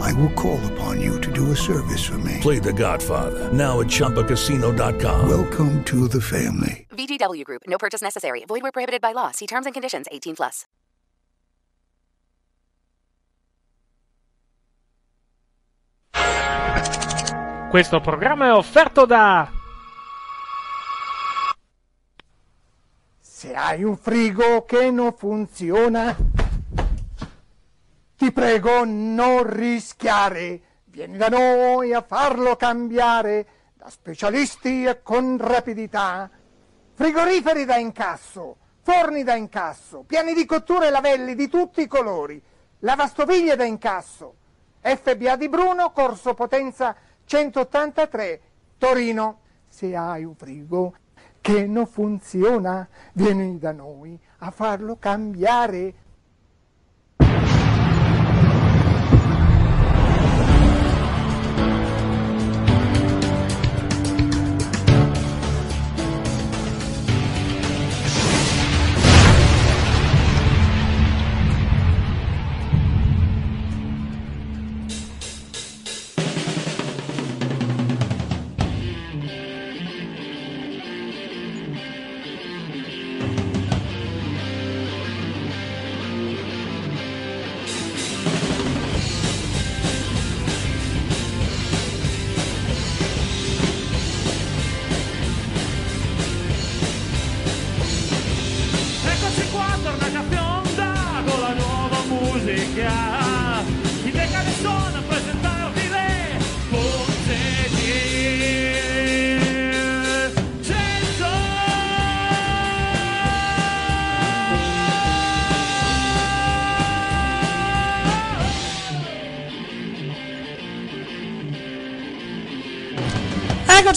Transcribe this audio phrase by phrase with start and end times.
[0.00, 2.38] I will call upon you to do a service for me.
[2.40, 5.28] Play The Godfather now at ChumbaCasino.com.
[5.28, 6.86] Welcome to the family.
[6.90, 7.62] VGW Group.
[7.66, 8.44] No purchase necessary.
[8.46, 9.30] Void where prohibited by law.
[9.30, 10.06] See terms and conditions.
[10.10, 10.66] 18 plus.
[17.70, 19.48] Questo programma è offerto da
[23.20, 26.14] Se hai un frigo che non funziona,
[28.20, 30.60] ti prego non rischiare.
[30.84, 36.28] Vieni da noi a farlo cambiare da specialisti e con rapidità.
[36.92, 42.38] Frigoriferi da incasso, forni da incasso, piani di cottura e lavelli di tutti i colori,
[42.80, 44.34] lavastoviglie da incasso.
[44.82, 48.40] FBA di Bruno, Corso Potenza 183,
[48.76, 49.40] Torino.
[49.66, 50.94] Se hai un frigo
[51.40, 55.99] che non funziona, vieni da noi a farlo cambiare.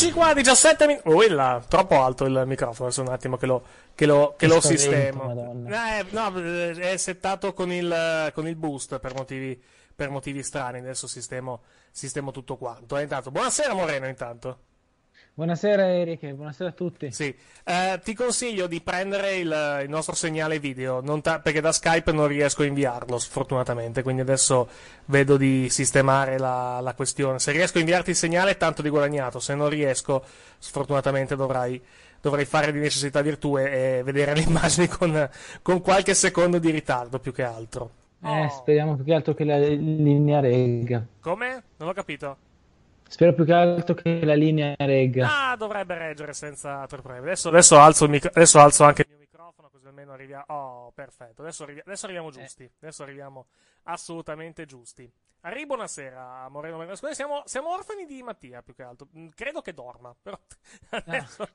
[0.03, 1.08] Eccoci qua, 17 minuti.
[1.08, 2.88] Oh, là, troppo alto il microfono.
[2.88, 3.64] Adesso un attimo che lo,
[3.96, 5.31] che lo, che lo sistemo.
[5.69, 9.62] Eh, no, eh, è settato con il, con il boost per motivi,
[9.96, 10.80] per motivi strani.
[10.80, 12.97] Adesso sistemo, sistemo tutto quanto.
[12.97, 14.59] Eh, intanto, buonasera Moreno, intanto.
[15.35, 17.11] Buonasera Eric, buonasera a tutti.
[17.11, 22.11] Sì, eh, ti consiglio di prendere il, il nostro segnale video, ta- perché da Skype
[22.11, 24.69] non riesco a inviarlo, sfortunatamente, quindi adesso
[25.05, 27.39] vedo di sistemare la, la questione.
[27.39, 30.23] Se riesco a inviarti il segnale, tanto di guadagnato, se non riesco,
[30.59, 31.81] sfortunatamente dovrai,
[32.22, 35.27] dovrai fare di necessità virtù e, vedere le immagini con,
[35.63, 37.89] con qualche secondo di ritardo, più che altro.
[38.23, 41.03] Eh, speriamo più che altro che la linea regga.
[41.19, 41.63] Come?
[41.77, 42.38] Non ho capito.
[43.13, 45.51] Spero più che altro che la linea regga.
[45.51, 47.28] Ah, dovrebbe reggere senza troppi problemi.
[47.28, 50.46] Adesso, adesso alzo, micro- adesso alzo anche il mio microfono, così almeno arriviamo.
[50.47, 51.44] Oh, perfetto.
[51.44, 52.69] Adesso, arrivi- adesso arriviamo giusti.
[52.81, 53.46] Adesso arriviamo
[53.84, 55.12] assolutamente giusti.
[55.41, 56.78] Arri, buonasera, Moreno.
[56.78, 56.96] Moreno.
[56.96, 59.07] Scusa, siamo, siamo orfani di Mattia più che altro.
[59.16, 60.40] Mm, Credo che dorma, però
[60.90, 61.47] adesso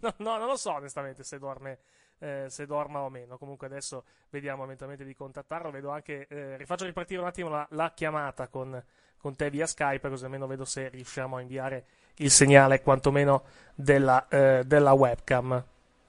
[0.00, 1.78] no, no, non lo so onestamente se dorme.
[2.18, 3.38] eh, se dorma o meno.
[3.38, 5.70] Comunque adesso vediamo eventualmente di contattarlo.
[5.70, 6.26] Vedo anche.
[6.28, 8.80] eh, rifaccio ripartire un attimo la, la chiamata con,
[9.18, 11.84] con te via Skype, così almeno vedo se riusciamo a inviare
[12.16, 13.44] il segnale quantomeno
[13.74, 15.64] della, eh, della webcam.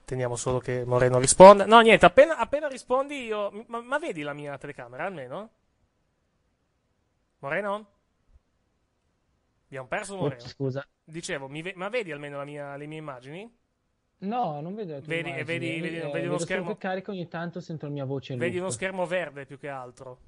[0.06, 1.66] Teniamo solo che Moreno risponda.
[1.66, 3.66] No, niente, appena, appena rispondi io.
[3.68, 5.50] Ma, ma vedi la mia telecamera almeno?
[7.40, 7.86] Moreno?
[9.66, 10.42] Abbiamo perso Moreno.
[10.42, 10.88] Ops, scusa.
[11.04, 13.54] Dicevo, ve- ma vedi almeno la mia- le mie immagini?
[14.20, 15.46] No, non vedo le tue Vedi- immagini.
[15.60, 16.68] vedi- vedi- Eh, vedi uno schermo?
[16.70, 20.20] che carica ogni tanto sento la mia voce Vedi uno schermo verde più che altro.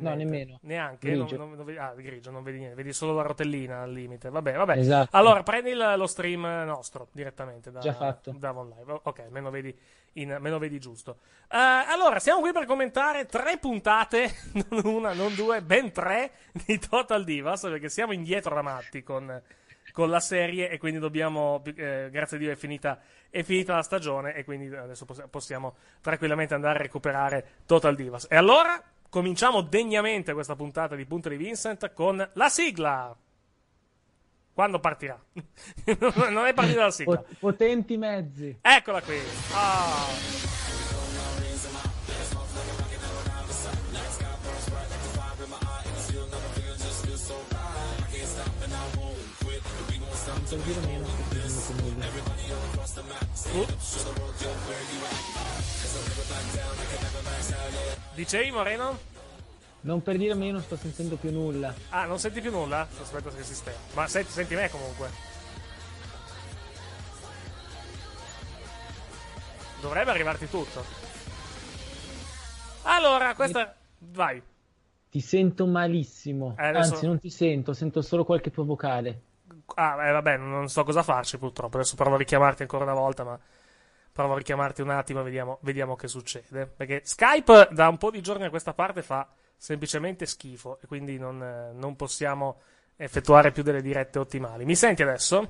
[0.00, 0.58] No, nemmeno.
[0.62, 1.10] Neanche?
[1.10, 1.36] Grigio.
[1.36, 2.74] Non- non- non ah, grigio, non vedi niente.
[2.76, 4.30] Vedi solo la rotellina al limite.
[4.30, 4.78] Vabbè, vabbè.
[4.78, 5.16] Esatto.
[5.16, 8.34] Allora, prendi il- lo stream nostro direttamente da, Già fatto.
[8.36, 9.00] da Von Live.
[9.04, 9.76] Ok, me lo vedi,
[10.14, 11.18] in- me lo vedi giusto.
[11.50, 14.30] Eh, allora, siamo qui per commentare tre puntate,
[14.70, 19.40] non una, non due, ben tre di Total Divas, perché siamo indietro da matti con,
[19.92, 22.98] con la serie e quindi dobbiamo, eh, grazie a Dio è finita,
[23.30, 28.26] è finita la stagione e quindi adesso poss- possiamo tranquillamente andare a recuperare Total Divas.
[28.30, 33.16] E allora cominciamo degnamente questa puntata di Punto di Vincent con la sigla.
[34.52, 35.20] Quando partirà?
[36.30, 37.16] non è partita la sigla.
[37.16, 38.58] Pot- potenti mezzi.
[38.60, 39.18] Eccola qui.
[39.52, 40.46] Ah.
[50.48, 51.06] Per dire meno,
[51.82, 52.06] nulla.
[58.14, 58.98] Dicevi Moreno?
[59.80, 61.72] Non per dire meno, sto sentendo più nulla.
[61.90, 62.86] Ah, non senti più nulla?
[63.00, 63.76] Aspetta che sistema.
[63.94, 65.08] Ma senti, senti me comunque.
[69.80, 70.84] Dovrebbe arrivarti tutto.
[72.82, 73.74] Allora, questa.
[73.98, 74.42] Vai.
[75.10, 76.54] Ti sento malissimo.
[76.58, 79.22] Eh, adesso- Anzi, non ti sento, sento solo qualche tuo vocale.
[79.74, 81.76] Ah, eh, vabbè, non so cosa farci purtroppo.
[81.76, 83.38] Adesso provo a richiamarti ancora una volta, ma
[84.18, 86.66] provo a richiamarti un attimo e vediamo, vediamo che succede.
[86.66, 91.18] Perché Skype da un po' di giorni a questa parte fa semplicemente schifo e quindi
[91.18, 92.60] non, non possiamo
[92.96, 94.64] effettuare più delle dirette ottimali.
[94.64, 95.48] Mi senti adesso?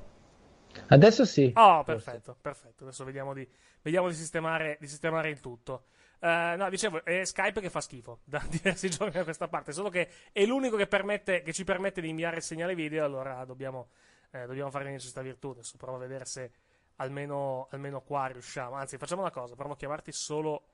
[0.85, 1.51] Adesso sì.
[1.55, 2.83] Oh, perfetto, perfetto.
[2.83, 3.49] Adesso vediamo di,
[3.81, 5.85] vediamo di, sistemare, di sistemare il tutto.
[6.19, 9.89] Eh, no, dicevo, è Skype che fa schifo da diversi giorni a questa parte, solo
[9.89, 13.89] che è l'unico che, permette, che ci permette di inviare il segnale video, allora dobbiamo,
[14.29, 15.49] eh, dobbiamo fare questa virtù.
[15.49, 16.51] Adesso provo a vedere se
[16.99, 18.75] almeno, almeno qua riusciamo.
[18.75, 20.69] Anzi, facciamo una cosa, provo a chiamarti solo,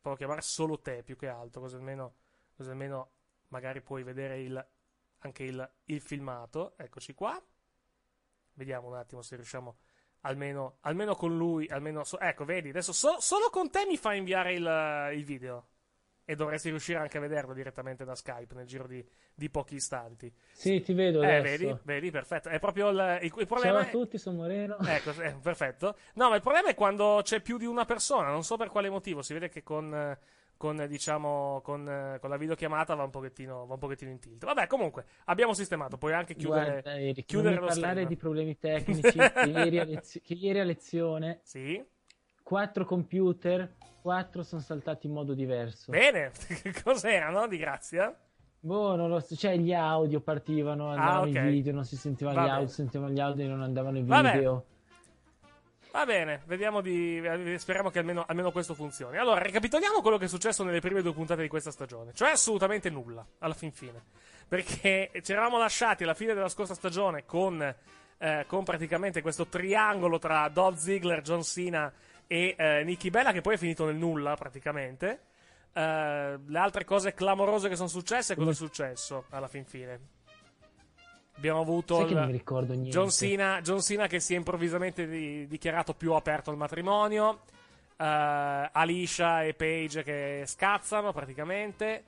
[0.00, 2.14] provo a chiamare solo te più che altro, così almeno,
[2.54, 3.10] così almeno
[3.48, 4.68] magari puoi vedere il,
[5.18, 6.76] anche il, il filmato.
[6.76, 7.40] Eccoci qua.
[8.54, 9.78] Vediamo un attimo se riusciamo
[10.20, 14.14] almeno, almeno con lui, almeno so- ecco, vedi, adesso so- solo con te mi fa
[14.14, 15.68] inviare il, il video.
[16.24, 19.04] E dovresti riuscire anche a vederlo direttamente da Skype nel giro di,
[19.34, 20.32] di pochi istanti.
[20.52, 21.64] Sì, ti vedo Eh, adesso.
[21.66, 22.48] vedi, vedi, perfetto.
[22.48, 23.78] È proprio il, il, il Ciao problema.
[23.80, 24.76] a è- tutti, sono Moreno.
[24.86, 25.96] Ecco, eh, perfetto.
[26.14, 28.88] No, ma il problema è quando c'è più di una persona, non so per quale
[28.88, 29.20] motivo.
[29.20, 30.16] Si vede che con,
[30.56, 34.44] con, diciamo, con, con la videochiamata va un, pochettino, va un pochettino in tilt.
[34.44, 35.98] Vabbè, comunque, abbiamo sistemato.
[35.98, 38.06] Puoi anche chiudere, Guarda, Eric, chiudere parlare stream.
[38.08, 39.10] di problemi tecnici.
[39.18, 41.84] che, ieri a lezio- che ieri a lezione Sì.
[42.52, 43.66] Quattro computer,
[44.02, 45.90] quattro sono saltati in modo diverso.
[45.90, 46.32] Bene,
[46.84, 48.14] cos'erano di grazia?
[48.60, 51.34] Boh, non lo so, cioè gli audio partivano, andavano Ah, ok.
[51.34, 52.58] i video, non si sentivano Va gli bene.
[52.58, 54.64] audio, sentivano gli audio e non andavano i video.
[55.92, 57.22] Va bene, vediamo di.
[57.24, 59.16] eh, Speriamo che almeno, almeno questo funzioni.
[59.16, 62.12] Allora, ricapitoliamo quello che è successo nelle prime due puntate di questa stagione.
[62.12, 64.02] Cioè, assolutamente nulla, alla fin fine.
[64.46, 67.62] Perché ci eravamo lasciati alla fine della scorsa stagione con,
[68.18, 71.90] eh, con praticamente questo triangolo tra Dolph Ziggler, John Cena
[72.32, 75.20] e eh, Nikki Bella, che poi è finito nel nulla, praticamente.
[75.74, 80.00] Eh, le altre cose clamorose che sono successe, cosa è successo alla fin fine?
[81.36, 81.98] Abbiamo avuto.
[82.06, 82.14] Il-.
[82.90, 87.40] John Cena, John Cena che si è improvvisamente di- dichiarato più aperto al matrimonio.
[87.96, 92.02] eh, Alicia e Paige che scazzano praticamente.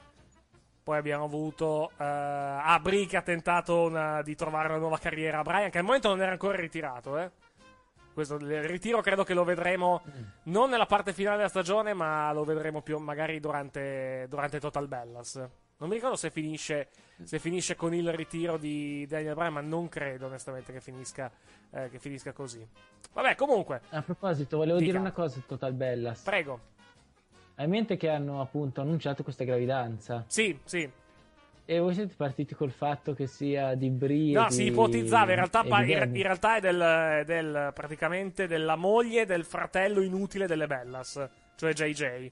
[0.83, 5.39] Poi abbiamo avuto eh, ah, Brie che ha tentato una- di trovare una nuova carriera
[5.39, 7.17] a Brian, che al momento non era ancora ritirato.
[7.19, 7.31] Eh.
[8.15, 10.03] Questo, il ritiro credo che lo vedremo
[10.45, 15.35] non nella parte finale della stagione, ma lo vedremo più magari durante, durante Total Bellas.
[15.77, 16.89] Non mi ricordo se finisce,
[17.25, 21.29] se finisce con il ritiro di Daniel Bryan, ma non credo onestamente che finisca,
[21.71, 22.65] eh, che finisca così.
[23.13, 24.91] Vabbè, comunque, A proposito, volevo Dica.
[24.93, 26.23] dire una cosa su Total Bellas.
[26.23, 26.61] prego.
[27.57, 30.25] Hai in mente che hanno appunto annunciato questa gravidanza?
[30.29, 30.89] Sì, sì.
[31.67, 35.37] E voi siete partiti col fatto che sia di Brie No, si di- ipotizzava, in
[35.37, 41.27] realtà, pa- in, realtà è del, del- praticamente della moglie del fratello inutile delle Bellas,
[41.57, 42.31] cioè JJ.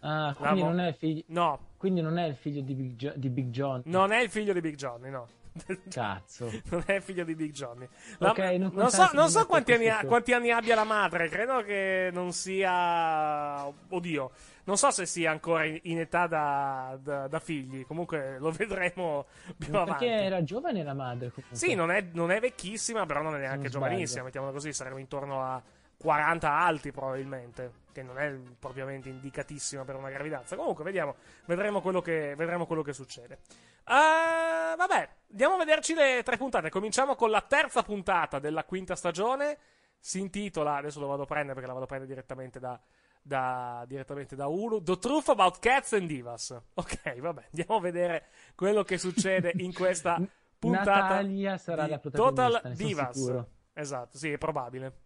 [0.00, 1.22] Ah, quindi mo- non, è il figlio...
[1.28, 3.82] No, quindi non è il figlio di Big, Jo- di Big John.
[3.86, 5.28] non è il figlio di Big Johnny, no.
[5.88, 6.50] Cazzo.
[6.70, 7.86] non è il figlio di Big Johnny.
[8.18, 11.62] La- non non so, non so quanti, anni, ha- quanti anni abbia la madre, credo
[11.62, 13.64] che non sia...
[13.66, 14.30] Oddio,
[14.64, 19.26] non so se sia ancora in, età da, da- da figli, comunque lo vedremo
[19.56, 20.04] più Ma avanti.
[20.04, 21.56] Perché era giovane la madre comunque.
[21.56, 24.98] Sì, non è, non è vecchissima, però non è neanche non giovanissima, mettiamola così, saremo
[24.98, 25.62] intorno a
[26.02, 30.56] 40 alti probabilmente, che non è propriamente indicatissima per una gravidanza.
[30.56, 31.14] Comunque, vediamo,
[31.46, 33.38] vedremo quello che, vedremo quello che succede.
[33.84, 36.70] Eh, vabbè, andiamo a vederci le tre puntate.
[36.70, 39.58] Cominciamo con la terza puntata della quinta stagione.
[39.98, 42.80] Si intitola, adesso lo vado a prendere perché la vado a prendere direttamente da,
[43.22, 44.82] da, direttamente da Hulu.
[44.82, 46.60] The Truth About Cats and Divas.
[46.74, 50.20] Ok, vabbè, andiamo a vedere quello che succede in questa
[50.58, 50.90] puntata.
[50.90, 53.16] Natalia sarà la protagonista, Total Divas.
[53.16, 53.48] sicuro.
[53.72, 55.00] Esatto, sì, è probabile.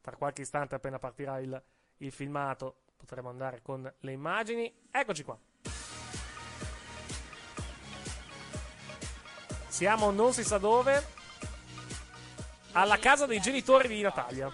[0.00, 1.62] Tra qualche istante, appena partirà il,
[1.98, 4.72] il filmato, potremo andare con le immagini.
[4.90, 5.38] Eccoci qua.
[9.68, 11.02] Siamo non si sa dove.
[12.72, 14.52] alla casa dei genitori di Natalia.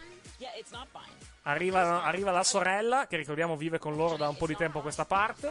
[1.48, 4.82] Arriva, arriva la sorella, che ricordiamo vive con loro da un po' di tempo a
[4.82, 5.50] questa parte.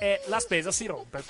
[0.00, 1.22] E la spesa si rompe.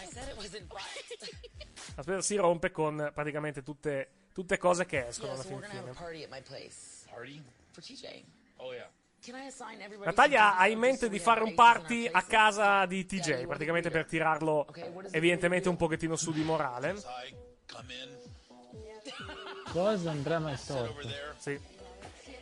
[1.94, 5.92] La spesa si rompe con praticamente tutte, tutte cose che escono alla fin fine.
[10.04, 14.66] Natalia ha in mente di fare un party a casa di TJ, praticamente per tirarlo
[15.10, 16.94] evidentemente un pochettino su di morale.
[19.70, 21.08] Cosa andrà mai storto?
[21.38, 21.58] Sì.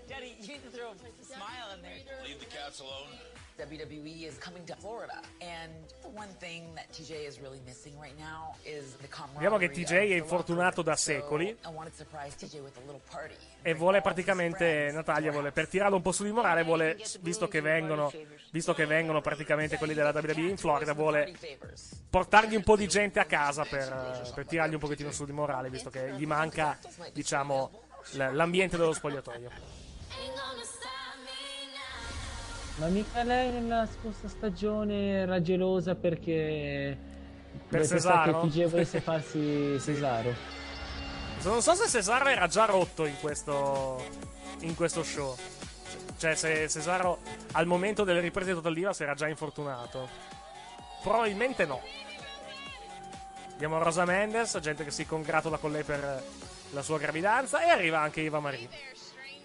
[0.07, 2.03] Daddy, you need to throw a smile in there.
[2.25, 3.32] Leave the cats alone.
[3.59, 5.71] WWE is coming to Florida, and
[6.03, 9.93] the one thing that TJ is really missing right now is the Vediamo che TJ
[9.93, 11.57] è infortunato da secoli.
[13.63, 17.61] E vuole praticamente Natalia vuole per tirarlo un po' su di morale vuole visto che
[17.61, 18.11] vengono
[18.51, 21.33] visto che vengono praticamente quelli della WWE in Florida vuole
[22.11, 25.71] portargli un po' di gente a casa per, per tirargli un pochettino su di morale
[25.71, 26.79] visto che gli manca
[27.13, 27.71] diciamo
[28.13, 29.51] l'ambiente dello spogliatoio
[32.77, 37.11] Ma mica lei nella scorsa stagione era gelosa perché...
[37.69, 38.41] Per Cesaro?
[38.41, 40.35] che TJ volesse farsi Cesaro.
[41.45, 44.03] non so se Cesaro era già rotto in questo
[44.61, 45.37] in questo show
[46.17, 47.19] cioè se Cesaro
[47.53, 50.09] al momento delle riprese di Total Divas era già infortunato
[51.03, 51.81] probabilmente no
[53.63, 56.21] Abbiamo Rosa Mendes, gente che si congratula con lei per
[56.71, 58.69] la sua gravidanza e arriva anche Eva Marie,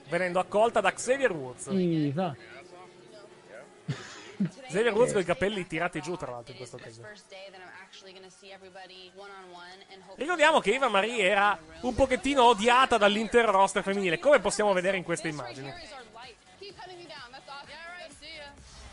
[0.10, 1.68] venendo accolta da Xavier Woods.
[1.70, 2.36] Iva.
[4.68, 7.14] Xavier Woods con i capelli tirati giù, tra l'altro, in questa occasione.
[10.16, 15.04] Ricordiamo che Eva Marie era un pochettino odiata dall'intero roster femminile, come possiamo vedere in
[15.04, 15.74] queste immagini.
[16.60, 17.32] Keep cutting me down.
[17.32, 17.70] That's awesome.
[17.70, 18.12] Yeah, right.
[18.20, 18.50] See ya.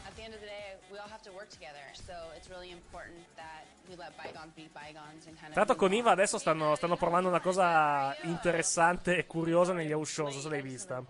[0.06, 1.80] At the end of the day, we all have to work together.
[1.92, 5.52] So it's really important that we let bygones be bygones and kind of.
[5.52, 10.12] Tra l'altro con Iva adesso stanno, stanno provando una cosa interessante e curiosa negli house
[10.12, 11.02] show, non so se l'hai vista.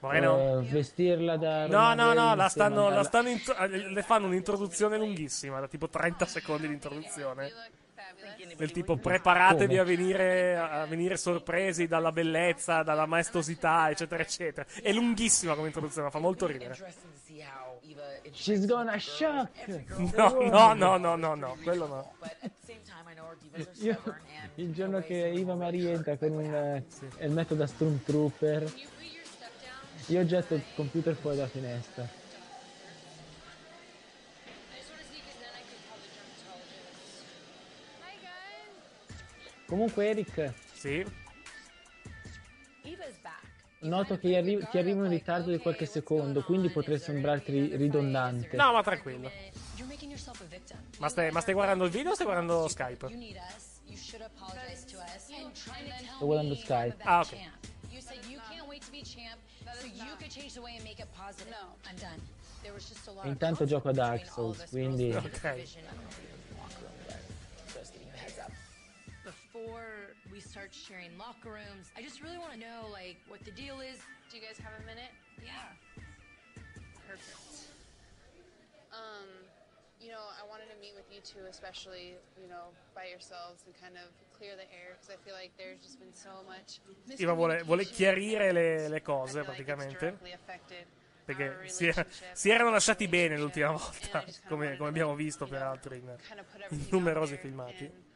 [0.00, 0.60] Moreno?
[0.60, 1.66] Eh, vestirla da...
[1.66, 5.88] No, no, no, la stanno, la stanno intro- eh, le fanno un'introduzione lunghissima, da tipo
[5.88, 7.50] 30 secondi di introduzione.
[8.56, 14.66] Del tipo preparatevi a venire, a venire sorpresi dalla bellezza, dalla maestosità, eccetera, eccetera.
[14.80, 16.76] È lunghissima come introduzione, ma fa molto ridere.
[18.32, 19.50] She's gonna shock!
[20.14, 22.12] No, no, no, no, no, no, quello no.
[23.80, 24.00] Io,
[24.56, 26.84] il giorno che Iva Maria entra con un eh,
[27.18, 28.72] elmetto da Stormtrooper,
[30.08, 32.08] io getto il computer fuori dalla finestra.
[39.66, 41.04] Comunque Eric, Sì?
[43.80, 48.56] Noto che arri- ti arriva in ritardo di qualche secondo, quindi potrei sembrarti ri- ridondante.
[48.56, 49.30] No, ma tranquillo.
[50.98, 53.06] Ma stai, ma stai guardando il video o stai guardando Skype?
[56.16, 56.96] Sto guardando Skype.
[57.02, 57.28] Ah, ok.
[57.28, 57.66] champ.
[57.90, 59.37] You said you can't wait to be champ,
[63.28, 65.10] intanto gioco a Dark between all of Souls, us quindi...
[65.10, 65.24] girls.
[65.24, 65.64] Ok.
[67.72, 68.52] Just giving you a heads up.
[69.24, 73.52] Before we start sharing locker rooms, I just really want to know like what the
[73.52, 73.98] deal is.
[74.30, 75.12] Do you guys have a minute?
[75.40, 75.52] Yeah.
[77.06, 77.72] Perfect.
[78.92, 79.47] Um,
[80.00, 83.74] you know, I wanted to meet with you two, especially, you know, by yourselves and
[83.80, 86.80] kind of clear the air because I feel like there's just been so much.
[87.18, 90.18] Iva vuole, vuole chiarire le, le cose, praticamente.
[91.24, 96.16] Perché si, era- si erano lasciati bene l'ultima volta, come, come abbiamo visto peraltro in,
[96.70, 98.06] in numerosi filmati.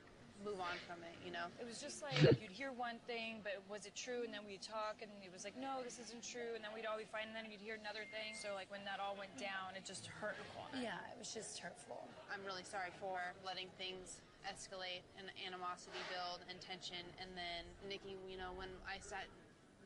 [1.43, 1.51] Know.
[1.59, 4.23] It was just like you'd hear one thing, but was it true?
[4.23, 6.55] And then we'd talk, and it was like, no, this isn't true.
[6.55, 8.39] And then we'd all be fine, and then you'd hear another thing.
[8.39, 10.71] So like when that all went down, it just hurt Nicole.
[10.71, 12.07] and Yeah, it was just hurtful.
[12.31, 17.03] I'm really sorry for letting things escalate and animosity build and tension.
[17.19, 19.27] And then, Nikki, you know, when I sat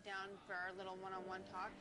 [0.04, 1.72] down for our little one-on-one talk,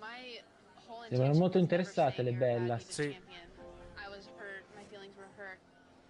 [0.00, 0.38] my
[0.86, 2.76] whole Sembrano intention molto was never interessate le Bella.
[2.78, 3.12] Sì.
[3.16, 3.46] champion.
[3.98, 4.64] I was hurt.
[4.76, 5.58] My feelings were hurt.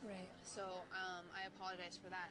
[0.06, 0.30] Right.
[0.44, 0.62] So
[0.94, 2.30] um, I apologize for that.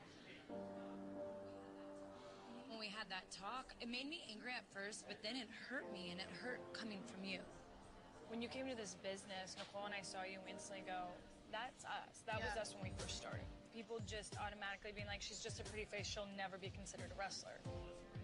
[2.67, 5.91] When we had that talk, it made me angry at first, but then it hurt
[5.91, 7.39] me, and it hurt coming from you.
[8.29, 11.09] When you came to this business, Nicole and I saw you instantly go,
[11.51, 12.21] that's us.
[12.27, 13.47] That was us when we first started.
[13.73, 17.17] People just automatically being like, she's just a pretty face, she'll never be considered a
[17.17, 17.57] wrestler.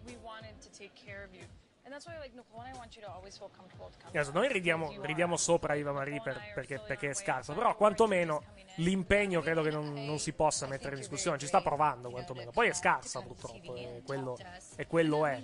[0.05, 1.47] We wanted to take care of you.
[1.85, 4.09] And that's why, like, Nicole and I want you to always feel comfortable to come
[4.09, 8.41] Adesso noi ridiamo, ridiamo sopra Iva Marie per- perché, perché è scarsa, però quantomeno
[8.75, 12.51] l'impegno credo che non, non si possa mettere in discussione, ci sta provando quantomeno.
[12.51, 14.37] Poi è scarsa purtroppo, e quello,
[14.77, 15.43] e quello è.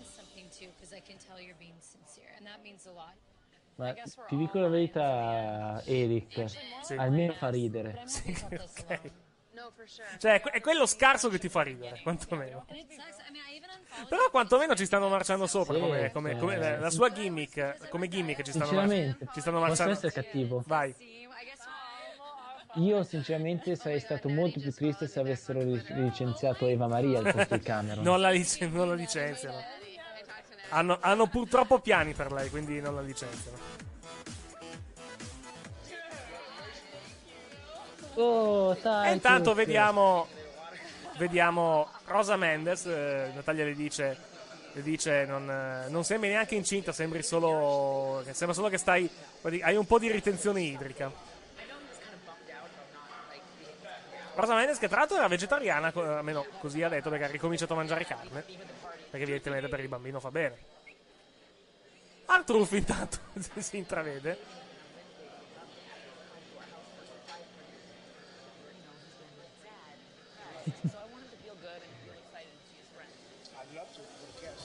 [3.75, 3.93] Ma
[4.27, 6.55] ti dico la verità, Eric,
[6.97, 8.01] almeno fa ridere.
[8.05, 9.11] Sì, ok.
[10.19, 12.65] Cioè, è que- è quello scarso che ti fa ridere, quantomeno.
[14.07, 17.89] Però quantomeno ci stanno marciando sopra, Sì, come, come- come cioè- la, la sua gimmick,
[17.89, 19.93] come gimmick ci stanno, Sinceramente, mar- ci stanno marciando.
[19.93, 20.63] essere cattivo?
[20.65, 20.95] Vai.
[22.75, 27.63] Io sinceramente sarei stato molto più triste se avessero licenziato Eva Maria al posto di
[27.63, 28.03] Cameron.
[28.03, 29.57] Non la, lic- non la licenziano.
[30.69, 33.57] Hanno, hanno purtroppo piani per lei, quindi non la licenziano.
[38.21, 40.27] Oh, E intanto vediamo,
[41.17, 42.85] vediamo Rosa Mendes.
[42.85, 44.17] eh, Natalia le dice,
[44.73, 49.09] le dice non, eh, non sembri neanche incinta, sembri solo, sembra solo che stai,
[49.61, 51.09] hai un po' di ritenzione idrica.
[54.35, 57.77] Rosa Mendes che tra l'altro era vegetariana, almeno così ha detto perché ha ricominciato a
[57.77, 58.43] mangiare carne.
[59.09, 60.57] Perché evidentemente per il bambino fa bene.
[62.25, 63.17] Artruff intanto
[63.59, 64.58] si intravede.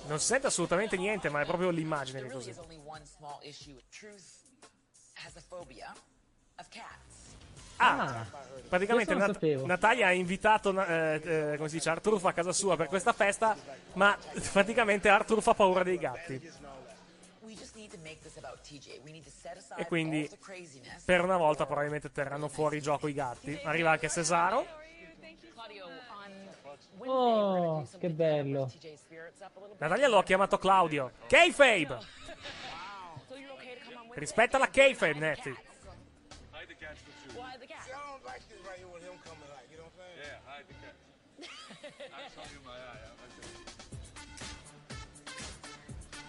[0.06, 2.52] Non si sente assolutamente niente, ma è proprio l'immagine che è così.
[2.52, 3.80] There's only one small issue.
[3.90, 4.42] Truth
[5.24, 5.92] has a phobia
[6.56, 7.14] of cats.
[7.76, 8.24] Ah,
[8.68, 9.64] praticamente Nat-.
[9.64, 13.56] Natalia ha invitato eh, eh, come si dice, Artruff a casa sua per questa festa,
[13.94, 14.16] ma
[14.52, 16.52] praticamente Artruff ha paura dei gatti.
[19.76, 20.30] E quindi
[21.04, 23.58] per una volta probabilmente terranno fuori gioco i gatti.
[23.64, 24.82] Arriva anche Cesaro.
[26.98, 28.70] Oh, che bello.
[29.78, 31.12] Natalia lo ha chiamato Claudio.
[31.26, 31.98] Kayfabe!
[34.14, 34.96] Rispetta la like,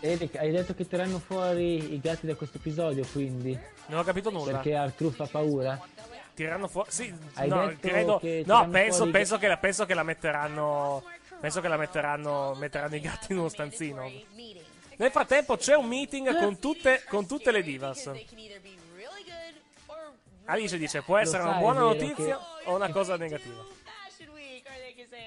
[0.01, 3.57] Eric, hai detto che terranno fuori i gatti da questo episodio, quindi?
[3.87, 4.51] Non ho capito nulla.
[4.53, 5.79] Perché Artruff ha paura?
[6.35, 6.91] Tireranno fuori.
[6.91, 8.21] Sì, Hai no, credo.
[8.45, 11.03] No, penso, penso, che la, penso che la metteranno.
[11.39, 12.53] Penso che la metteranno.
[12.55, 14.11] Metteranno i gatti in uno stanzino.
[14.97, 18.11] Nel frattempo c'è un meeting con tutte, con tutte le divas.
[20.45, 23.63] Alice dice: Può essere una buona notizia che- o una cosa negativa?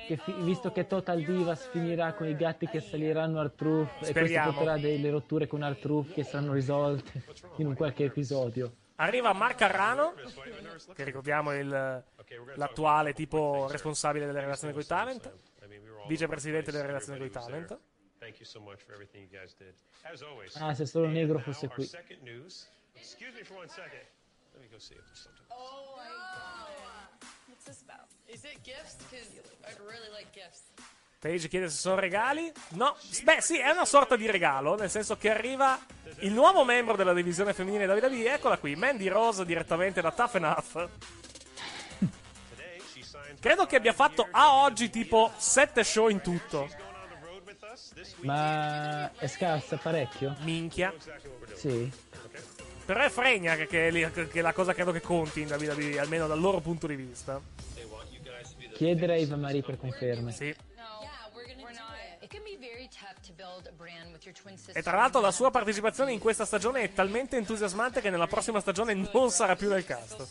[0.07, 4.41] Che fi- visto che Total Divas finirà con i gatti che saliranno Artruff e questo
[4.43, 7.25] porterà delle rotture con Artruff che saranno risolte
[7.57, 8.73] in un qualche episodio.
[9.01, 10.13] Arriva Mark Carrano,
[10.93, 11.69] che ricordiamo il,
[12.57, 15.33] l'attuale tipo responsabile delle relazioni con i talent,
[16.09, 17.79] vicepresidente delle relazioni con i talent.
[20.59, 21.85] Ah, se solo Negro fosse qui.
[21.85, 24.05] Excuse me for one second.
[24.55, 25.47] Let me go see if there's something.
[25.51, 27.29] Oh my god.
[27.47, 28.09] What's this about?
[28.27, 28.97] Is it gifts?
[28.97, 29.31] Because
[29.63, 30.73] I'd really like gifts.
[31.19, 32.51] Paige chiede se sono regali.
[32.71, 35.77] No, beh, sì, è una sorta di regalo, nel senso che arriva
[36.21, 38.35] il nuovo membro della divisione femminile WWE.
[38.35, 40.89] Eccola qui, Mandy Rose direttamente da Tough Enough.
[43.41, 46.69] Credo che abbia fatto a oggi tipo 7 show in tutto.
[48.23, 50.37] Ma è scarsa parecchio?
[50.41, 50.95] Minchia.
[51.55, 51.91] Sì.
[52.85, 56.29] Però è fregna che, che, che è la cosa credo che conti in WWE, almeno
[56.29, 57.41] dal loro punto di vista.
[58.73, 60.31] Chiedere a Eva Marie per conferme.
[60.31, 60.55] Sì.
[64.73, 68.61] E tra l'altro la sua partecipazione in questa stagione è talmente entusiasmante che nella prossima
[68.61, 70.27] stagione non sarà più nel cast.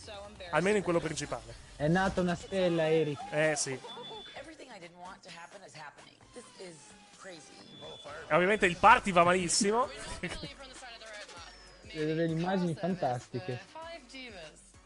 [0.51, 1.55] Almeno in quello principale.
[1.75, 3.19] È nata una stella, Eric.
[3.31, 3.79] Eh sì.
[8.29, 9.89] E ovviamente il party va malissimo.
[11.93, 13.59] Delle immagini fantastiche.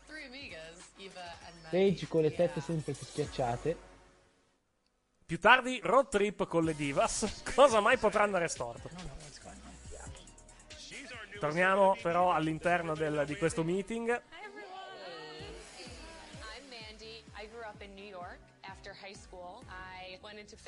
[0.08, 1.70] And Maddie.
[1.70, 3.90] Paige con le tette sempre più schiacciate.
[5.32, 7.44] Più tardi road trip con le divas.
[7.56, 8.90] Cosa mai potrà andare storto?
[11.40, 14.22] Torniamo però all'interno del- di questo meeting.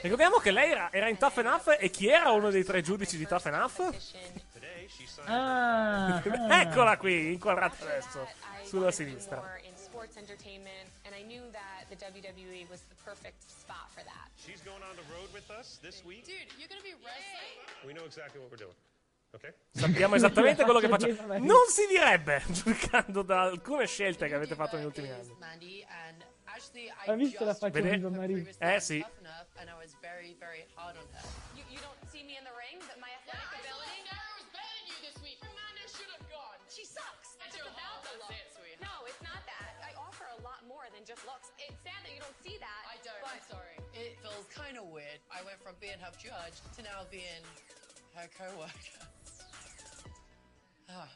[0.01, 3.17] Ricordiamo che lei era, era in Tough Enough e chi era uno dei tre giudici
[3.17, 3.93] di Tough Enough?
[5.25, 6.21] Ah,
[6.61, 8.29] Eccola qui, inquadrata adesso,
[8.63, 9.41] sulla sinistra.
[11.93, 14.27] The WWE was the perfect spot for that.
[14.35, 16.25] She's going on the road with us this week.
[16.25, 17.57] Dude, you're gonna be wrestling?
[17.85, 18.75] We know exactly what we're doing.
[19.35, 19.53] Okay?
[19.71, 21.37] Sappiamo esattamente quello che facciamo.
[21.37, 25.35] Non si direbbe, giudicando da alcune scelte che avete fatto negli ultimi anni.
[27.05, 28.55] Hai visto la faccia di Eva Marie?
[28.57, 29.03] Eh sì.
[41.05, 41.52] just looks.
[42.23, 42.81] Don't see that.
[42.87, 43.19] I don't.
[43.19, 43.77] But I'm sorry.
[43.91, 45.19] It feels kind of weird.
[45.27, 47.43] I went from being her judge to now being
[48.15, 49.03] her co-worker.
[50.89, 51.11] Ah.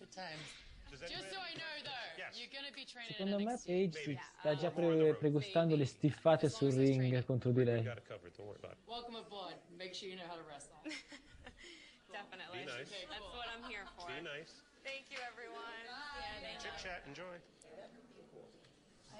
[0.00, 0.48] Good times.
[0.90, 3.66] Just so I know though, you're gonna be training Secondo in me NXT.
[3.66, 7.82] Paige si sta già pre- pregustando le stiffate sul ring contro di lei.
[7.82, 8.34] Got it covered.
[8.34, 8.78] Don't worry about it.
[8.88, 9.54] Welcome aboard.
[9.76, 10.82] Make sure you know how to wrestle.
[12.10, 12.58] Definitely.
[12.58, 12.90] Be nice.
[13.06, 14.08] That's what I'm here for.
[14.08, 14.64] Be nice.
[14.82, 15.78] Thank you, everyone.
[15.86, 17.04] Yeah, thank Chit chat.
[17.06, 17.38] Enjoy.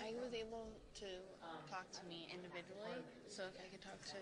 [0.01, 0.67] I was able
[1.01, 1.09] to
[1.69, 4.21] talk to me individually, so if I could talk to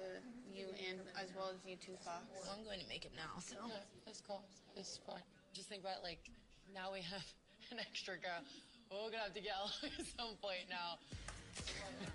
[0.53, 2.27] you and as well as you two Fox.
[2.35, 3.57] Well, I'm going to make it now, so
[4.05, 4.43] that's cool.
[4.77, 5.23] It's fine.
[5.55, 6.21] Just think about like
[6.75, 7.25] now we have
[7.73, 8.43] an extra girl.
[8.91, 10.99] We're gonna have to get along at some point now.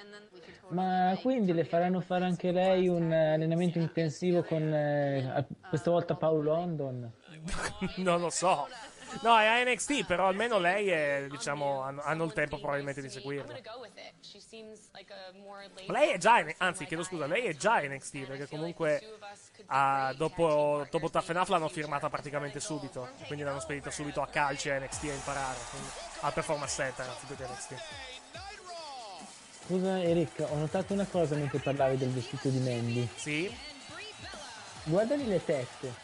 [0.00, 3.78] and then we can totally Ma quindi le faranno fare anche lei un eh, allenamento
[3.78, 7.12] intensivo con eh, a- questa volta Paolo London?
[7.96, 8.66] non lo so.
[9.22, 13.08] No, è a NXT, però almeno lei è, diciamo, hanno, hanno il tempo probabilmente di
[13.08, 13.54] seguirla.
[15.86, 19.00] a lei è già, anzi, chiedo scusa, lei è già NXT, perché comunque
[19.66, 24.78] ah, dopo, dopo Enough l'hanno firmata praticamente subito, quindi l'hanno spedita subito a calci a
[24.78, 25.88] NXT a imparare, quindi,
[26.20, 27.74] al Performance Center, anziché NXT.
[29.66, 33.08] Scusa Eric, ho notato una cosa mentre parlavi del vestito di Mandy.
[33.14, 33.50] Sì?
[34.84, 35.94] Guardali le tette.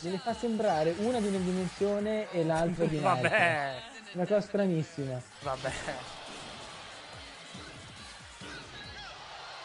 [0.00, 3.28] Me le fa sembrare una di una dimensione e l'altra di un'altra.
[3.28, 3.82] Vabbè.
[4.12, 5.20] Una cosa stranissima.
[5.40, 5.72] Vabbè.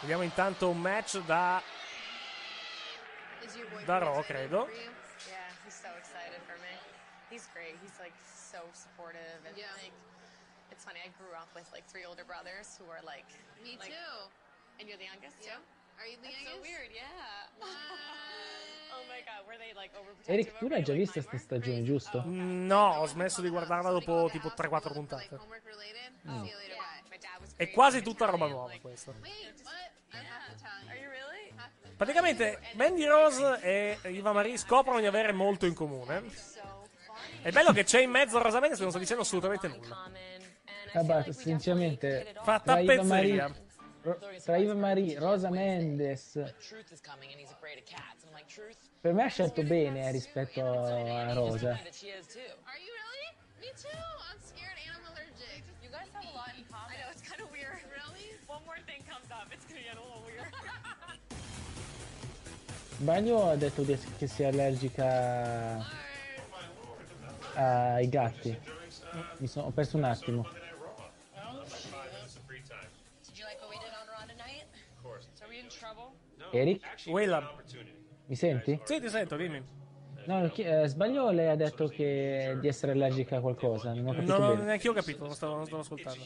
[0.02, 1.62] Vediamo intanto un match da,
[3.86, 4.68] da Raw, credo.
[4.68, 5.36] Yeah,
[5.66, 6.74] he's so excited for me.
[7.30, 7.76] He's great.
[7.82, 9.72] He's like so supportive and Yeah.
[9.84, 9.92] like
[10.72, 11.00] it's funny.
[11.04, 13.26] I grew up with like three older brothers who are like
[13.64, 14.30] Me like- too.
[14.80, 15.56] And you're the youngest Yeah.
[15.56, 15.62] too?
[16.00, 17.04] Are you the That's so weird, yeah.
[18.94, 22.22] oh my god, were they like overprotective Eric, tu l'hai già vista sta stagione, giusto?
[22.26, 25.40] No, ho smesso di guardarla dopo tipo 3-4 puntate.
[26.28, 26.46] Mm.
[26.46, 27.74] È great.
[27.74, 29.12] quasi tutta roba nuova questa.
[29.22, 29.74] Wait, what?
[30.14, 30.90] I'm half Italian.
[30.90, 31.17] Are you really?
[31.98, 36.24] Praticamente Mandy Rose e Eva Marie scoprono di avere molto in comune.
[37.42, 40.10] È bello che c'è in mezzo Rosa Mendes che non sta dicendo assolutamente nulla.
[40.94, 43.48] Vabbè, sinceramente, Fa tra Iva tappezzeria.
[43.48, 43.66] Marie,
[44.02, 46.54] Ro- tra Iva Marie, Rosa Mendes,
[49.02, 51.80] per me ha scelto bene eh, rispetto a Rosa.
[63.00, 65.86] Sbaglio ha detto che sia allergica
[67.54, 68.58] ai gatti.
[69.38, 70.46] Mi sono, ho perso un attimo.
[76.52, 77.04] Eric?
[77.08, 77.56] Willa.
[78.26, 78.80] Mi senti?
[78.84, 79.64] Sì, ti sento, dimmi.
[80.26, 83.94] No, chi- eh, sbaglio lei ha detto che di essere allergica a qualcosa.
[83.94, 84.64] Non ho capito Non ho bene.
[84.66, 86.22] neanche io capito, non stavo, non stavo ascoltando.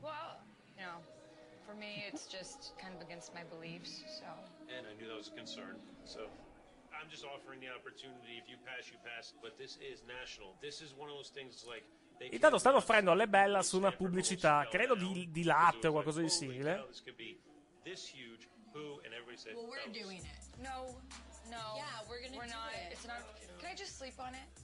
[0.00, 0.43] Well,
[1.74, 4.30] for me, it's just kind of against my beliefs, so.
[4.70, 5.76] And I knew that was a concern.
[6.04, 6.30] So
[6.94, 8.38] I'm just offering the opportunity.
[8.38, 9.34] If you pass, you pass.
[9.42, 10.54] But this is national.
[10.62, 11.84] This is one of those things like
[12.30, 16.84] Intanto stanno offrendo alle Bellas una pubblicità, credo di, di latte o qualcosa di simile.
[16.86, 17.36] this could be
[17.84, 18.46] this huge.
[18.72, 19.54] Who and everybody said.
[19.54, 20.62] Well, we're doing it.
[20.62, 20.94] No,
[21.50, 21.74] no.
[21.76, 22.70] Yeah, we're gonna We're do not.
[22.74, 22.92] it.
[22.92, 23.18] It's not.
[23.58, 24.63] Can I just sleep on it?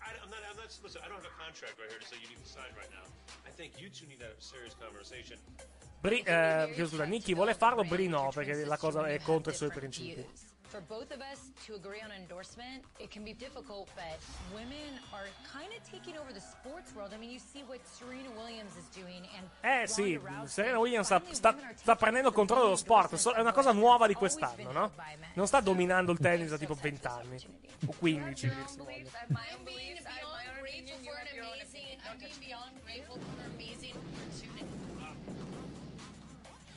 [0.00, 0.40] I, I'm not.
[0.50, 0.68] I'm not.
[0.82, 2.90] Listen, I don't have a contract right here to say you need to sign right
[2.90, 3.06] now.
[3.46, 5.38] I think you two need to have a serious conversation.
[6.00, 9.70] Bri, eh, scusa, Nicky vuole farlo, Bri no, perché la cosa è contro i suoi
[9.70, 10.52] principi.
[10.74, 14.18] For both of us to agree on endorsement, it can be difficult, but
[14.52, 17.14] women are kind of taking over the sports world.
[17.14, 20.18] I mean, you see what Serena Williams is doing, and Eh sì.
[20.46, 24.14] Serena Williams sta, sta- sta prendendo il controllo dello sport, è una cosa nuova di
[24.14, 24.90] quest'anno, no?
[25.34, 27.38] Non sta dominando il tennis da tipo 20 anni,
[27.86, 29.10] o 15 dir si voglia.
[29.30, 32.00] I'm being beyond grateful for an amazing.
[32.02, 34.66] I'm being beyond grateful for an amazing opportunity.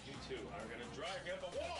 [0.05, 1.76] You two are gonna drive me up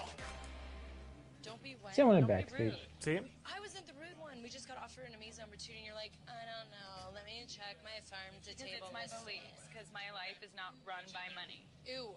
[1.92, 2.78] Siamo nel backstage.
[3.00, 3.12] Sì?
[3.16, 4.42] I wasn't the rude one.
[4.42, 5.84] We just got offered an amazing opportunity.
[5.86, 7.12] You're like, I don't know.
[7.14, 9.16] Let me check my farm to Because table it's my list.
[9.24, 11.66] beliefs, because my life is not run by money.
[11.86, 12.14] Ew.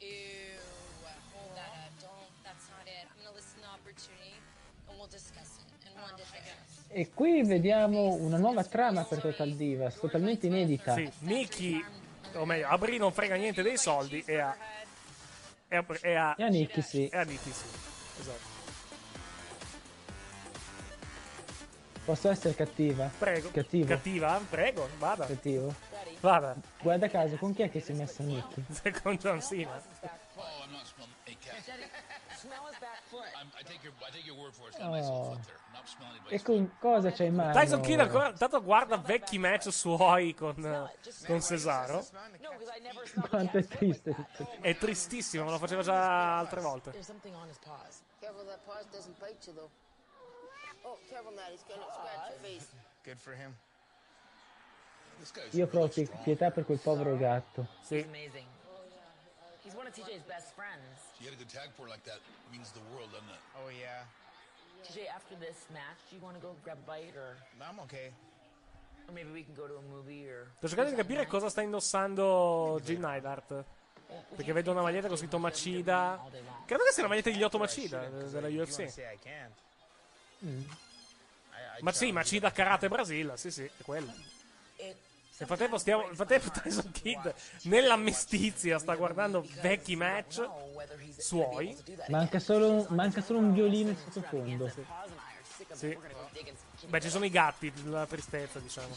[0.00, 0.58] Ew.
[1.34, 1.92] Hold that up.
[2.00, 2.30] Don't.
[2.42, 3.06] That's not it.
[3.08, 4.34] I'm gonna listen to the opportunity,
[4.88, 6.56] and we'll discuss it in one discussion.
[6.94, 10.94] E qui vediamo una nuova trama per Total Divas, totalmente inedita.
[10.94, 11.82] Sì, Nicky,
[12.34, 14.54] o meglio, a Brie non frega niente dei soldi e a.
[15.68, 17.08] E a, e a, E a Nicky sì.
[17.08, 17.64] e a Nicky sì.
[18.20, 18.51] Esatto.
[22.04, 23.08] Posso essere cattiva?
[23.18, 23.50] Prego.
[23.50, 23.86] Cattivo.
[23.86, 24.40] Cattiva?
[24.50, 25.26] Prego, vada.
[25.26, 25.74] Cattivo.
[26.20, 26.56] Vada.
[26.80, 28.64] Guarda caso, con chi è che si è messa Nicky?
[29.02, 29.80] Con John Cena.
[34.80, 35.38] Oh, Oh.
[36.28, 37.52] E con cosa c'è in mano?
[37.52, 40.54] Tyson Kidd ancora intanto guarda vecchi match suoi con,
[41.26, 42.04] con Cesaro.
[43.28, 44.14] Quanto è triste.
[44.60, 46.90] È tristissimo, me lo faceva già altre volte.
[46.90, 48.02] There's something on his paws.
[48.20, 49.70] Careful that paws doesn't bite you, though.
[50.84, 51.42] Oh, careful now.
[51.50, 52.66] He's gonna scratch your face.
[53.04, 53.54] Good for him.
[55.18, 57.66] this guy's Io provo pie- pietà per quel povero gatto.
[57.88, 58.46] He's amazing.
[59.62, 60.82] He's one of TJ's best friends.
[61.18, 62.18] To get a good tag for like that
[62.50, 63.40] means the world, doesn't it?
[63.62, 64.04] Oh, yeah.
[64.82, 67.36] TJ, after this match, do you want to go grab a bite or?
[67.60, 68.10] I'm okay.
[69.06, 70.50] Or maybe we can go to a movie or.
[70.58, 73.64] Sto cercando di capire cosa sta indossando Jim Neidhart.
[74.34, 76.20] Perché vedo una maglietta con scritto Macida.
[76.66, 78.92] Credo che sia la maglietta di Lyoto Macida de- della UFC.
[80.44, 80.58] Mm.
[80.58, 84.12] I, I Ma sì, Macida Karate Brasil, sì sì, è quello.
[85.42, 87.28] Nel frattempo, stiamo, nel frattempo Tyson Kidd
[87.62, 90.48] nella mestizia sta guardando vecchi match
[91.18, 91.76] suoi.
[92.08, 94.70] Manca solo, manca solo un violino in sottofondo.
[95.72, 95.96] Sì.
[96.86, 98.96] Beh, ci sono i gatti, la tristezza, diciamo.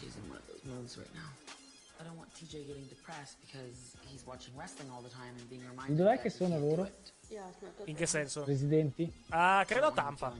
[5.87, 6.91] Dov'è che he sono loro?
[7.85, 8.43] In che senso?
[8.45, 9.11] Residenti?
[9.29, 10.33] Ah, credo a Tampa.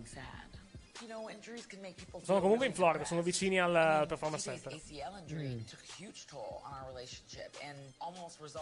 [0.96, 1.02] Feeling sad.
[1.02, 4.74] You know, injuries can make people Sono comunque in Florida, sono vicini al Performance Center.
[5.32, 5.60] Mm.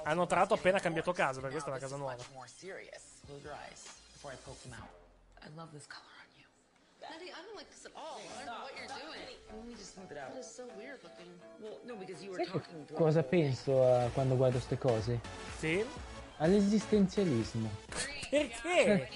[0.04, 2.15] Hanno tra l'altro appena cambiato casa, perché questa è una casa nuova.
[2.15, 2.17] I.
[5.46, 6.46] I love this color on you.
[7.02, 8.22] Daddy, I don't like this at all.
[8.39, 9.19] I don't know what you're doing.
[9.52, 10.32] Let me just smooth it out.
[10.32, 11.38] That is so weird looking.
[11.60, 14.78] Well, no, because you were Sai che talking through cosa penso eh, quando guardo queste
[14.78, 15.19] cose?
[15.58, 15.86] Sì?
[16.38, 17.69] All'esistenzialismo.
[18.30, 19.10] Perché?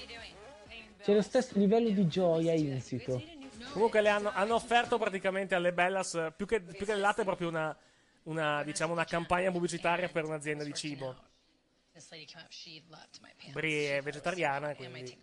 [1.08, 3.22] C'è lo stesso livello di gioia insito.
[3.72, 7.48] Comunque le hanno, hanno offerto praticamente alle Bellas, più che, più che le latte, proprio
[7.48, 7.74] una,
[8.24, 11.16] una, diciamo, una campagna pubblicitaria per un'azienda di cibo.
[13.52, 15.18] Brie è vegetariana, quindi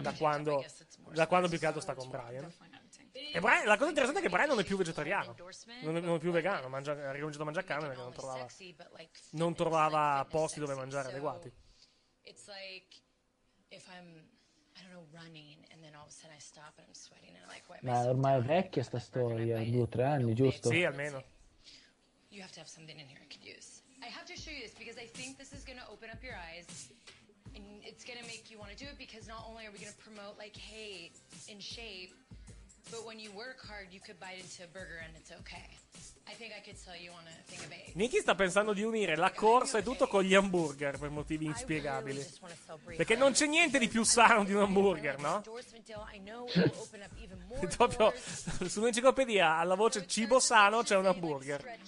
[0.00, 0.64] da quando,
[1.12, 2.52] da quando più che altro sta con Brian.
[3.12, 5.36] E Brian, la cosa interessante è che Brian non è più vegetariano,
[5.82, 8.48] non è, non è più vegano, mangia, ha ricominciato a mangiare carne perché non trovava,
[9.30, 11.52] non trovava posti dove mangiare adeguati.
[17.82, 20.70] Ma myself ormai è vecchia sta storia, due o tre anni, giusto?
[20.70, 21.22] Sì, almeno.
[22.30, 23.82] You have to have something in here I could use.
[24.02, 26.22] I have to show you this because I think this is going to open up
[26.22, 26.92] your eyes
[27.54, 29.78] and it's going to make you want to do it because not only are we
[29.78, 31.10] going to promote like, hey,
[31.48, 32.12] in shape,
[37.94, 42.24] Nicky sta pensando di unire la corsa e tutto con gli hamburger per motivi inspiegabili.
[42.96, 45.42] Perché non c'è niente di più sano di un hamburger, no?
[47.76, 51.78] Proprio sull'enciclopedia alla voce cibo sano c'è un hamburger.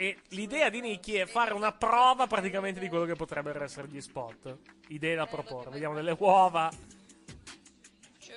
[0.00, 4.00] E l'idea di Nicky è fare una prova praticamente di quello che potrebbero essere gli
[4.00, 4.58] spot.
[4.88, 5.70] Idee da proporre.
[5.70, 6.70] Vediamo delle uova.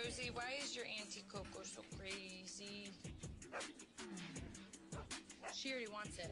[0.03, 2.87] Josie, why is your Auntie Coco so crazy?
[5.53, 6.31] She already wants it.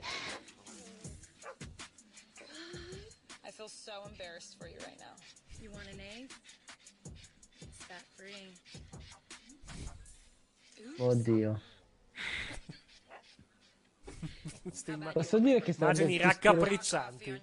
[3.46, 5.14] I feel so embarrassed for you right now.
[5.62, 6.32] You want an egg?
[7.62, 8.54] It's fat free.
[11.00, 11.60] Oddio.
[14.72, 17.42] Sti imma- Posso dire che sarebbe Immagini più stereo- raccapriccianti.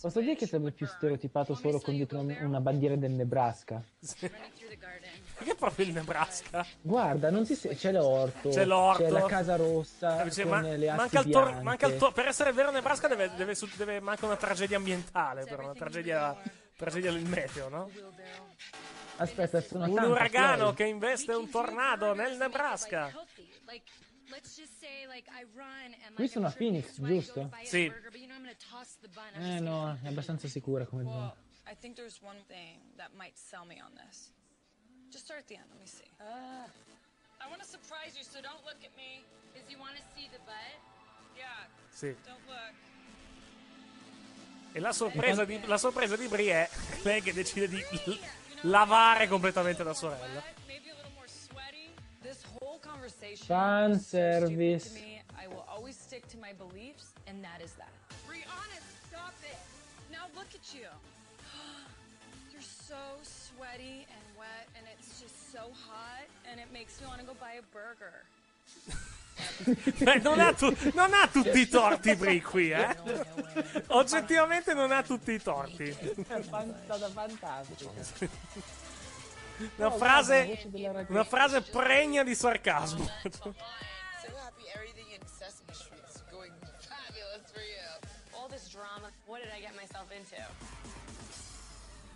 [0.00, 3.82] Posso dire che sarebbe più stereotipato solo con dietro un- una bandiera del Nebraska.
[5.44, 6.66] Perché proprio il Nebraska?
[6.82, 9.02] Guarda, non si se- c'è l'orto, C'è l'orto.
[9.04, 12.52] c'è la casa rossa Cioè, con ma- manca il tor- manca il tor- per essere
[12.52, 16.36] vero Nebraska deve, deve, su- deve manca una tragedia ambientale, però una tragedia,
[16.76, 17.90] tragedia del meteo, no?
[19.16, 23.10] Aspetta, sono Un uragano che investe un tornado nel Nebraska.
[26.14, 27.50] Qui sono a Phoenix, giusto?
[27.64, 27.92] Sì.
[29.34, 31.34] Eh no, è abbastanza sicura come Well, zona.
[31.70, 34.32] I think there's one thing that might sell me on this.
[35.10, 35.64] Just start at the end.
[35.72, 36.06] Let me see.
[36.22, 39.24] I want to surprise you, so don't look at me.
[39.58, 40.78] Is you want to see the butt?
[41.36, 41.66] Yeah.
[41.90, 42.14] Sì.
[42.24, 42.74] Don't look.
[44.72, 46.70] E la sorpresa di, la sorpresa di Brie è
[47.02, 47.84] lei che decide di
[48.62, 50.58] lavare completamente la sorella.
[53.46, 54.96] Fan service.
[55.36, 57.90] I will always stick to my beliefs, and that is that.
[58.28, 58.86] Honest.
[59.08, 59.58] Stop it.
[60.12, 60.86] now look at you.
[62.52, 64.29] You're so sweaty and
[65.50, 68.24] so hot, and it makes me want to go buy a burger.
[70.04, 72.96] Beh, non, ha tu- non ha tutti i torti Bri qui, eh?
[73.88, 75.88] Oggettivamente non ha tutti i torti.
[75.88, 77.90] È stata fantastica.
[79.76, 80.70] Una frase,
[81.08, 83.08] una frase pregna di sarcasmo.
[88.38, 89.10] All this drama.
[89.26, 90.36] What did I get myself into?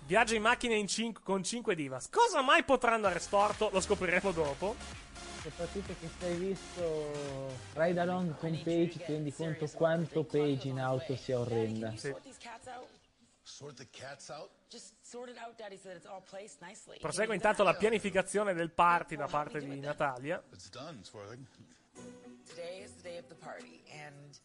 [0.07, 2.09] Viaggia in macchina in cinque- con 5 divas.
[2.11, 3.71] Cosa mai potrà andare storto?
[3.73, 4.77] Lo scopriremo dopo.
[5.43, 10.79] Soprattutto che se hai visto Ride Along con Page ti rendi conto quanto Page in
[10.79, 11.91] auto sia orrenda.
[11.91, 12.19] Nicely.
[16.99, 20.43] Prosegue intanto la pianificazione del party da parte di Natalia.
[22.47, 24.39] Today is the day of the party, and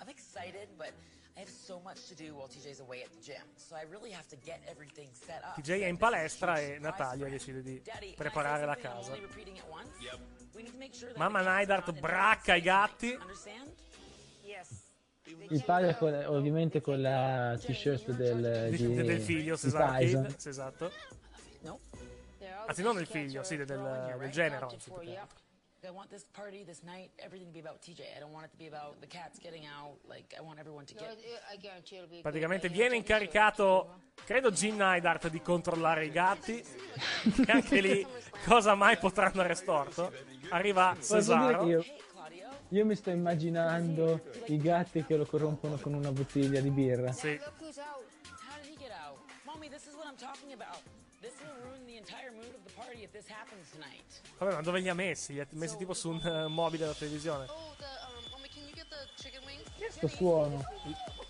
[0.00, 0.92] I'm excited, but
[1.36, 3.42] I have so much to do while TJ's away at the gym.
[3.56, 5.56] So I really have to get everything set up.
[5.60, 7.82] TJ è in palestra e Natalia decide di
[8.14, 9.16] preparare la casa.
[11.16, 11.46] Mamma in
[11.98, 13.18] bracca i gatti.
[15.48, 20.26] Il padre con- ovviamente con la t-shirt del, Di- di, del figlio, di Cesar Tyson.
[20.26, 20.92] Kid, sì, esatto.
[21.62, 21.80] No.
[22.66, 24.68] Anzi, non del figlio, sì, del, del genero.
[24.68, 24.90] anzi.
[25.86, 28.16] I want this party, this night, everything to be about TJ.
[28.16, 29.98] I don't want it to be about the cats getting out.
[30.08, 32.22] Like, I want everyone to get.
[32.22, 36.58] Praticamente viene incaricato, credo, Gene Neidhart di controllare i gatti.
[36.58, 38.06] e anche lì,
[38.46, 40.10] cosa mai potrà andare storto?
[40.50, 41.66] Arriva Cesaro.
[41.66, 41.84] io,
[42.68, 47.12] io mi sto immaginando i gatti che lo corrompono con una bottiglia di birra.
[47.12, 47.28] Sì.
[47.28, 49.18] How did he get out?
[49.44, 50.80] Mommy, this is what I'm talking about.
[54.38, 55.34] Vabbè, ma dove li ha messi?
[55.34, 57.46] Li ha messi tipo su un eh, mobile da televisione.
[57.48, 57.84] Oh, the,
[58.34, 58.42] um?
[59.76, 60.64] Questo suono.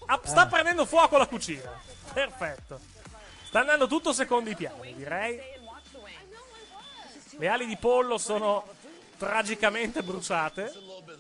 [0.07, 1.81] Ah, sta prendendo fuoco la cucina.
[2.13, 2.81] Perfetto.
[3.45, 5.41] Sta andando tutto secondo i piani, direi.
[7.37, 8.67] Le ali di pollo sono
[9.17, 10.73] tragicamente bruciate.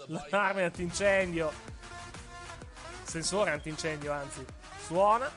[0.07, 1.53] L'arma antincendio.
[3.03, 4.45] Sensore antincendio, anzi,
[4.85, 5.31] suona.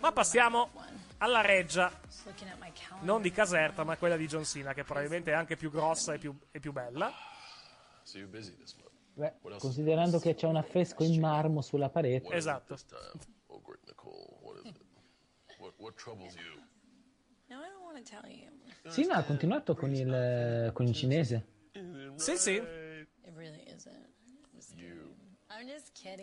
[0.00, 0.70] Ma passiamo
[1.18, 1.90] alla reggia,
[3.00, 6.18] non di Caserta, ma quella di John Cena, che probabilmente è anche più grossa e
[6.18, 7.12] più, e più bella.
[9.14, 12.32] Beh, considerando che c'è un affresco in marmo sulla parete.
[12.32, 12.76] Esatto.
[13.46, 14.38] Oh, great Nicole.
[14.40, 14.80] What is it?
[15.58, 16.62] What, what troubles you?
[17.48, 18.52] No, I don't want to tell you.
[18.86, 21.46] Sì, no, ha continuato con il, con il cinese.
[22.14, 22.54] Sì, sì.
[22.54, 23.96] It really isn't.
[23.96, 24.16] You.
[24.46, 25.14] I'm just kidding.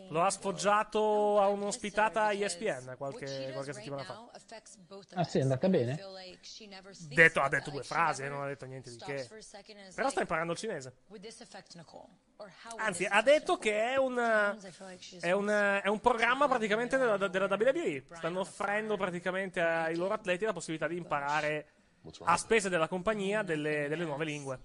[0.09, 4.13] Lo ha sfoggiato a un'ospitata ESPN qualche, qualche settimana fa.
[5.15, 5.95] Ah sì, è andata bene?
[7.15, 9.27] Detto, ha detto due frasi, eh, non ha detto niente di che.
[9.95, 10.93] Però sta imparando il cinese.
[12.77, 14.17] Anzi, ha detto che è un,
[15.21, 15.49] è un,
[15.83, 18.03] è un programma praticamente della, della WWE.
[18.17, 21.67] Stanno offrendo praticamente ai loro atleti la possibilità di imparare
[22.25, 24.59] a spese della compagnia delle, delle nuove lingue.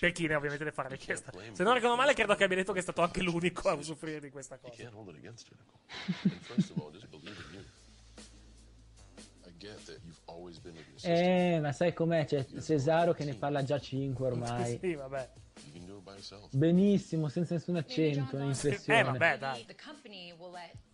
[0.00, 1.30] Ne ovviamente deve fare richiesta.
[1.52, 4.20] Se non ricordo male, credo che abbia detto che è stato anche l'unico a usufruire
[4.20, 4.74] di questa cosa.
[11.02, 12.24] Eh, ma sai com'è?
[12.26, 14.78] C'è Cesaro che ne parla già 5 ormai.
[14.82, 15.30] Sì, vabbè.
[16.50, 19.00] Benissimo, senza nessun accento, un'impressione.
[19.00, 19.64] Eh, vabbè, dai.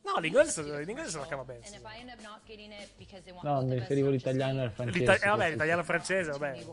[0.03, 1.65] No, l'inglese, l'inglese se la cava bene.
[3.43, 4.99] No, mi riferivo all'italiano e al francese.
[4.99, 6.65] L'ita- eh, vabbè, l'italiano francese, vabbè.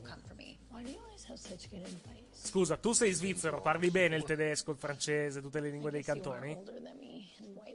[2.31, 6.57] Scusa, tu sei svizzero, parli bene il tedesco, il francese, tutte le lingue dei cantoni?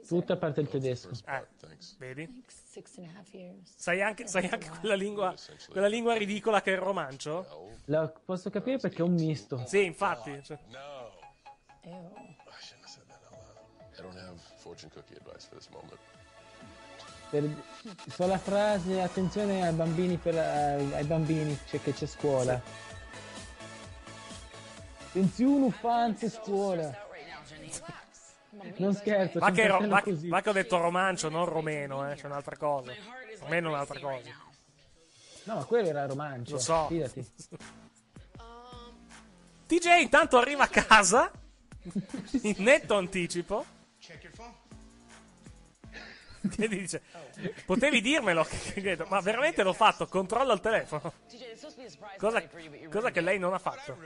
[0.07, 1.11] Tutto a parte il tedesco.
[1.27, 1.47] Eh,
[1.97, 2.43] vedi?
[3.63, 5.35] Sai anche, sai anche quella, lingua,
[5.69, 7.71] quella lingua ridicola che è il romancio?
[7.85, 9.63] La posso capire perché è un misto.
[9.65, 10.41] Sì, infatti.
[10.43, 10.59] cioè-
[15.63, 15.97] this moment.
[17.29, 17.43] Per,
[18.09, 22.61] so la frase attenzione ai bambini, per, ai, ai bambini cioè che c'è scuola.
[25.13, 26.91] Attenzione fanze scuola.
[28.77, 30.27] Non scherzo, c'è che, ro- così.
[30.27, 32.91] va che ho detto romancio, non romeno, eh, c'è un'altra cosa.
[33.41, 34.29] Romeno è un'altra cosa.
[35.43, 36.53] No, ma quello era romancio.
[36.53, 36.87] Lo so.
[36.87, 37.23] Fidati.
[39.67, 41.31] TJ intanto arriva a casa,
[42.41, 43.65] in netto anticipo,
[43.99, 44.53] Check your phone.
[46.57, 47.01] e dice,
[47.65, 48.45] potevi dirmelo,
[49.07, 51.13] ma veramente l'ho fatto, controlla il telefono.
[52.17, 52.47] Cosa,
[52.89, 53.97] cosa che lei non ha fatto.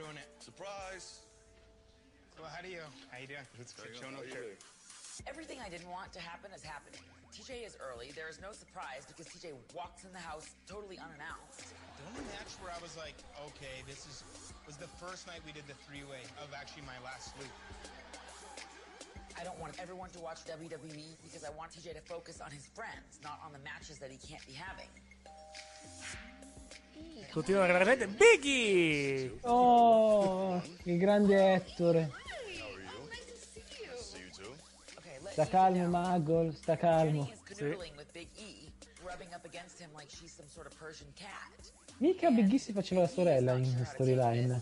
[5.26, 7.02] Everything I didn't want to happen is happening.
[7.34, 8.12] TJ is early.
[8.14, 11.74] There is no surprise because TJ walks in the house totally unannounced.
[11.98, 13.18] The only match where I was like,
[13.50, 14.22] okay, this is
[14.66, 17.50] was the first night we did the three way of actually my last loop.
[19.38, 22.66] I don't want everyone to watch WWE because I want TJ to focus on his
[22.74, 24.88] friends, not on the matches that he can't be having.
[27.32, 28.06] Continua gente.
[28.06, 29.38] Biggie!
[29.42, 32.10] Oh, il grande Ettore.
[35.30, 37.30] Sta calmo, Magol, sta calmo.
[37.58, 38.72] E,
[41.14, 41.72] cat.
[41.98, 44.60] Mica Big E si faceva la sorella in storyline.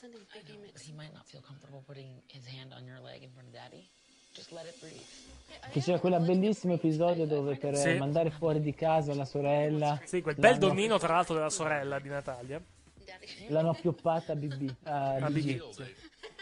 [0.00, 3.30] Sending know, but he might not feel comfortable putting his hand on your leg in
[3.30, 3.86] front of Daddy.
[4.32, 5.02] Just let it breathe.
[5.72, 7.98] Che c'era quel bellissimo episodio dove per Sì.
[7.98, 10.00] mandare fuori di casa la sorella.
[10.04, 12.62] Sì, quel bel donnino, tra l'altro, della sorella di Natalia.
[13.48, 14.74] L'hanno appioppata a BB.
[14.84, 15.26] A E.
[15.26, 15.60] E, sì.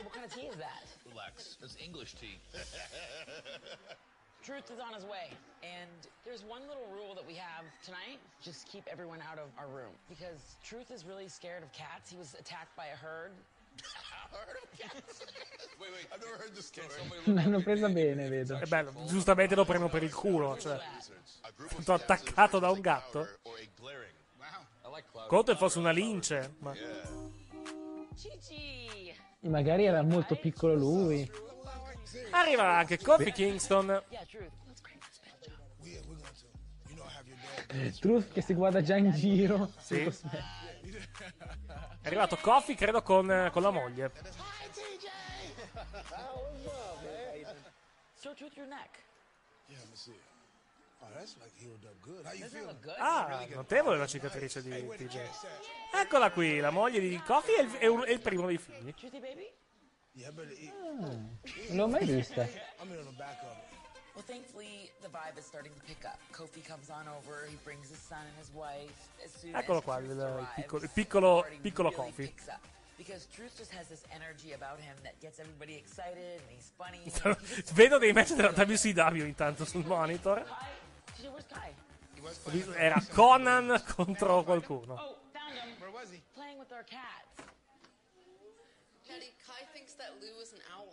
[0.02, 0.84] What kind of tea is that?
[1.08, 1.56] Relax.
[1.58, 2.38] That's English tea.
[4.48, 5.28] Truth is on his way.
[5.60, 5.90] And
[6.24, 8.16] there's one little rule that we have tonight.
[8.40, 9.92] Just keep everyone out of our room.
[10.08, 12.10] Because Truth is really scared of cats.
[12.10, 13.32] He was attacked by a herd.
[17.34, 18.56] L'hanno presa bene, vedo.
[18.58, 20.58] È bello, giustamente lo prendo per il culo.
[20.58, 20.78] Cioè,
[21.68, 23.28] tutto attaccato da un gatto.
[25.28, 26.54] Conto fosse una lince.
[26.60, 26.72] Ma...
[29.40, 31.30] Magari era molto piccolo lui.
[32.30, 34.02] Arriva anche Kofi Kingston.
[34.08, 34.24] Yeah,
[37.98, 38.32] Truth.
[38.32, 39.70] Che si guarda già in giro.
[39.78, 40.02] Sì.
[40.02, 44.10] È arrivato Kofi, credo, con, con la moglie.
[52.98, 55.20] Ah, notevole la cicatrice di TJ.
[55.94, 58.94] Eccola qui, la moglie di Kofi e il, il primo dei figli.
[60.18, 60.30] Yeah.
[61.70, 62.48] Non l'ho mai vista.
[64.14, 66.18] Well, thankfully, the vibe is starting to pick up.
[66.32, 67.46] Kofi comes on over.
[67.48, 68.90] He brings his son and his wife.
[69.24, 72.32] As soon Eccolo as qua, il, arrives, piccolo, il piccolo, piccolo really Kofi.
[72.96, 76.98] Because Truth just has this energy about him that gets everybody excited and he's funny.
[77.74, 80.44] Vedo dei match della WCW intanto sul monitor.
[82.74, 84.94] Era Conan contro qualcuno.
[84.94, 85.78] Oh, found him.
[85.78, 86.20] Where was he?
[86.34, 87.27] Playing with our cats.
[89.98, 90.86] Daddy, Kai thinks that Lou is an owl.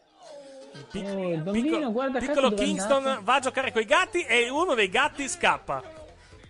[0.92, 3.22] Pic- Oh, il bambino, piccolo guarda piccolo Kingston andato.
[3.24, 5.82] va a giocare con i gatti e uno dei gatti scappa.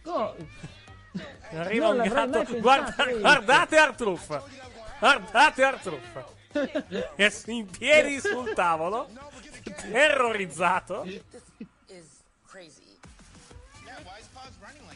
[0.05, 0.35] Oh,
[1.51, 2.59] Arriva un gatto.
[2.59, 4.41] Guarda- guardate Artruff.
[4.99, 6.17] Guardate Artruff.
[7.15, 9.09] È in piedi sul tavolo,
[9.91, 11.05] terrorizzato.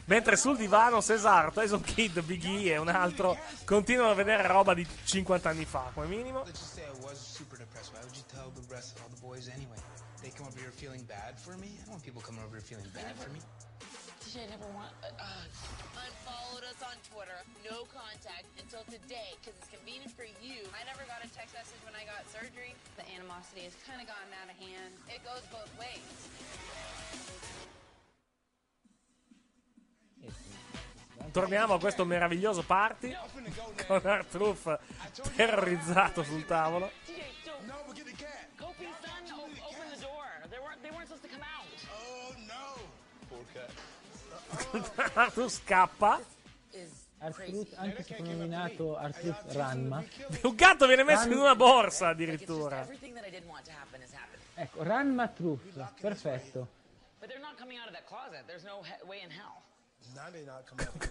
[0.06, 4.74] Mentre sul divano Cesar, Tyson Kid, Big E e un altro continuano a vedere roba
[4.74, 6.44] di 50 anni fa, come minimo.
[8.70, 9.76] Rest of all the boys anyway?
[10.22, 11.74] They come over here feeling bad for me?
[11.74, 13.40] I don't want people coming over here feeling bad for me.
[14.22, 14.94] TJ never want.
[15.02, 17.34] Uh, uh, Unfollowed us on Twitter.
[17.66, 20.62] No contact until today because it's convenient for you.
[20.70, 22.78] I never got a text message when I got surgery.
[22.94, 24.92] The animosity has kind of gotten out of hand.
[25.10, 26.06] It goes both ways.
[31.32, 33.16] Torniamo a questo meraviglioso party
[33.86, 34.78] con Artruff
[35.36, 36.90] terrorizzato sul tavolo.
[45.14, 46.20] Artruff scappa.
[47.22, 50.02] Artruth, anche se nominato Artruth Ranma.
[50.42, 52.86] Un gatto viene messo in Ran- una borsa addirittura.
[54.54, 56.68] Ecco, Ranma Truth, perfetto.
[57.20, 57.28] In.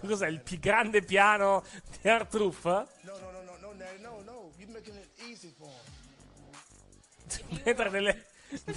[0.00, 1.64] Cos'è il più grande piano
[2.00, 2.64] di Artruff?
[2.64, 4.50] No, no, no, no, no, no, no.
[4.56, 7.60] You're making it easy for him.
[7.64, 8.26] Mentre delle,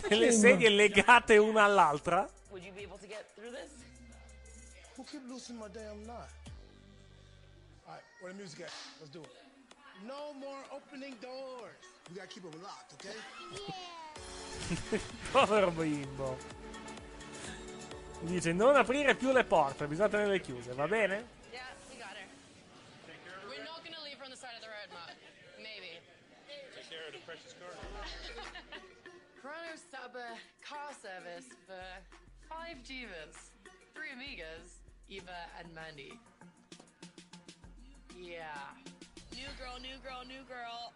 [0.08, 2.30] delle sedie legate una all'altra.
[2.54, 3.82] Would you be able to get through this?
[4.96, 6.30] Who keep loosening my damn knot?
[7.88, 8.72] All right, where the music at?
[9.00, 9.32] Let's do it.
[10.06, 11.82] No more opening doors.
[12.12, 13.18] We gotta keep them locked, okay?
[15.34, 16.38] Povero bimbo.
[18.22, 21.26] Dice non aprire più le porte, bisogna tenerle chiuse, va bene?
[21.52, 22.28] Yeah, we got her.
[23.50, 25.10] We're not gonna leave her on the side of the road, Ma.
[25.58, 25.98] Maybe.
[26.76, 27.74] Take care of the precious car.
[29.42, 31.82] Chrono Saba car service for
[32.54, 33.52] five divas,
[33.94, 36.20] three amigas, Eva and Mandy.
[38.18, 38.54] Yeah.
[39.34, 40.92] New girl, new girl, new girl.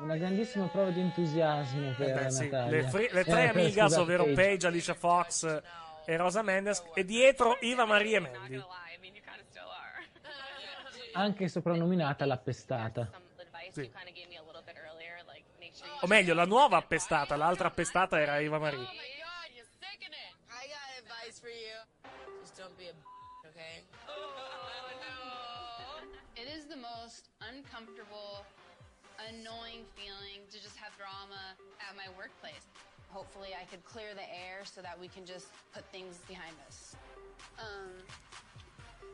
[0.00, 3.56] Una grandissima prova di entusiasmo per Eh beh, sì, le, fri- le Eh, tre per-
[3.56, 4.66] amigas, ovvero Paige.
[4.68, 5.60] Alicia Fox
[6.06, 8.62] e Rosa Mendes, e dietro Iva Maria e Mandy.
[11.14, 13.10] Anche soprannominata l'appestata.
[13.70, 13.90] Sì.
[16.00, 18.86] O meglio, la nuova appestata, l'altra appestata era Iva Maria.
[27.78, 28.42] Uncomfortable
[29.30, 32.66] annoying feeling to just have drama at my workplace.
[33.10, 36.96] Hopefully, I could clear the air so that we can just put things behind us.
[37.58, 37.94] Um,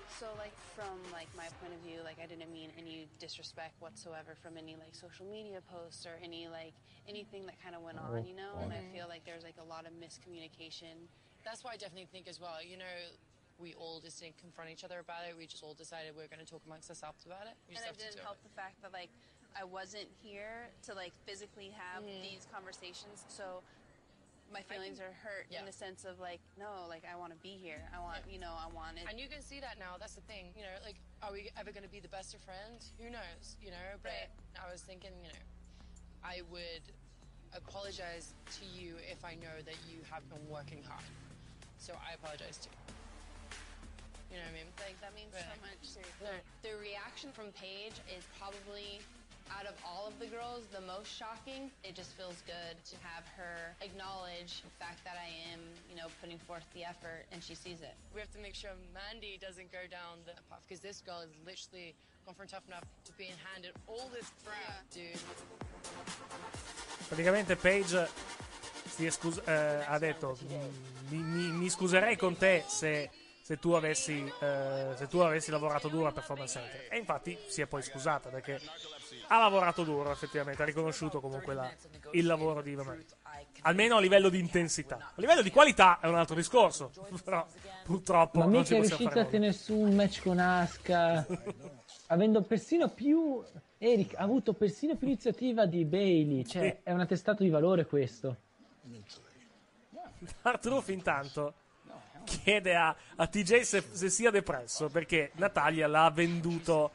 [0.08, 4.36] so like from like my point of view, like I didn't mean any disrespect whatsoever
[4.40, 6.74] from any like social media posts or any like
[7.08, 8.64] anything that kind of went on, you know.
[8.64, 8.92] And I Mhm.
[8.92, 11.08] feel like there's like a lot of miscommunication.
[11.44, 12.96] That's why I definitely think as well, you know,
[13.58, 15.36] we all just didn't confront each other about it.
[15.36, 17.54] We just all decided we are going to talk amongst ourselves about it.
[17.68, 18.48] And it didn't help it.
[18.48, 19.10] the fact that like
[19.54, 22.22] I wasn't here to like physically have Mhm.
[22.22, 23.62] these conversations, so
[24.50, 27.56] my feelings are hurt in the sense of like no, like I want to be
[27.56, 27.88] here.
[27.94, 29.06] I want you know I want it.
[29.08, 29.96] And you can see that now.
[29.98, 30.52] That's the thing.
[30.56, 32.92] You know, like, are we ever going to be the best of friends?
[32.98, 33.56] Who knows?
[33.62, 34.28] You know, but
[34.60, 35.38] I was thinking, you know,
[36.24, 36.82] I would
[37.54, 41.04] apologize to you if I know that you have been working hard.
[41.78, 42.83] So I apologize to you.
[44.34, 44.70] You know what I mean?
[44.82, 45.62] Like that means so Right.
[45.70, 45.82] much.
[46.18, 46.34] The,
[46.66, 48.98] the reaction from Paige is probably
[49.54, 51.70] out of all of the girls the most shocking.
[51.86, 56.10] It just feels good to have her acknowledge the fact that I am, you know,
[56.18, 57.94] putting forth the effort and she sees it.
[58.10, 61.30] We have to make sure Mandy doesn't go down the path because this girl is
[61.46, 61.94] literally
[62.26, 65.14] gone from tough enough to being handed all this crap, dude.
[67.06, 68.08] Praticamente Paige
[68.88, 70.74] si è scus- eh, ha detto "Mm,
[71.10, 73.10] mi, mi- mi scuserei con te se,
[73.44, 76.86] se tu avessi, eh, se tu avessi lavorato duro a Performance Center.
[76.90, 78.58] E infatti si è poi scusata perché
[79.28, 81.70] ha lavorato duro effettivamente, ha riconosciuto comunque la-
[82.12, 83.04] il lavoro di Marie.
[83.66, 84.96] Almeno a livello di intensità.
[84.96, 86.90] A livello di qualità è un altro discorso,
[87.22, 87.46] però
[87.84, 89.30] purtroppo Ma non ci è possiamo riuscito fare a nulla.
[89.30, 91.26] tenere su un match con Asuka,
[92.06, 93.44] avendo persino più.
[93.76, 96.46] Eric ha avuto persino più iniziativa di Bailey.
[96.46, 96.88] Cioè, Sì.
[96.88, 98.36] è un attestato di valore questo.
[100.42, 101.54] Artruth intanto
[102.24, 106.92] chiede a, a TJ se, se sia depresso perché Natalia l'ha venduto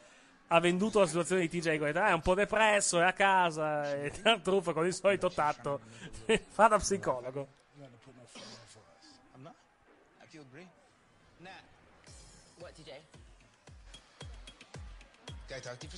[0.52, 3.94] ha venduto la situazione di TJ come ah, è un po' depresso è a casa
[3.94, 5.80] e Artruth con il solito tatto
[6.50, 7.58] fa da psicologo?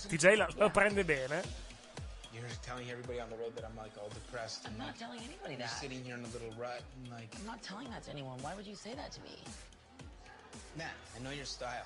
[0.07, 1.70] TJ la, lo prende bene
[2.33, 4.63] You're telling everybody on the road that I'm like all depressed.
[4.65, 5.71] I'm and, not like, telling anybody that.
[5.71, 7.33] I'm sitting here in a little rut and like.
[7.39, 8.37] I'm not telling that to anyone.
[8.41, 9.37] Why would you say that to me?
[10.77, 11.85] Nat, I know your style.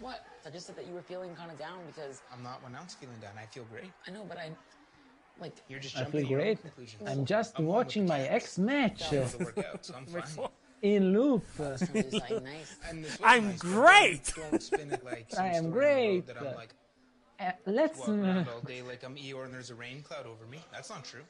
[0.00, 0.24] What?
[0.46, 2.86] I just said that you were feeling kind of down because I'm not when I'm
[2.86, 3.32] feeling down.
[3.38, 3.90] I feel great.
[4.08, 4.50] I know, but I
[5.40, 6.62] like You're just I feel to your own great.
[6.62, 7.02] conclusions.
[7.06, 10.48] I'm just watching my ex match That was a workout, so I'm fine.
[10.82, 11.44] in loop.
[11.58, 14.32] And I'm nice, great.
[14.34, 16.68] Don't spin it like some I am story on the road great.
[17.40, 17.98] That I'm like Uh, let's.
[17.98, 20.58] walking uh, around all day like I'm Eeyore and there's a rain cloud over me.
[20.72, 21.22] That's not true.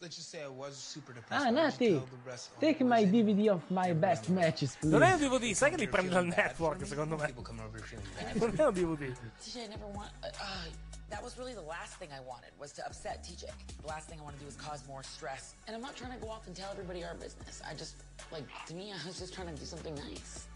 [0.00, 1.44] Let's just say I was super depressed.
[1.44, 4.76] Ah, but I just Nati, tell the rest, take my DVD of my best matches,
[4.80, 4.92] please.
[4.92, 8.72] non è un DVD sai che li prende dal network secondo me non è un
[8.72, 9.12] DVD
[9.42, 10.12] TJ, I never want.
[10.22, 10.70] Uh, uh,
[11.10, 13.50] that was really the last thing I wanted was to upset TJ.
[13.82, 15.54] The last thing I want to do is cause more stress.
[15.66, 17.60] And I'm not trying to go off and tell everybody our business.
[17.68, 17.96] I just
[18.30, 20.46] like to me, I was just trying to do something nice.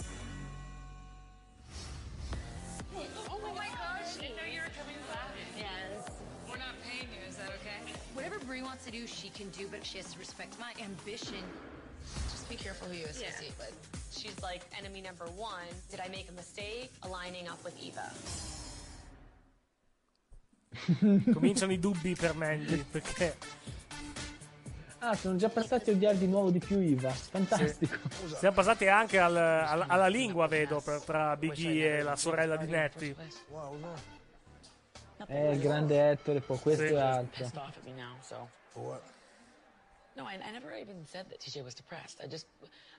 [2.95, 5.33] Oh my gosh, I didn't know you were coming back.
[5.57, 6.11] Yes.
[6.49, 7.93] We're not paying you, is that okay?
[8.15, 11.43] Whatever Brie wants to do, she can do, but she has to respect my ambition.
[12.31, 13.75] Just be careful who you associate with.
[14.11, 15.73] She's like enemy number one.
[15.91, 18.11] Did I make a mistake aligning up with Eva?
[21.33, 23.37] cominciano i dubbi per Mandy perché
[25.05, 27.11] Ah, sono già passati a odiare di nuovo di più Iva.
[27.11, 27.97] Fantastico.
[28.39, 32.67] siamo passati anche al- al- alla lingua vedo per- tra Biggie e la sorella di
[32.67, 33.17] Nettie
[35.27, 36.93] Eh, il grande Ettore, poi questo Sì.
[36.93, 37.43] è altro.
[37.45, 38.49] Pissed off at me now, so.
[40.15, 42.21] No, I, I never even said that TJ was depressed.
[42.23, 42.47] I just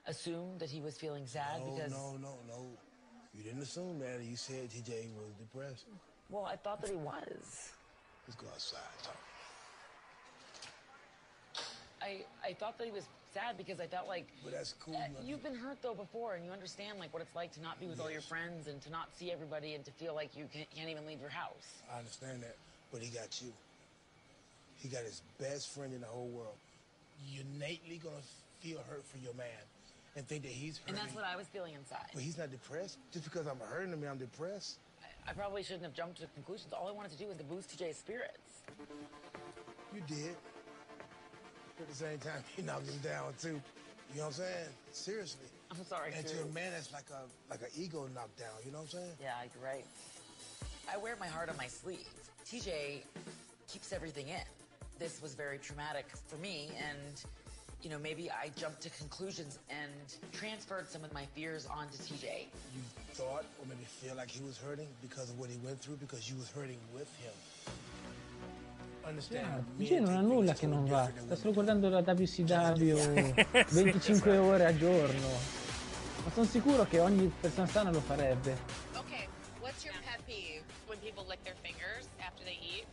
[0.04, 1.90] assumed that he was feeling sad No, because.
[1.90, 2.76] no, no, no.
[3.32, 4.20] You didn't assume that.
[4.22, 5.86] You said TJ was depressed.
[6.28, 7.72] Well, I thought that he was.
[8.26, 8.80] Let's go outside.
[9.02, 9.16] Talk.
[12.04, 14.26] I, I thought that he was sad because I felt like.
[14.44, 14.96] But that's cool.
[14.96, 17.80] Uh, you've been hurt though before, and you understand like what it's like to not
[17.80, 20.46] be with all your friends and to not see everybody and to feel like you
[20.52, 21.82] can't, can't even leave your house.
[21.92, 22.56] I understand that,
[22.92, 23.48] but he got you.
[24.76, 26.56] He got his best friend in the whole world.
[27.26, 28.16] You're innately gonna
[28.60, 29.64] feel hurt for your man
[30.16, 30.94] and think that he's hurting.
[30.94, 32.06] And that's what I was feeling inside.
[32.12, 32.98] But he's not depressed.
[33.12, 34.78] Just because I'm hurting him, I'm depressed.
[35.26, 36.72] I probably shouldn't have jumped to conclusions.
[36.74, 38.60] All I wanted to do was to boost TJ's spirits.
[39.94, 40.36] You did.
[41.80, 43.60] At the same time, he knocked him down too.
[44.12, 44.68] You know what I'm saying?
[44.92, 45.46] Seriously.
[45.70, 46.12] I'm sorry.
[46.16, 46.42] And to too.
[46.42, 48.54] a man, that's like a like an ego knockdown.
[48.64, 49.12] You know what I'm saying?
[49.20, 49.84] Yeah, you're right.
[50.92, 52.06] I wear my heart on my sleeve.
[52.46, 53.00] TJ
[53.68, 54.44] keeps everything in.
[54.98, 57.24] This was very traumatic for me, and
[57.82, 59.90] you know maybe I jumped to conclusions and
[60.32, 62.46] transferred some of my fears onto TJ.
[62.74, 62.82] You
[63.14, 66.30] thought or maybe feel like he was hurting because of what he went through because
[66.30, 67.32] you was hurting with him.
[69.76, 72.96] G non ha nulla che non va, sta solo guardando la WCW
[73.70, 75.28] 25 ore al giorno.
[76.24, 78.56] Ma sono sicuro che ogni persona sana lo farebbe.
[78.96, 79.28] Okay,
[79.60, 82.86] what's your pet peeve when people lick their fingers after they eat?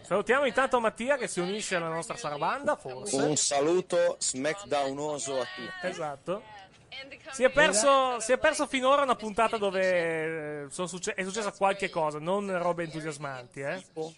[0.03, 3.17] Salutiamo intanto Mattia che si unisce alla nostra sarabanda, forse.
[3.17, 5.87] Un saluto smackdownoso a tutti.
[5.87, 6.43] Esatto.
[7.31, 11.53] Si è, perso, si è perso finora una puntata dove eh, sono succe- è successa
[11.53, 13.83] qualche cosa, non robe entusiasmanti, eh.
[13.83, 14.13] Tipo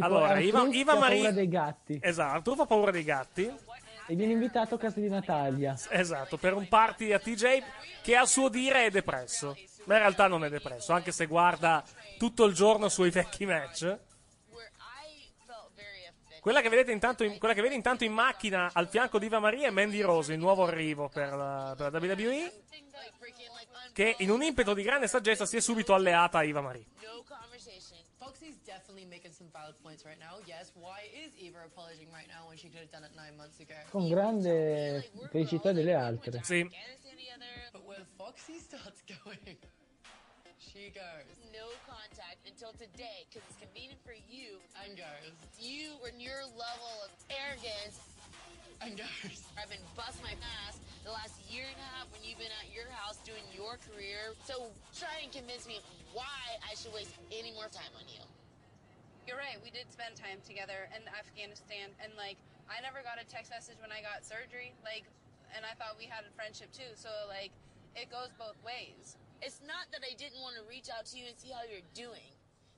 [0.00, 1.98] Allora, Iva, Iva Marie- paura dei gatti.
[2.00, 3.52] Esatto, Arturo fa paura dei gatti.
[4.08, 5.76] E viene invitato a casa di Natalia.
[5.90, 7.62] Esatto, per un party a TJ
[8.02, 9.56] che a suo dire è depresso.
[9.86, 11.84] Ma in realtà non è depresso, anche se guarda
[12.18, 13.98] tutto il giorno sui vecchi match.
[16.46, 19.40] Quella che, vedete intanto in, quella che vede intanto in macchina al fianco di Iva
[19.40, 22.52] Maria è Mandy Rose, il nuovo arrivo per la, per la WWE.
[23.92, 26.86] Che in un impeto di grande saggezza si è subito alleata a Iva Marie.
[27.02, 27.98] No conversation.
[28.16, 30.38] Foxy's definitely making some valid points right now.
[30.46, 33.58] Yes, why is Eva apologizing right now when she could have done it nine months
[33.58, 33.74] ago?
[33.90, 36.42] Con grande felicità delle altre.
[36.44, 36.62] Sì.
[37.72, 39.58] But when Foxy starts going,
[40.76, 41.24] she goes.
[41.56, 44.60] No contact until today, because it's convenient for you.
[44.84, 45.32] And goes.
[45.56, 47.96] You and your level of arrogance.
[48.84, 49.40] And goes.
[49.58, 50.36] I've been bust my
[50.68, 53.80] ass the last year and a half when you've been at your house doing your
[53.88, 54.36] career.
[54.44, 55.80] So try and convince me
[56.12, 58.20] why I should waste any more time on you.
[59.24, 59.56] You're right.
[59.64, 62.36] We did spend time together in Afghanistan, and like,
[62.68, 64.76] I never got a text message when I got surgery.
[64.84, 65.08] Like,
[65.56, 66.92] and I thought we had a friendship too.
[67.00, 67.50] So like,
[67.96, 69.16] it goes both ways.
[69.42, 71.84] It's not that I didn't want to reach out to you and see how you're
[71.92, 72.32] doing.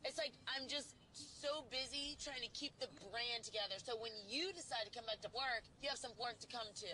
[0.04, 3.78] It's like I'm just so busy trying to keep the brand together.
[3.78, 6.66] So when you decide to come back to work, you have some work to come
[6.82, 6.92] to.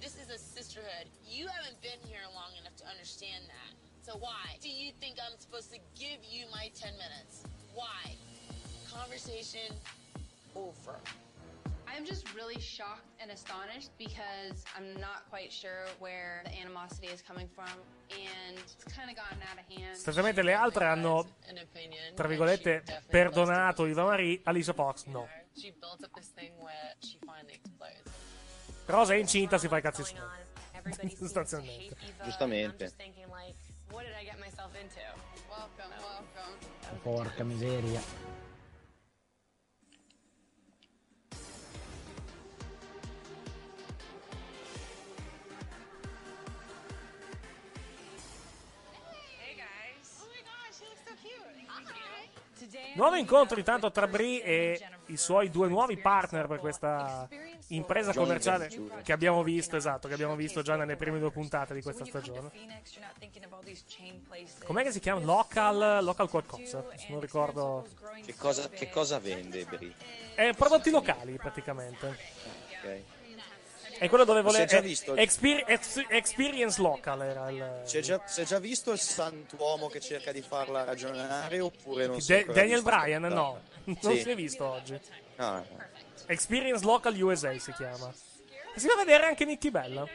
[0.00, 1.06] This is a sisterhood.
[1.26, 3.72] You haven't been here long enough to understand that.
[4.02, 7.44] So why do you think I'm supposed to give you my 10 minutes?
[7.74, 8.16] Why?
[8.90, 9.76] Conversation
[10.56, 10.96] over.
[11.86, 17.20] I'm just really shocked and astonished because I'm not quite sure where the animosity is
[17.20, 17.68] coming from,
[19.92, 21.36] Stranamente le altre hanno,
[22.14, 25.28] tra virgolette, perdonato Iva Marie, Alicia Fox no.
[28.86, 30.20] Rosa è incinta, si fa i cazzi suoi.
[31.16, 31.96] Sostanzialmente.
[32.24, 32.92] Giustamente.
[32.96, 33.70] Thinking like,
[53.00, 57.26] Nuovo incontro intanto tra Brie e i suoi due nuovi partner per questa
[57.68, 58.68] impresa commerciale
[59.02, 62.50] che abbiamo visto, esatto, che abbiamo visto già nelle prime due puntate di questa stagione.
[64.66, 65.20] Com'è che si chiama?
[65.20, 67.88] Local, local qualcosa, non ricordo.
[68.22, 69.94] Che cosa, che cosa vende Brie?
[70.34, 72.06] È prodotti locali praticamente.
[72.06, 73.19] Ok.
[74.00, 74.64] È quello dove Si è voleva.
[74.64, 75.14] già visto.
[75.14, 77.80] Exper- ex- experience local era il.
[77.84, 82.06] Si è, già, si è già visto il santuomo che cerca di farla ragionare oppure
[82.06, 82.82] non si è Da- ancora Daniel?
[82.82, 84.20] Bryan, no, non Sì.
[84.22, 84.98] si è visto oggi.
[85.36, 85.66] No,
[86.26, 88.10] Experience Local USA si chiama.
[88.74, 90.06] Si va a vedere anche Nicky Bella.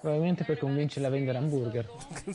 [0.00, 1.88] Probabilmente per convincerla a vendere hamburger.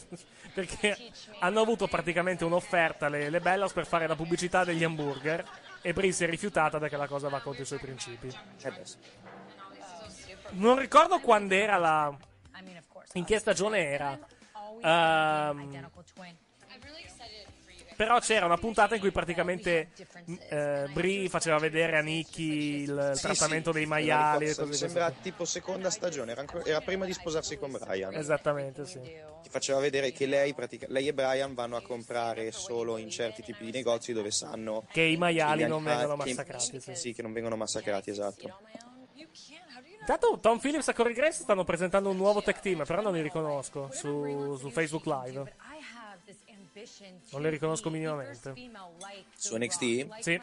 [0.53, 0.97] Perché
[1.39, 5.43] hanno avuto praticamente un'offerta le, le Bellas per fare la pubblicità degli hamburger.
[5.81, 8.27] E Brie si è rifiutata perché la cosa va contro i suoi principi.
[8.27, 8.83] Eh beh.
[10.51, 12.15] Non ricordo quando era la.
[13.13, 14.17] In che stagione era.
[14.81, 15.89] Ehm,
[17.95, 19.89] però c'era una puntata in cui praticamente
[20.49, 24.77] eh, Brie faceva vedere a Nicky il, Sì, trattamento sì, dei maiali e cose così.
[24.77, 28.13] Sembra tipo seconda stagione, era, ancora- era prima di sposarsi con Brian.
[28.15, 29.01] Esattamente, sì.
[29.01, 33.43] Ti faceva vedere che lei, pratica- lei e Brian vanno a comprare solo in certi
[33.43, 36.95] tipi di negozi dove sanno Che i maiali non vengono che- massacrati, sì.
[36.95, 38.59] Sì, che non vengono massacrati, esatto.
[40.11, 43.21] Intanto Tom Phillips e Corey Grace stanno presentando un nuovo tech team, però non li
[43.21, 45.55] riconosco su, su Facebook Live.
[47.29, 48.55] Non li riconosco minimamente.
[49.35, 50.19] Su NXT?
[50.19, 50.41] Sì.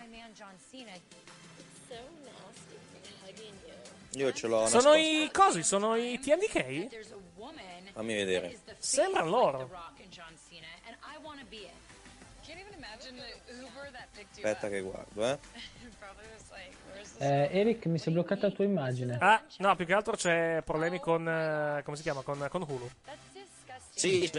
[4.13, 4.97] Io ce l'ho Sono nascosto.
[4.97, 7.91] i cosi, sono i TNDK?
[7.93, 8.61] Fammi vedere.
[8.79, 9.71] Sembrano loro.
[14.31, 15.39] Aspetta che guardo, eh.
[17.19, 19.17] Eh, Eric, mi si è bloccata la tua immagine.
[19.21, 21.27] Ah, no, più che altro c'è problemi con.
[21.29, 22.23] eh, come si chiama?
[22.23, 22.89] Con, con Hulu.
[23.91, 24.31] Sì, NXT.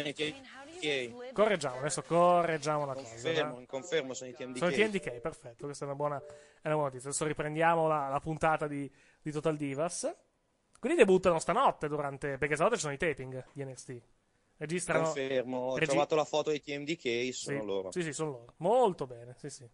[0.78, 1.34] TMDK.
[1.34, 3.10] Correggiamo, adesso correggiamo la cosa.
[3.10, 3.66] Confermo, eh.
[3.66, 4.58] confermo, sono i TMDK.
[4.58, 7.10] Sono i TMDK, perfetto, questa è una buona, è una buona notizia.
[7.10, 8.90] Adesso riprendiamo la, la puntata di,
[9.22, 10.16] di Total Divas.
[10.80, 14.02] Quindi debuttano stanotte durante, perché stanotte ci sono i taping di NXT.
[14.58, 15.04] Registrano...
[15.06, 17.92] Confermo, ho regi- trovato la foto dei TMDK, sono sì, loro.
[17.92, 18.54] Sì, sì, sono loro.
[18.58, 19.68] Molto bene, sì, sì.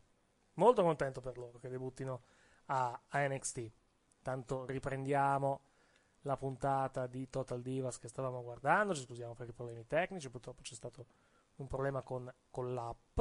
[0.56, 2.22] Molto contento per loro che debuttino
[2.66, 3.72] a, a NXT.
[4.22, 5.62] Tanto riprendiamo
[6.22, 8.94] la puntata di Total Divas che stavamo guardando.
[8.96, 10.30] Ci scusiamo per i problemi tecnici.
[10.30, 11.06] Purtroppo c'è stato
[11.58, 13.20] un problema con, con l'app.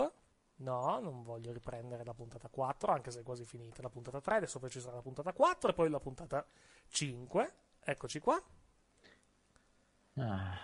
[0.56, 4.36] No, non voglio riprendere la puntata 4, anche se è quasi finita la puntata 3.
[4.36, 6.46] Adesso poi ci sarà la puntata 4 e poi la puntata
[6.88, 7.52] 5.
[7.80, 8.40] Eccoci qua.
[10.14, 10.58] Ah.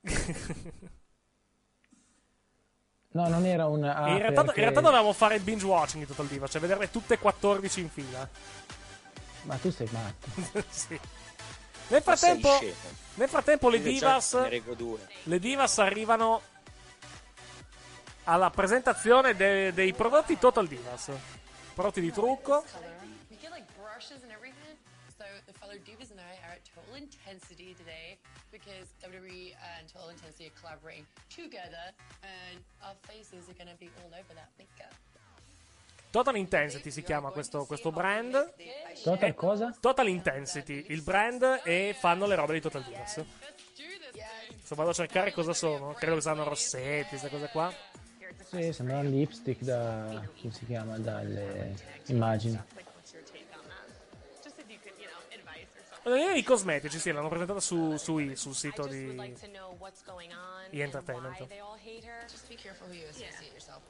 [3.18, 3.82] No, non era un.
[3.82, 6.60] ah, in, realtà, perché- in realtà dovevamo fare il binge watching di Total Divas, cioè
[6.60, 8.28] vederle tutte e 14 in fila.
[9.42, 10.28] Ma tu sei matto.
[10.70, 10.98] sì.
[11.88, 12.60] Nel frattempo,
[13.14, 14.36] nel frattempo le Divas,
[15.24, 16.42] le Divas arrivano
[18.24, 21.10] alla presentazione de- dei prodotti Total Divas.
[21.74, 22.62] Prodotti di trucco.
[25.16, 28.18] So the fellow Divas and I are at Total Intensity today
[28.50, 31.92] because WWE and Total Intensity are collaborating together,
[32.22, 34.94] and our faces are going to be all over that makeup.
[36.10, 38.54] Total Intensity si chiama questo, questo brand.
[39.04, 39.76] Total cosa?
[39.78, 43.22] Total Intensity, il brand, e fanno le robe di Total Divas.
[44.62, 47.72] Se vado a cercare cosa sono, credo che saranno rossetti, queste cose qua.
[48.50, 50.22] Sì, sembra un lipstick da.
[50.40, 50.98] come si chiama?
[50.98, 51.74] Dalle
[52.06, 52.58] immagini.
[56.04, 59.16] La linea di cosmetici, sì, l'hanno presentata su, su I, sul sito di
[60.70, 61.46] E Entertainment.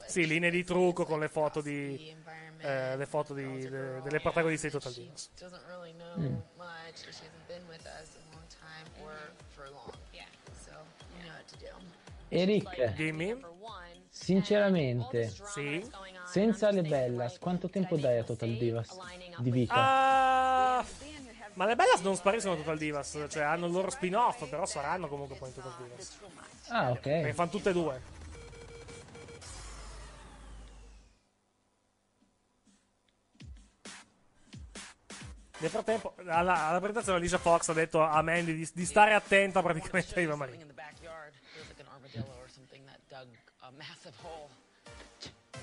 [0.05, 2.13] Sì, linee di trucco con le foto di.
[2.59, 5.29] eh, le foto di, de- delle protagoniste di Total Divas.
[6.17, 6.23] Mm.
[6.57, 9.93] much, or she hasn't been with us a long time or for long.
[10.11, 10.23] Yeah.
[10.65, 10.71] So
[11.17, 11.71] you know what to do.
[12.31, 13.39] Eric, Dimmi.
[14.09, 15.83] sinceramente, Sì.
[16.25, 18.97] senza le Bellas, quanto tempo dai a Total Divas
[19.37, 19.73] di vita?
[19.75, 20.85] Ah,
[21.59, 25.35] ma le Bellas non spariscono Total Divas, cioè hanno il loro spin-off, però saranno comunque
[25.35, 26.19] poi in Total Divas.
[26.69, 27.01] Ah, ok.
[27.01, 28.01] Perché fanno tutte e due.
[35.57, 39.61] Nel frattempo, alla, alla presentazione Alicia Fox ha detto a Mandy di, di stare attenta
[39.61, 40.65] praticamente a Eva Marie.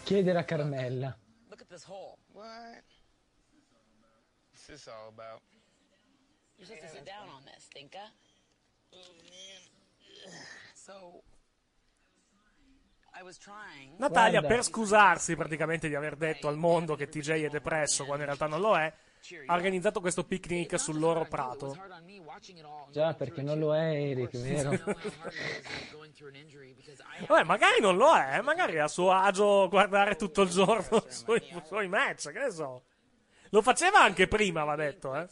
[0.02, 1.16] Chiedere a Carmella.
[1.48, 2.18] Look at this hole.
[2.32, 2.84] What?
[4.50, 5.40] What's this all about?
[6.56, 8.10] You're supposed to sit down on this, Tinka.
[10.74, 11.22] So,
[13.12, 13.94] I.
[13.96, 18.28] Natalia, per scusarsi praticamente di aver detto al mondo che TJ è depresso quando in
[18.28, 18.92] realtà non lo è,
[19.46, 21.76] ha organizzato questo picnic sul loro prato.
[22.90, 24.70] Già, perché non lo è Eric, vero?
[27.26, 31.12] Vabbè, magari non lo è, magari è a suo agio guardare tutto il giorno i
[31.12, 32.84] suoi, suoi match, che ne so.
[33.50, 35.26] Lo faceva anche prima, va detto, eh.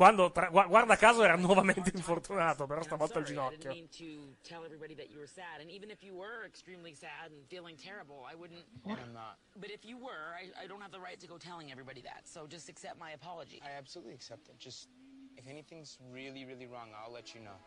[0.00, 3.70] Quando, tra- guarda caso, era nuovamente infortunato, però stavolta il I didn't ginocchio.
[3.70, 7.30] mean to tell everybody that you were sad, and even if you were extremely sad
[7.30, 8.64] and feeling terrible, I wouldn't.
[8.86, 9.36] And I'm not.
[9.56, 12.24] But if you were, I, I don't have the right to go telling everybody that.
[12.24, 13.60] So just accept my apology.
[13.60, 14.56] I absolutely accept it.
[14.58, 14.88] Just
[15.36, 17.60] if anything's really, really wrong, I'll let you know.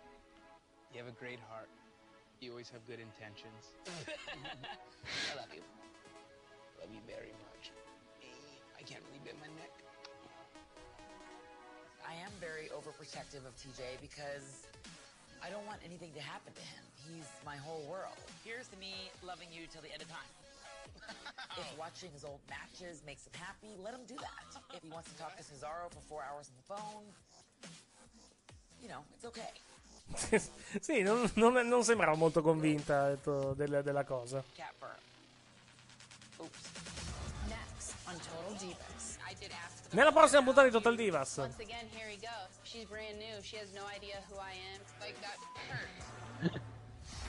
[0.91, 1.69] You have a great heart.
[2.39, 3.77] You always have good intentions.
[3.85, 5.61] I love you.
[6.81, 7.69] Love you very much.
[8.75, 9.82] I can't really bend my neck.
[12.13, 14.69] I am very overprotective of TJ because
[15.41, 16.83] I don't want anything to happen to him.
[17.09, 18.21] He's my whole world.
[18.45, 20.29] Here's to me loving you till the end of time.
[21.57, 24.45] if watching his old matches makes him happy, let him do that.
[24.77, 27.05] If he wants to talk to Cesaro for four hours on the phone,
[28.77, 29.49] you know, it's okay.
[30.81, 34.43] sì, non, non, non sembrava molto convinta detto, del- della cosa.
[34.55, 34.93] Cat fur.
[37.49, 38.92] Next on Total Divas.
[39.91, 41.49] Nella prossima puntata di Total Divas.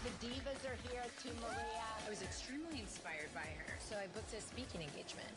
[0.05, 0.11] The
[0.67, 1.85] are here to Maria.
[2.07, 5.33] I was extremely inspired by her, so I booked a speaking engagement.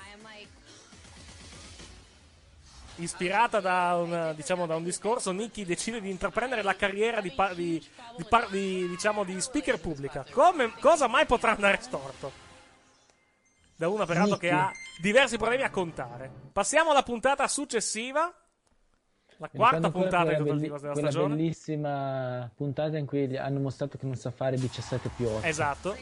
[0.00, 0.48] I am like,
[2.96, 7.52] Ispirata da un, diciamo, da un discorso, Nikki decide di intraprendere la carriera di, pa-
[7.52, 7.78] di-
[8.16, 10.24] di par- di, diciamo, di speaker pubblica.
[10.30, 12.47] Come, cosa mai potrà andare storto?
[13.78, 16.28] Da una peraltro che ha diversi problemi a contare.
[16.52, 18.34] Passiamo alla puntata successiva.
[19.36, 21.36] La quarta puntata di quella Total Divas della quella stagione.
[21.36, 25.46] bellissima puntata in cui hanno mostrato che non sa fare 17 più 8.
[25.46, 25.96] Esatto.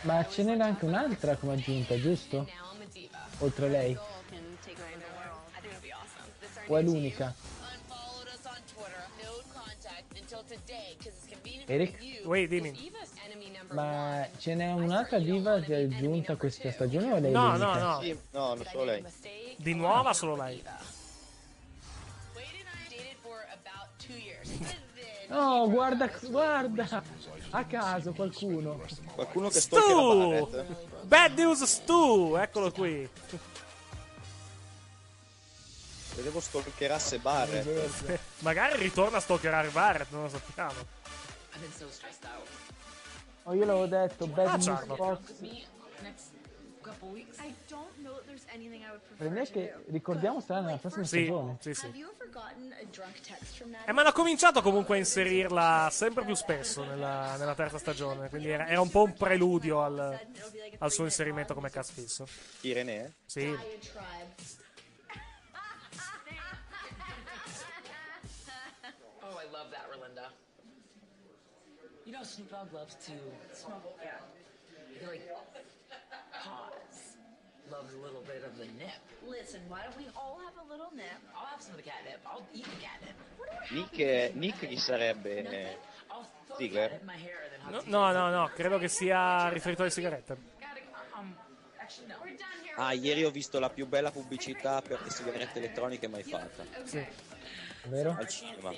[0.00, 2.48] Ma ce n'era anche un'altra come aggiunta, giusto?
[3.40, 3.98] Oltre a lei.
[6.68, 7.49] O è l'unica?
[11.70, 12.22] Eric?
[12.24, 12.90] Wait, dimmi.
[13.70, 18.00] Ma ce n'è un'altra diva che è giunta questa stagione o lei No, no, no.
[18.02, 19.04] Sì, no, non solo lei.
[19.56, 20.60] Di nuova solo lei.
[25.28, 27.04] No, guarda, guarda!
[27.50, 28.80] A caso qualcuno.
[29.14, 29.76] Qualcuno che Stu!
[29.76, 30.64] Barrett.
[31.02, 32.36] Bad News Stu!
[32.36, 33.08] Eccolo qui.
[36.16, 38.18] Vedevo stalkerasse Barrett.
[38.42, 40.98] Magari ritorna a stalkerare Barrett, non lo sappiamo.
[41.52, 42.46] I've been so stressed out.
[43.44, 44.96] Oh, io l'avevo detto, Bad Ah, News.
[44.96, 45.38] Fox.
[45.40, 45.64] Me
[46.02, 46.28] next
[46.82, 47.38] couple weeks.
[47.38, 50.60] I don't know that there's anything I would prefer Per me to che ricordiamo sarà
[50.60, 51.56] nella prossima Sì, stagione.
[51.60, 52.04] sì, sì.
[53.86, 58.48] Eh, ma hanno cominciato comunque a inserirla sempre più spesso nella, nella terza stagione, quindi
[58.50, 60.18] era, era un po' un preludio al,
[60.78, 62.26] al suo inserimento come cast fisso.
[62.62, 63.14] Irene?
[63.26, 63.54] Sì.
[72.10, 73.12] You know, Snoop Dogg loves to
[73.54, 73.86] smoke.
[74.02, 74.10] Yeah.
[74.98, 75.22] He like
[76.42, 77.14] pause.
[77.70, 78.98] Loves a little bit of the nip.
[79.24, 81.06] Listen, why don't we all have a little nip?
[81.32, 82.18] I'll have some of the catnip.
[82.26, 83.14] I'll eat the catnip.
[83.70, 85.46] Nick, Nick chi sarebbe?
[85.48, 85.78] eh,
[86.58, 86.98] Ziggler?
[87.84, 90.36] No, no, no, no, credo che sia riferito alle sigarette.
[91.16, 91.32] Um.
[92.74, 96.64] Ah, ieri ho visto la più bella pubblicità per le sigarette elettroniche mai fatta.
[96.82, 97.06] Sì.
[97.84, 98.16] Vero?
[98.18, 98.72] Al cinema.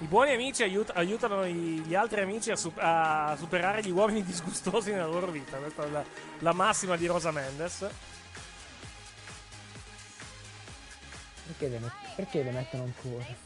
[0.00, 4.92] I buoni amici aiut- aiutano gli altri amici a, su- a superare gli uomini disgustosi
[4.92, 5.56] nella loro vita.
[5.56, 6.04] Questa è la,
[6.38, 7.86] la massima di Rosa Mendes.
[11.46, 13.36] Perché le, met- perché le mettono un cuore?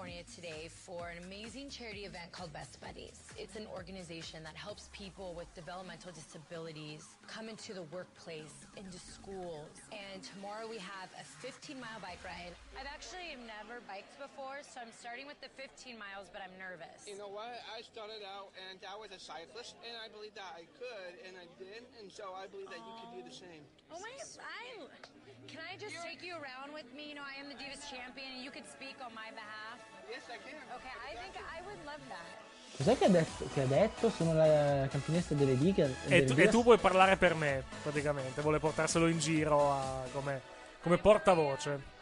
[0.00, 3.20] California today for an amazing charity event called Best Buddies.
[3.36, 9.68] It's an organization that helps people with developmental disabilities come into the workplace, into schools.
[9.92, 12.56] And tomorrow we have a 15 mile bike ride.
[12.80, 17.04] I've actually never biked before, so I'm starting with the 15 miles, but I'm nervous.
[17.04, 17.60] You know what?
[17.68, 21.36] I started out and I was a cyclist, and I believed that I could, and
[21.36, 23.68] I did, and so I believe that you could do the same.
[23.92, 24.88] Oh my, I,
[25.44, 27.12] can I just take you around with me?
[27.12, 29.89] You know, I am the Divas champion and you could speak on my behalf.
[30.10, 30.58] Yes, I can.
[30.76, 32.38] Okay, I think I would love that.
[32.76, 33.48] Cos'è che ha detto?
[33.52, 34.10] Che ha detto?
[34.10, 35.94] Sono la campionessa delle dighe.
[36.08, 38.40] E tu, e tu puoi parlare per me, praticamente.
[38.40, 40.40] Vuole portarselo in giro a- come,
[40.82, 41.98] come portavoce.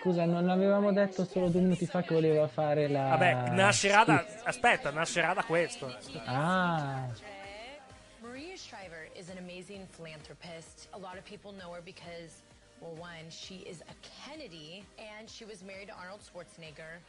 [0.00, 3.08] Scusa, non avevamo detto solo due minuti fa che voleva fare la.
[3.08, 4.24] Vabbè, nascerà da.
[4.44, 5.92] Aspetta, nascerà da questo.
[6.24, 7.04] Ah,
[8.20, 10.86] Maria Shriver is an amazing philanthropist.
[10.90, 12.42] A lot of people know her because,
[12.80, 17.00] well, one, she is a Kennedy and she was married to Arnold Schwarzenegger.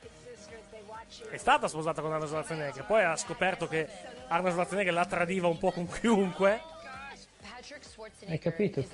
[1.32, 3.88] È stata sposata con Arnold Schwarzenegger, poi ha scoperto che
[4.28, 6.62] Arnold Schwarzenegger la tradiva un po' con chiunque.
[7.82, 8.88] Schwarzenegger hai capito il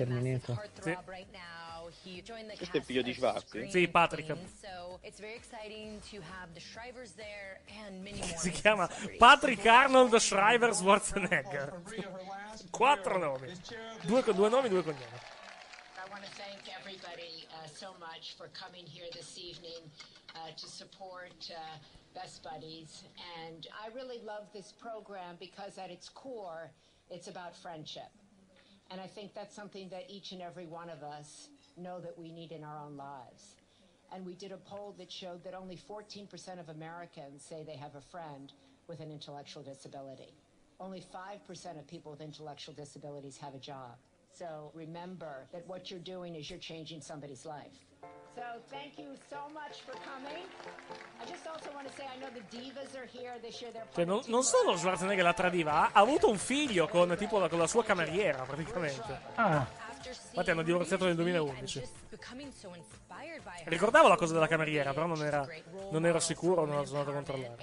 [2.21, 3.13] joined the Questo è il figlio di?
[3.13, 4.35] Scream Sì, Patrick.
[8.35, 11.81] Si chiama Patrick Arnold Shriver Schwarzenegger.
[12.69, 13.51] Quattro nomi.
[14.01, 15.33] Due, due nomi, due cognomi.
[16.15, 19.81] I want to thank everybody uh, so much for coming here this evening
[20.33, 21.77] uh, to support uh,
[22.13, 23.03] Best Buddies.
[23.45, 26.71] And I really love this program because at its core,
[27.09, 28.07] it's about friendship.
[28.91, 32.31] And I think that's something that each and every one of us know that we
[32.31, 33.55] need in our own lives.
[34.13, 37.95] And we did a poll that showed that only 14% of Americans say they have
[37.95, 38.53] a friend
[38.87, 40.33] with an intellectual disability.
[40.79, 43.97] Only 5% of people with intellectual disabilities have a job.
[44.37, 47.71] So remember that what you're doing is you're changing somebody's life.
[48.35, 50.43] So thank you so much for coming.
[51.21, 53.71] I just also want to say I know the divas are here this year.
[53.71, 57.47] They're Cioè, non, non solo Schwarzenegger la tradiva, ha, avuto un figlio con, tipo, la,
[57.47, 59.19] con la sua cameriera, praticamente.
[59.35, 59.65] Ah.
[60.05, 61.89] Infatti hanno divorziato nel 2011.
[62.09, 63.69] Becoming so inspired by her.
[63.69, 65.47] Ricordavo la cosa della cameriera, però non, era,
[65.91, 67.57] non ero sicuro, non sono andato a controllare.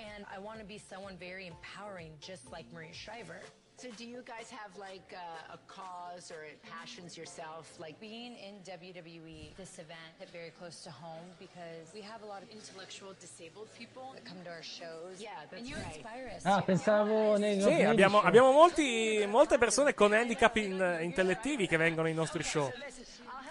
[3.79, 3.81] And.
[3.81, 7.73] So do you guys have like uh, a cause or passions yourself?
[7.81, 12.27] Like Being in WWE, this event hit very close to home because we have a
[12.27, 15.19] lot of intellectual disabled people that come to our shows.
[15.21, 15.95] Yeah, and that's you right.
[15.95, 16.45] inspire us.
[16.45, 22.07] Ah, pensavo nei Sì, abbiamo, abbiamo molti, molte persone con handicap in- intellettivi che vengono
[22.09, 22.71] ai nostri show.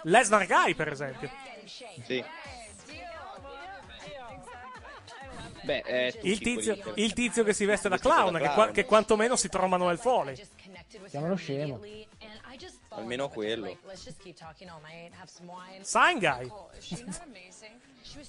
[0.03, 1.29] Lesnar Guy, per esempio.
[2.05, 2.23] Sì.
[5.63, 9.35] Beh, è Il tizio, il tizio che si veste da clown, che, qua- che quantomeno
[9.35, 10.35] si trova Manuel Foley.
[10.63, 11.79] connected with Chiamalo scemo.
[12.89, 13.77] Almeno quello.
[13.83, 14.13] Was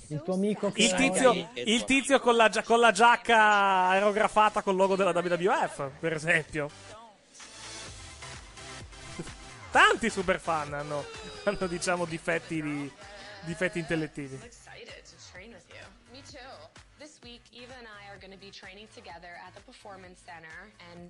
[0.09, 4.77] Il tuo amico che Il tizio, il tizio con, la, con la giacca aerografata col
[4.77, 6.71] logo della WWF, per esempio.
[9.73, 11.05] Tanti super fan hanno,
[11.45, 12.93] hanno diciamo, difetti, di,
[13.41, 14.39] difetti intellettivi.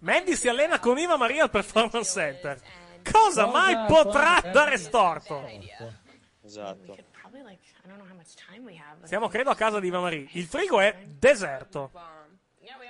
[0.00, 2.60] Mandy si allena con Eva Maria al Performance Center.
[3.02, 5.44] Cosa mai potrà dare storto?
[6.42, 6.96] Esatto.
[8.96, 10.28] but- Siamo, credo, a casa di Eva Maria.
[10.32, 11.90] Il frigo è deserto.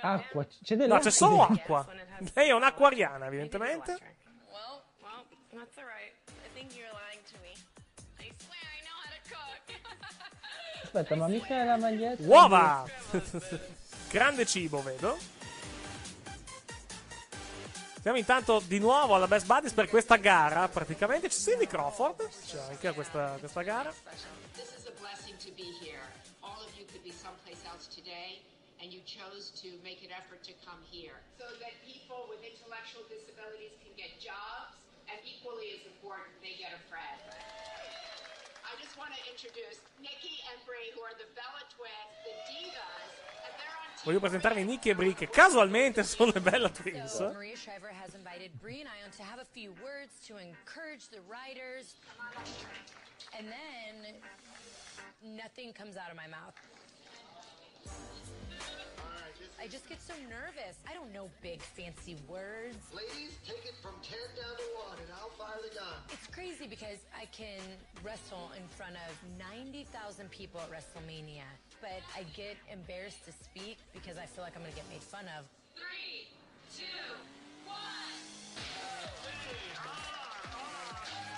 [0.01, 1.85] Acqua, c'è No, c'è solo acqua.
[2.33, 3.93] Lei è un'acquariana, evidentemente.
[10.83, 12.23] Aspetta, ma mica è la maglietta.
[12.23, 12.85] Uova!
[14.13, 15.17] Grande cibo, vedo.
[17.99, 20.67] Siamo intanto di nuovo alla Best Buddies per questa gara.
[20.67, 22.29] Praticamente c'è Cindy Crawford.
[22.45, 23.91] C'è anche a questa, questa gara.
[28.83, 31.15] And you chose to make an effort to come here.
[31.39, 34.75] So that people with intellectual disabilities can get jobs,
[35.07, 37.62] and equally as important, they get a friend.
[38.73, 43.13] I just want to introduce Nikki and Brie, who are the Bella Twins, the Divas,
[43.45, 47.13] and they're on Voglio presentarvi Nicky e Brie, che casualmente sono le Bella Twins.
[47.13, 51.09] So Maria Shriver has invited Brie and Ion to have a few words to encourage
[51.09, 51.93] the writers.
[53.37, 54.17] And then
[55.21, 56.57] nothing comes out of my mouth.
[59.61, 60.77] I just get so nervous.
[60.89, 62.77] I don't know big fancy words.
[62.93, 65.97] Ladies, take it from 10 down to 1 and I'll fire the gun.
[66.11, 67.61] It's crazy because I can
[68.03, 71.47] wrestle in front of 90,000 people at WrestleMania,
[71.81, 75.03] but I get embarrassed to speak because I feel like I'm going to get made
[75.03, 75.45] fun of.
[75.75, 76.27] Three,
[76.75, 76.83] two,
[77.65, 78.23] one.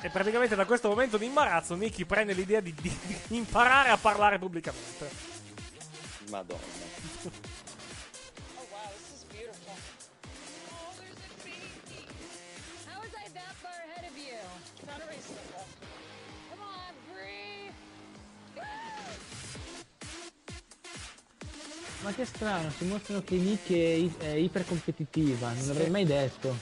[0.04, 2.98] E praticamente da questo momento di imbarazzo Nicky prende l'idea di, di-
[3.28, 5.10] di imparare a parlare pubblicamente.
[6.30, 7.54] Madonna.
[22.06, 26.56] Ma che strano, si mostrano che Nick è, i- è ipercompetitiva, non l'avrei mai detto.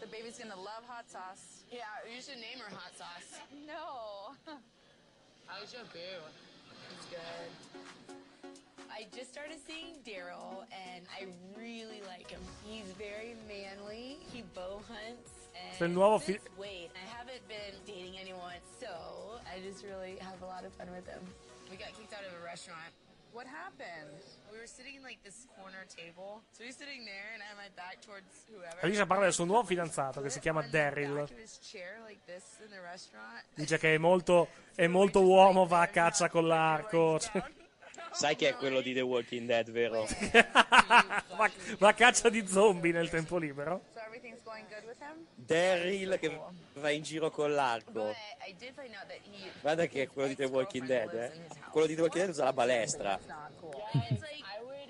[0.00, 1.64] The baby's gonna love hot sauce.
[1.70, 3.40] Yeah, you should name her hot sauce.
[3.66, 4.32] No.
[5.46, 6.22] How's your boo?
[6.96, 7.50] It's good.
[8.90, 11.26] I just started seeing Daryl, and I
[11.58, 12.40] really like him.
[12.64, 14.16] He's very manly.
[14.32, 15.30] He bow hunts.
[15.80, 16.90] And nuovo fi- weight.
[16.96, 18.88] I haven't been dating anyone, so
[19.44, 21.20] I just really have a lot of fun with him.
[21.70, 22.92] We got kicked out of a restaurant.
[23.32, 24.16] What happened?
[24.50, 26.40] We were sitting in like this corner table.
[26.52, 28.80] So he's sitting there and I had my back towards whoever.
[28.80, 31.14] Alicia parla del suo nuovo fidanzato che si chiama Daryl.
[31.14, 33.44] Back of his chair like this in the restaurant.
[33.54, 37.20] Dice che è molto, è molto uomo, va a caccia con l'arco.
[38.16, 40.06] Sai che è quello di The Walking Dead, vero?
[41.36, 43.82] va, va a caccia di zombie nel tempo libero.
[43.92, 45.26] So everything's going good with him?
[45.34, 46.40] Daryl che
[46.74, 48.14] va in giro con l'arco.
[49.60, 51.32] Guarda che è quello di The Walking Dead, eh.
[51.70, 53.18] Quello di The Walking Dead usa la balestra.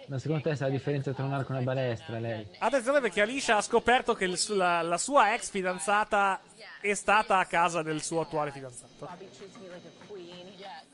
[0.06, 2.46] Ma secondo te sa la differenza tra un arco e una balestra, lei?
[2.58, 6.40] Attenzione perché Alicia ha scoperto che il la, la sua ex fidanzata
[6.80, 9.04] è stata a casa del suo attuale fidanzato.
[9.04, 10.46] Bobby treats me like a queen.
[10.58, 10.84] Yes.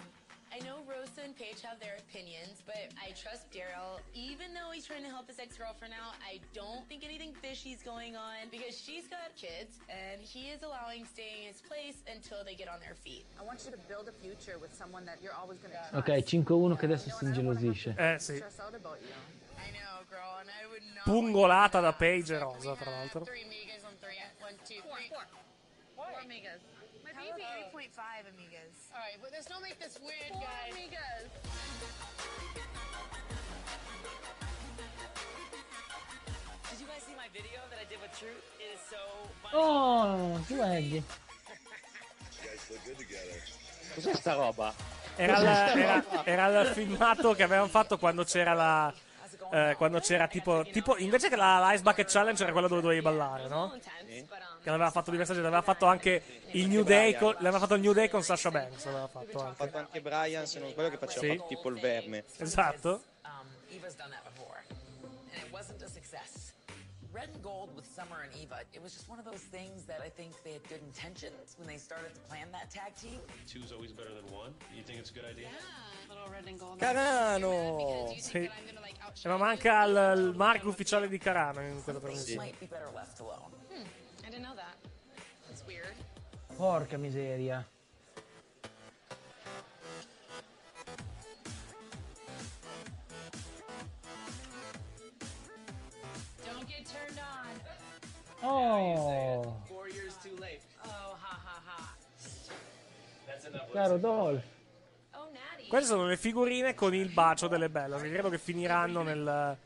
[0.51, 3.99] I know Rosa and Paige have their opinions, but I trust Daryl.
[4.15, 8.17] Even though he's trying to help his ex-girlfriend out, I don't think anything fishy's going
[8.17, 12.55] on because she's got kids and he is allowing staying in his place until they
[12.55, 13.25] get on their feet.
[13.39, 16.23] I want you to build a future with someone that you're always going to Ok,
[16.23, 17.95] 5-1 che adesso si ingelosisce.
[17.97, 18.43] Eh sì.
[21.05, 23.25] Pungolata da Paige e Rosa, tra l'altro.
[23.25, 23.51] Three.
[25.09, 25.27] Four.
[25.97, 26.61] Four amigas.
[27.05, 27.43] My baby.
[27.73, 28.82] 8.5 amigas.
[28.95, 30.73] All right, but let's not make this weird, Four guys.
[30.75, 32.33] amigas.
[36.71, 38.43] Did you guys see my video that I did with Truth?
[38.59, 38.97] It is so
[39.43, 39.55] funny.
[39.55, 40.39] Oh,
[42.87, 43.39] good together.
[43.95, 44.73] Cos'è sta roba?
[45.17, 45.47] Era il,
[45.79, 48.93] era- era il filmato che avevamo fatto quando c'era la.
[49.53, 50.97] Eh, quando c'era tipo, tipo.
[50.97, 53.77] Invece che la l'Ice Bucket Challenge era quella dove dovevi ballare, no?
[54.07, 55.49] Che l'aveva fatto diversa gente.
[55.49, 56.23] Aveva fatto anche
[56.53, 57.15] il New Day.
[57.17, 58.87] Con, l'aveva fatto il New Day con Sasha Banks.
[58.87, 59.57] Aveva fatto anche.
[59.57, 61.43] fatto anche Brian, se non sbaglio, che faceva Sì.
[61.49, 62.25] tipo il verme.
[62.39, 63.03] Esatto.
[63.25, 63.47] Um,
[67.23, 70.01] red and gold with Summer and Eva, it was just one of those things that
[70.05, 73.21] I think they had good intentions when they started to plan that tag team.
[73.47, 74.51] Two's always better than one.
[74.75, 75.47] You think it's a good idea?
[76.09, 76.81] Little red and gold.
[76.81, 78.13] Carano!
[78.19, 78.51] Sì.
[79.27, 82.45] Ma manca il, il marco ufficiale di Carano in quella trasmissione.
[82.45, 83.53] Might be better left alone.
[83.71, 83.87] Hmm,
[84.27, 84.75] I didn't know that.
[85.47, 85.95] That's weird.
[86.57, 87.65] Porca miseria.
[103.47, 103.73] Enough.
[103.73, 104.43] caro Dolph.
[105.15, 105.29] Oh.
[105.69, 109.57] Queste sono le figurine con il bacio delle belle, che credo che finiranno nel,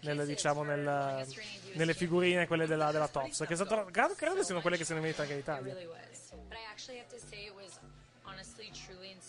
[0.00, 1.26] nel, diciamo, nel,
[1.74, 3.44] nelle figurine quelle della, della Tops.
[3.46, 5.72] Che stato- credo, credo che siano quelle che se ne mette anche in It Italia.
[5.72, 6.32] really was.
[6.48, 7.78] But I actually have to say it was
[8.24, 9.27] honestly truly inspiring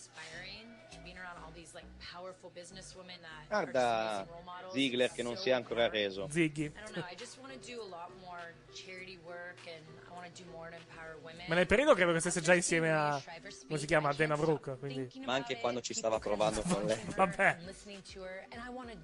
[3.48, 4.26] Guarda.
[4.72, 6.28] Ziggler che non si è ancora reso.
[6.30, 6.64] Ziggy.
[6.64, 10.12] I don't know, I just want to do a lot more charity work and I
[10.12, 11.44] want to do more to empower women.
[11.48, 13.20] Ma nel periodo credo che stesse già insieme a.
[13.66, 14.12] come si chiama?
[14.12, 14.76] Dana Brooke.
[14.78, 15.10] Quindi.
[15.24, 17.00] Ma anche quando ci stava provando con lei.
[17.16, 17.56] Vabbè.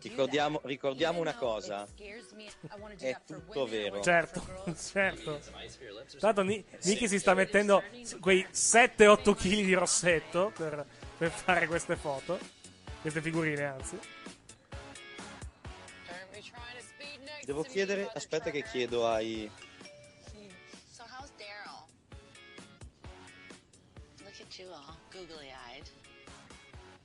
[0.03, 1.87] Ricordiamo, ricordiamo una cosa.
[2.99, 4.01] È tutto vero.
[4.03, 4.45] Certo,
[4.77, 5.41] certo.
[5.41, 7.83] Tra l'altro Ni- Niki si sta mettendo
[8.21, 10.87] quei 7-8 kg di rossetto per,
[11.19, 12.39] per fare queste foto.
[13.07, 13.97] Queste figurine, anzi.
[17.45, 19.49] Devo chiedere, aspetta che chiedo ai...
[20.91, 21.87] So how's Daryl?
[24.25, 25.87] Look at you all googly-eyed.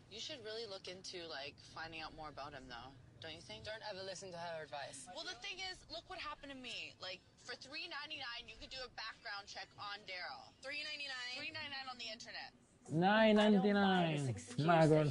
[0.09, 2.89] You should really look into like finding out more about him though.
[3.21, 3.61] Don't you think?
[3.61, 5.05] Don't ever listen to her advice.
[5.13, 6.97] Well, the thing is, look what happened to me.
[6.97, 10.49] Like for three ninety nine, you could do a background check on Daryl.
[10.65, 11.37] Three ninety nine.
[11.37, 12.57] Three ninety nine on the internet.
[12.87, 14.35] 999.
[14.57, 15.09] Magon.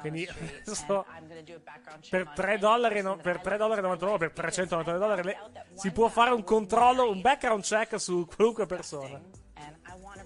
[0.00, 2.52] Quindi the street, adesso and I'm going to do a background check per on 3
[2.54, 2.60] him.
[2.60, 5.38] dollari, no- per 3 dollari 99, per 399 dollari le-
[5.74, 9.20] si può fare un controllo, un background check su qualunque persona.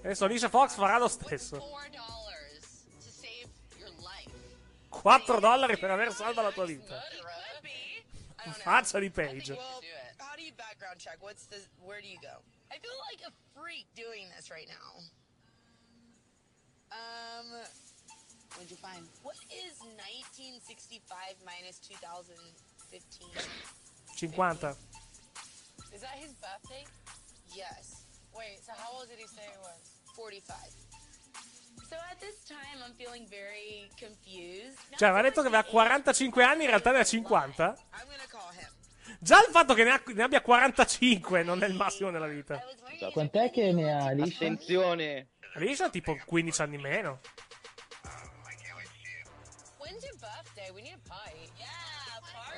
[0.03, 1.57] Adesso Alicia Fox farà lo stesso.
[1.59, 3.47] Four dollars to save
[3.77, 4.31] your life.
[4.89, 6.99] 4 dollari per aver salvato la tua vita.
[8.63, 9.53] Faccia di Page.
[9.53, 11.17] How do you background check?
[11.21, 11.57] What's the?
[11.83, 12.41] Where do you go?
[12.71, 15.03] I feel like a freak doing this right now.
[16.91, 17.47] Um,
[18.55, 19.03] what'd you find?
[19.23, 23.27] What is 1965 minus 2015?
[24.15, 24.35] 50.
[25.93, 26.83] Is that his birthday?
[27.55, 28.05] Yes.
[28.35, 29.81] Wait, so how old did he say he was?
[30.15, 30.55] 45.
[31.89, 34.77] So at this time, I'm feeling very confused.
[34.97, 37.63] Cioè, aveva detto che aveva 45 anni, in realtà ne ha 50.
[37.93, 38.69] I'm gonna call him.
[39.19, 42.63] Già il fatto che ne, ha- ne abbia 45 non è il massimo della vita.
[43.11, 44.35] Quant'è che ne ha Alicia?
[44.45, 45.30] Attenzione.
[45.53, 47.19] Alicia ha tipo 15 anni meno.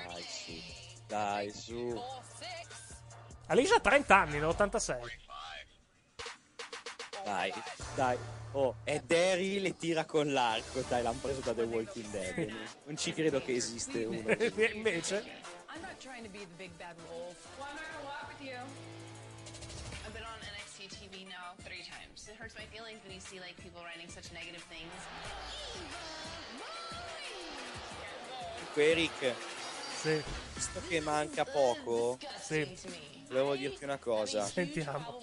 [0.07, 0.53] Dai, su.
[1.07, 2.03] Dai, su.
[3.47, 4.99] Alicia ha 30 anni, nell'86.
[7.23, 7.53] Dai,
[7.95, 8.17] dai.
[8.51, 10.81] Oh, è Daryl e tira con l'arco.
[10.81, 12.53] Dai, l'hanno preso da The Walking Dead.
[12.85, 14.29] Non ci credo che esiste uno.
[14.73, 15.23] Invece,
[15.73, 17.35] I'm not trying to be the big bad wolf.
[17.57, 18.59] Well, I'm not gonna walk with you.
[21.13, 22.27] TV now three times.
[22.27, 24.89] It hurts my feelings when you see like people writing such negative things.
[28.73, 29.35] Comunque, Eric,
[30.01, 30.23] sì.
[30.55, 32.67] visto che manca poco, Sì.
[33.27, 34.43] volevo dirti una cosa.
[34.45, 35.21] Sentiamo.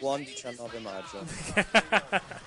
[0.00, 1.22] Buon 19 maggio.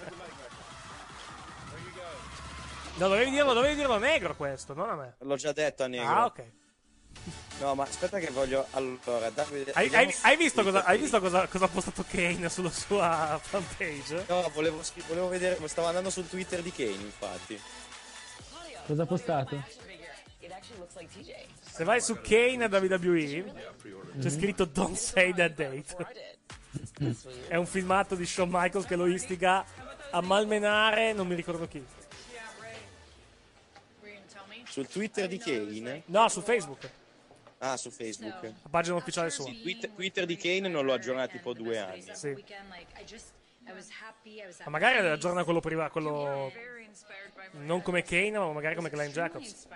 [2.97, 5.15] No, dovevi dirlo, dovevi dirlo negro questo, non a me.
[5.19, 6.07] L'ho già detto a Negro.
[6.11, 6.43] Ah, ok.
[7.59, 8.67] No, ma aspetta che voglio...
[8.71, 9.71] Allora, Davide...
[9.73, 14.25] Hai, hai- hai visto, cosa, hai visto cosa, cosa ha postato Kane sulla sua fanpage?
[14.27, 15.57] No, volevo, volevo vedere...
[15.67, 17.59] Stavo andando sul Twitter di Kane, infatti.
[18.85, 19.63] Cosa ha postato?
[21.71, 23.53] Se vai su Kane WWE,
[24.19, 25.95] c'è scritto Don't say that date.
[27.47, 29.65] È un filmato di Shawn Michaels che lo istiga
[30.11, 31.83] a malmenare, non mi ricordo chi.
[34.69, 36.03] Sul Twitter di Kane?
[36.05, 36.89] No, su Facebook.
[37.59, 38.43] Ah, su Facebook.
[38.43, 39.45] La pagina ufficiale sua.
[39.45, 42.05] Sì, Twitter, Twitter di Kane non lo aggiorna tipo due anni.
[42.13, 42.43] Sì.
[44.63, 46.51] Ma magari aggiorna quello privato, quello
[47.53, 49.67] non come Kane, ma magari come Glenn Jacobs.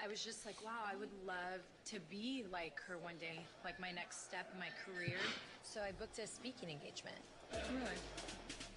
[0.00, 1.60] I was just like, wow, I would love
[1.90, 5.18] to be like her one day, like my next step in my career.
[5.64, 7.18] So I booked a speaking engagement.
[7.50, 7.98] Really?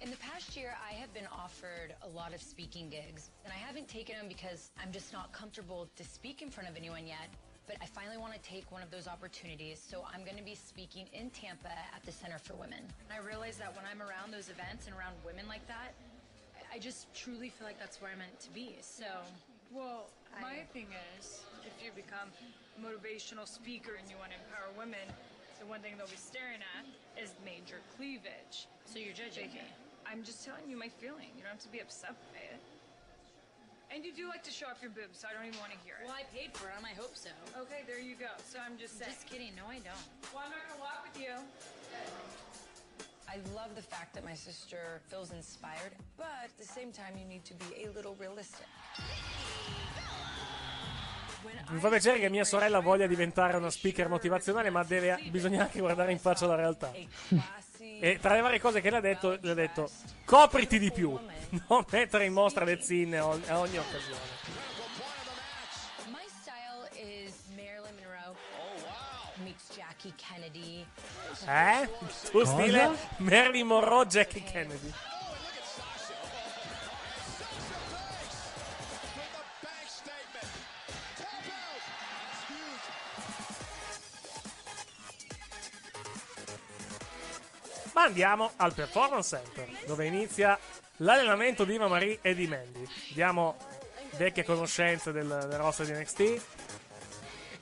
[0.02, 3.56] In the past year, I have been offered a lot of speaking gigs, and I
[3.56, 7.30] haven't taken them because I'm just not comfortable to speak in front of anyone yet.
[7.68, 10.56] But I finally want to take one of those opportunities, so I'm going to be
[10.56, 12.80] speaking in Tampa at the Center for Women.
[12.82, 15.94] And I realize that when I'm around those events and around women like that,
[16.58, 18.78] I- I just truly feel like that's where I'm meant to be.
[18.82, 19.06] So
[19.70, 20.10] Well,
[20.40, 22.32] my thing is, if you become
[22.76, 25.06] a motivational speaker and you want to empower women,
[25.60, 28.66] the one thing they'll be staring at is major cleavage.
[28.84, 29.62] So you're judging me?
[30.12, 31.32] I'm just telling you my feeling.
[31.36, 32.60] You don't have to be upset by it.
[33.88, 35.80] And you do like to show off your boobs, so I don't even want to
[35.80, 36.04] hear it.
[36.04, 36.84] Well, I paid for them.
[36.84, 37.32] I hope so.
[37.56, 38.28] Okay, there you go.
[38.44, 39.12] So I'm just saying.
[39.12, 39.56] Just kidding.
[39.56, 40.04] No, I don't.
[40.32, 41.32] Well, I'm not gonna walk with you.
[43.24, 47.24] I love the fact that my sister feels inspired, but at the same time, you
[47.24, 48.68] need to be a little realistic.
[51.70, 55.80] Mi fa piacere che mia sorella voglia diventare una speaker motivazionale, ma deve, bisogna anche
[55.80, 56.92] guardare in faccia la realtà.
[58.04, 59.88] E tra le varie cose che le ha detto, le ha detto:
[60.24, 61.16] copriti di più,
[61.68, 64.40] non mettere in mostra le zinne a ogni, occasione.
[69.72, 70.84] Jackie Kennedy.
[71.46, 71.88] Eh?
[72.30, 72.52] Tuo Cosa?
[72.52, 74.92] stile Marilyn Monroe, Jackie Kennedy.
[87.92, 90.58] Ma andiamo al Performance Center, dove inizia
[90.98, 92.86] l'allenamento di Eva Marie e di Mandy.
[93.12, 93.56] Diamo
[94.16, 96.20] vecchie conoscenze del, del roster di NXT.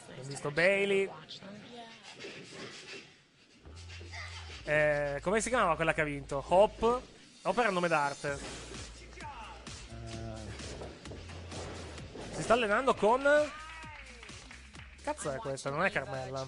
[0.08, 1.10] Abbiamo visto Bailey.
[4.64, 6.44] Eh, come si chiamava quella che ha vinto?
[6.46, 7.00] Hop?
[7.42, 8.38] Hop era il nome d'arte.
[12.34, 13.22] Si sta allenando con.
[15.02, 15.70] Cazzo è questa?
[15.70, 16.46] Non è Carmella.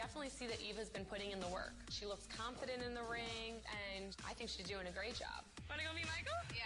[0.00, 1.76] Definitely see that Eva's been putting in the work.
[1.90, 5.44] She looks confident in the ring and I think she's doing a great job.
[5.68, 6.40] Wanna go meet Michael?
[6.56, 6.64] Yeah.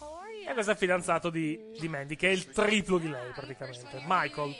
[0.00, 0.48] How are you?
[0.48, 4.02] E questo è il fidanzato di, di Mandy, che è il triplo di lei praticamente.
[4.06, 4.54] Michael.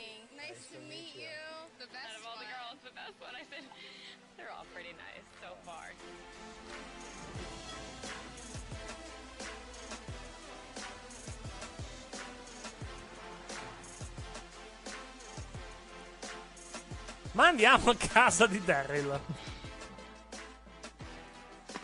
[17.35, 19.19] Ma andiamo a casa di Daryl.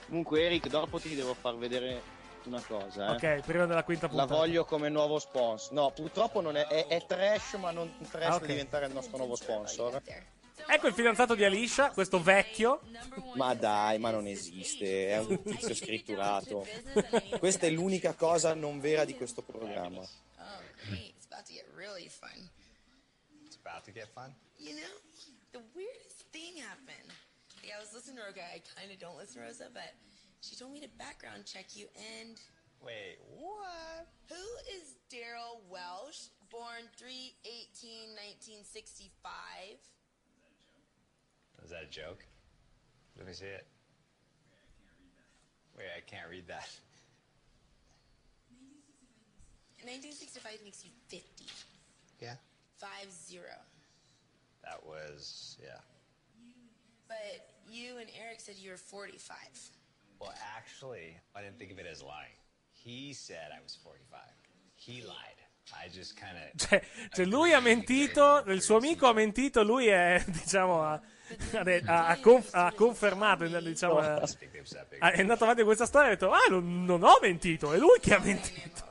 [0.08, 2.02] Comunque, Eric, dopo ti devo far vedere
[2.46, 3.08] una cosa.
[3.18, 3.36] eh.
[3.38, 4.34] Ok, prima della quinta La puntata.
[4.36, 5.74] voglio come nuovo sponsor.
[5.74, 8.42] No, purtroppo non è, è, è trash, ma non trash Ah, ok.
[8.42, 10.02] da diventare il nostro nuovo sponsor.
[10.68, 12.82] Ecco il fidanzato di Alicia, questo vecchio.
[13.36, 16.66] Ma dai, ma non esiste, è un tizio scritturato.
[17.40, 20.00] Questa è l'unica cosa non vera di questo programma.
[20.00, 21.14] Oh, great.
[21.18, 22.50] It's about to get really fun.
[23.46, 24.34] It's about to get fun.
[24.58, 25.01] You know,
[25.52, 27.12] the weirdest thing happened.
[27.62, 28.42] Like, I was listening to Rosa.
[28.42, 29.94] I kind of don't listen to Rosa, but
[30.42, 31.88] she told me to background check you.
[32.18, 32.40] And
[32.82, 34.08] Wait, what?
[34.30, 37.12] who is Daryl Welsh, born 3
[37.46, 38.18] 18
[38.66, 39.78] 1965?
[41.64, 42.26] Is that a joke?
[43.18, 43.68] Let me see it.
[45.78, 46.70] Wait, I can't read that.
[49.84, 51.46] 1965 makes you 50.
[52.20, 52.36] Yeah.
[52.78, 53.44] 5 0.
[54.64, 55.80] That was, yeah.
[57.08, 59.36] But you and Eric said you were 45.
[60.20, 62.36] Well, actually, I didn't think of it as lying.
[62.74, 64.20] He said I was 45.
[64.76, 65.40] He lied.
[65.74, 66.58] I just kind of.
[66.70, 66.82] Cioè,
[67.14, 70.94] cioè, lui ha mentito, il suo amico ha mentito, lui è, diciamo, ha,
[71.54, 74.20] ha de- ha- ha conf- ha confermato, diciamo, ha-
[75.12, 77.78] è andato avanti con questa storia e ha detto, ah, non, non ho mentito, è
[77.78, 78.90] lui che ha mentito.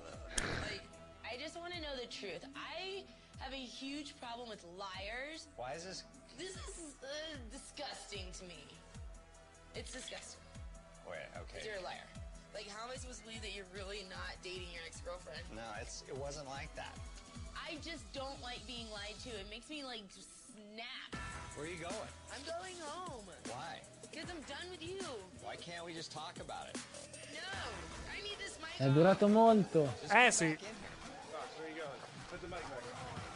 [1.25, 2.45] I just want to know the truth.
[2.55, 3.05] I
[3.41, 5.30] have a huge problem with liars.
[5.61, 6.05] Why is this?
[6.41, 8.65] This is uh, disgusting to me.
[9.77, 10.41] It's disgusting.
[11.05, 11.69] Wait, Because okay.
[11.69, 12.09] you're a liar.
[12.57, 15.45] Like, how am I supposed to believe that you're really not dating your ex-girlfriend?
[15.53, 16.97] No, it's it wasn't like that.
[17.53, 19.31] I just don't like being lied to.
[19.37, 21.13] It makes me like snap.
[21.55, 22.11] Where are you going?
[22.33, 23.85] I'm going home Why?
[24.09, 25.05] because I'm done with you.
[25.45, 26.81] Why can't we just talk about it?
[27.37, 27.53] No,
[28.09, 28.81] I need this mic.
[28.81, 29.93] È durato molto.
[30.09, 30.57] Eh sì.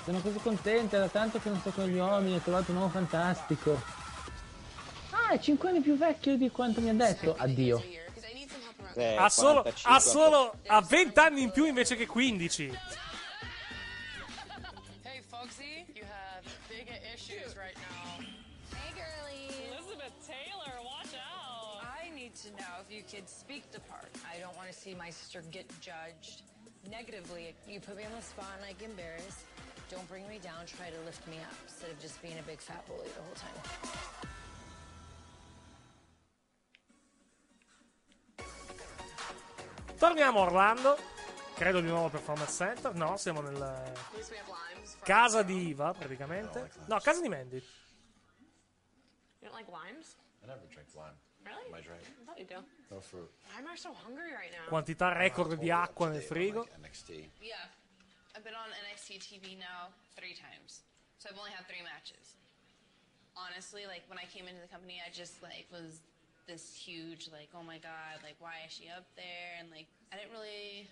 [0.05, 2.90] Sono così contenta, da tanto che non sto con gli uomini, ho trovato un uomo
[2.90, 3.82] fantastico.
[5.10, 7.35] Ah, è 5 anni più vecchio di quanto mi ha detto.
[7.39, 7.82] Addio.
[8.97, 12.64] Eh, Ha solo, 45 ha solo ha 20 anni in più invece che 15.
[15.02, 18.20] Hey, Foxy, you have bigger issues right now.
[18.76, 19.72] Hey, girlie.
[19.72, 21.82] Elizabeth Taylor, watch out.
[21.82, 24.10] I need to know if you kids speak the part.
[24.31, 26.43] I don't want to see my sister get judged
[26.90, 27.55] negatively.
[27.66, 29.47] You put me on the spot and I get embarrassed.
[29.94, 32.60] Don't bring me down, try to lift me up instead of just being a big
[32.60, 33.54] fat bully the whole time.
[39.96, 40.98] Torniamo a Orlando.
[41.54, 42.92] Credo di nuovo Performance Center.
[42.96, 43.92] No, siamo nel.
[45.04, 46.72] Casa di Iva, praticamente.
[46.86, 47.62] No, casa di Mandy.
[49.40, 50.16] You don't like limes?
[50.42, 51.16] I never drink lime.
[51.44, 51.66] Really?
[51.68, 52.02] Am I right?
[52.02, 52.64] I thought you do.
[52.90, 54.66] No, for I'm so hungry right now.
[54.66, 56.66] Quantità record di acqua nel frigo.
[57.38, 57.70] Yeah.
[58.44, 59.88] I've been on NXT TV now
[60.20, 60.84] three times.
[61.16, 62.36] So I've only had three matches.
[63.32, 66.04] Honestly, like when I came into the company, I just like was
[66.44, 69.56] this huge like, oh my god, like why is she up there?
[69.56, 70.84] And like I didn't really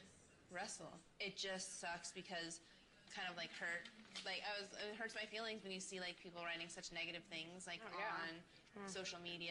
[0.48, 0.96] wrestle.
[1.20, 2.64] It just sucks because
[3.12, 3.84] kind of like hurt
[4.24, 7.28] like I was it hurts my feelings when you see like people writing such negative
[7.28, 8.61] things like oh, on social media.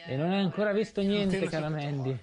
[0.06, 2.18] E non hai ancora visto niente, cara Mandy.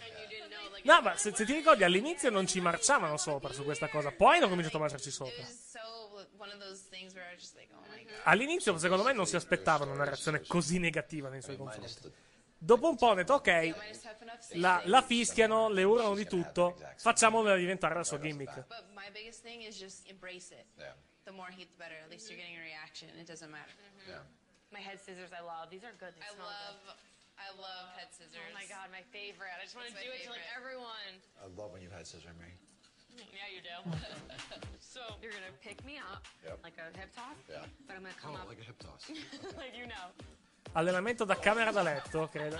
[0.83, 4.37] No, ma se, se ti ricordi all'inizio non ci marciavano sopra su questa cosa, poi
[4.37, 5.43] hanno cominciato a marciarci sopra.
[5.81, 8.21] Oh god.
[8.23, 12.11] All'inizio, secondo me, non si aspettavano una reazione così negativa nei suoi confronti.
[12.57, 13.73] Dopo un po' ho detto, ok,
[14.55, 18.65] la, la fischiano, le urlano di tutto, facciamola diventare la sua gimmick.
[21.23, 21.95] The more heat, the better.
[22.03, 23.09] At least you're getting a reaction.
[23.19, 23.73] It doesn't matter.
[24.71, 25.69] My head scissors, I love.
[25.73, 26.13] These are good.
[26.13, 26.99] They I smell love, good.
[27.41, 28.37] I love head scissors.
[28.37, 29.49] Oh my god, my favorite.
[29.57, 30.77] I just want to do it to like favorite.
[30.77, 31.13] everyone.
[31.41, 32.53] I love when you had scissor me.
[33.33, 33.77] Yeah, you do.
[34.79, 36.59] so you're gonna pick me up Yep.
[36.63, 37.65] like a hip toss, Yeah.
[37.89, 39.09] but I'm gonna come Oh, up like a hip toss.
[39.57, 40.05] like you know.
[40.77, 42.57] Allenamento da camera da letto, credo.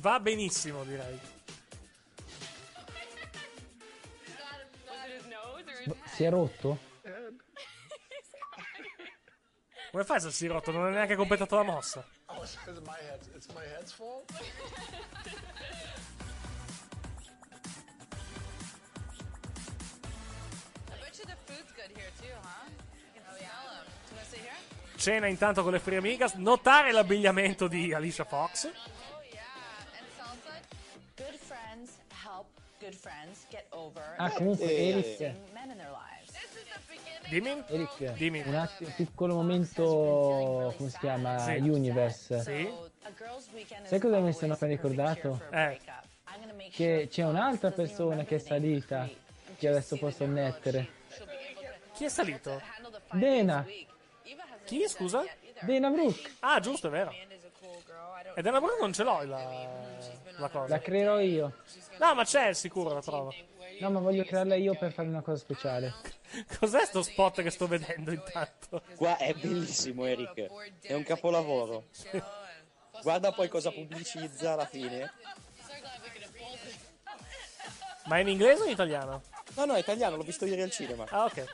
[0.00, 1.20] Va benissimo, direi.
[6.14, 6.78] Si è rotto?
[9.94, 10.72] Come fai se si è rotto?
[10.72, 12.04] Non ha neanche completato la mossa.
[12.26, 13.20] Oh, it's my head.
[13.32, 14.28] It's my head's fault.
[24.96, 26.34] Cena intanto con le Free Amigas.
[26.34, 28.68] Notare l'abbigliamento di Alicia Fox.
[34.16, 36.13] Ah, comunque, the
[37.28, 37.64] Dimmi?
[37.68, 38.42] Eric, Dimmi.
[38.46, 41.38] un attimo, piccolo momento, come si chiama?
[41.38, 41.56] Sì.
[41.58, 42.40] Universe.
[42.42, 42.72] Sì.
[43.84, 45.40] Sai cosa mi sono appena ricordato?
[45.50, 45.80] Eh.
[46.70, 49.08] Che c'è un'altra persona che è salita,
[49.56, 50.88] che adesso posso ammettere.
[51.94, 52.60] Chi è salito?
[53.12, 53.64] Dena.
[54.64, 55.24] Chi, scusa?
[55.60, 56.32] Dana Brooke.
[56.40, 57.12] Ah, giusto, è vero.
[58.34, 59.78] E Dana Brooke non ce l'ho la,
[60.38, 60.66] la cosa.
[60.68, 61.52] La creerò io.
[61.98, 63.32] No, ma c'è sicuro la prova.
[63.80, 65.94] No, ma voglio crearla io per fare una cosa speciale.
[66.58, 68.82] Cos'è sto spot che sto vedendo intanto?
[68.96, 70.50] Qua è bellissimo, Eric.
[70.80, 71.88] È un capolavoro.
[73.02, 75.12] Guarda poi cosa pubblicizza alla fine.
[78.06, 79.22] Ma è in inglese o in italiano?
[79.54, 81.04] No, no, è italiano, l'ho visto ieri al cinema.
[81.08, 81.44] Ah, ok.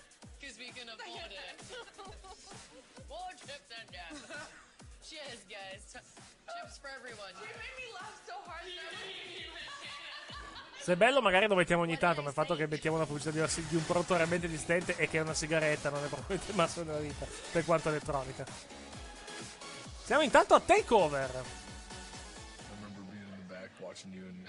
[6.71, 7.35] Chips for everyone.
[7.35, 9.70] You made me laugh so hard.
[10.83, 12.23] Se è bello, magari lo mettiamo ogni tanto.
[12.23, 15.19] Ma il fatto che mettiamo una pubblicità di, di un prodotto realmente esistente e che
[15.19, 18.47] è una sigaretta non è probabilmente il massimo della vita per quanto elettronica.
[20.05, 21.43] Siamo intanto a takeover.
[24.05, 24.47] In.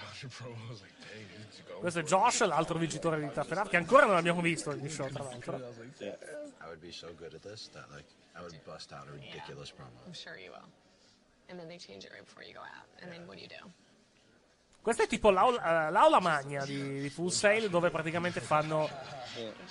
[1.80, 5.24] Questo è Josh, l'altro vincitore di Enough, che ancora non abbiamo visto negli show, tra
[5.24, 5.56] l'altro.
[5.56, 8.06] I would be so good at this that like
[8.36, 10.00] I would bust out a ridiculous promo.
[10.06, 10.68] I'm sure you will.
[11.48, 12.86] And then they change it right before you go out.
[13.02, 13.70] And then what do you do?
[14.82, 18.90] Questa è tipo l'aula, eh, l'aula magna di, di Full Sail, dove praticamente fanno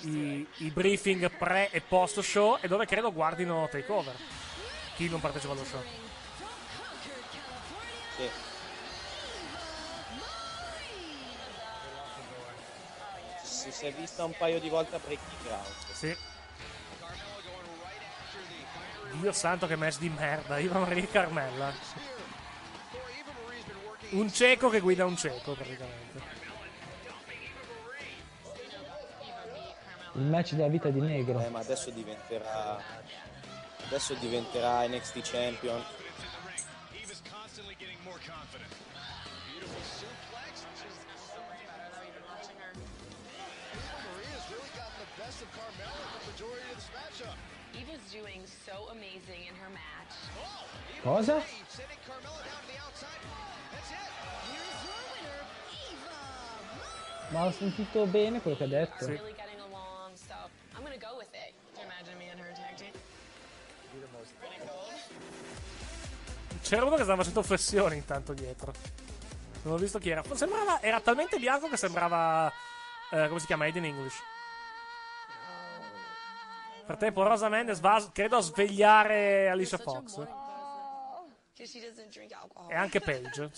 [0.00, 4.14] i, i briefing pre e post show e dove credo guardino takeover.
[4.96, 5.82] Chi non partecipa allo show.
[8.16, 8.30] Sì.
[13.42, 15.66] Si, si è vista un paio di volte a Breaking Ground.
[15.92, 16.16] Sì.
[19.12, 20.58] Dio santo che match di merda.
[20.58, 21.70] Eva Maria Carmella.
[24.12, 26.20] Un cieco che guida un cieco, praticamente.
[30.14, 31.40] Il match della vita di negro.
[31.40, 32.78] Eh, ma adesso diventerà.
[33.86, 35.82] Adesso diventerà NXT Champion.
[37.00, 38.68] Eva's constantly getting more confident.
[39.48, 40.66] Beautiful suplex.
[44.12, 47.36] Maria's really gotten the best of Carmella for the majority of this matchup.
[47.80, 50.12] Eva's doing so amazing in her match.
[51.02, 51.42] Cosa?
[57.32, 59.06] Ma ho sentito bene quello che ha detto.
[66.62, 68.72] C'era uno che stava facendo flessioni intanto dietro.
[69.62, 70.22] Non ho visto chi era.
[70.34, 72.52] Sembrava, era talmente bianco che sembrava.
[73.10, 73.64] eh, come si chiama?
[73.64, 74.20] Aiden English.
[76.84, 80.18] Frattempo Rosa Mendes va, credo, a svegliare Alicia Fox.
[82.68, 83.50] E anche Paige.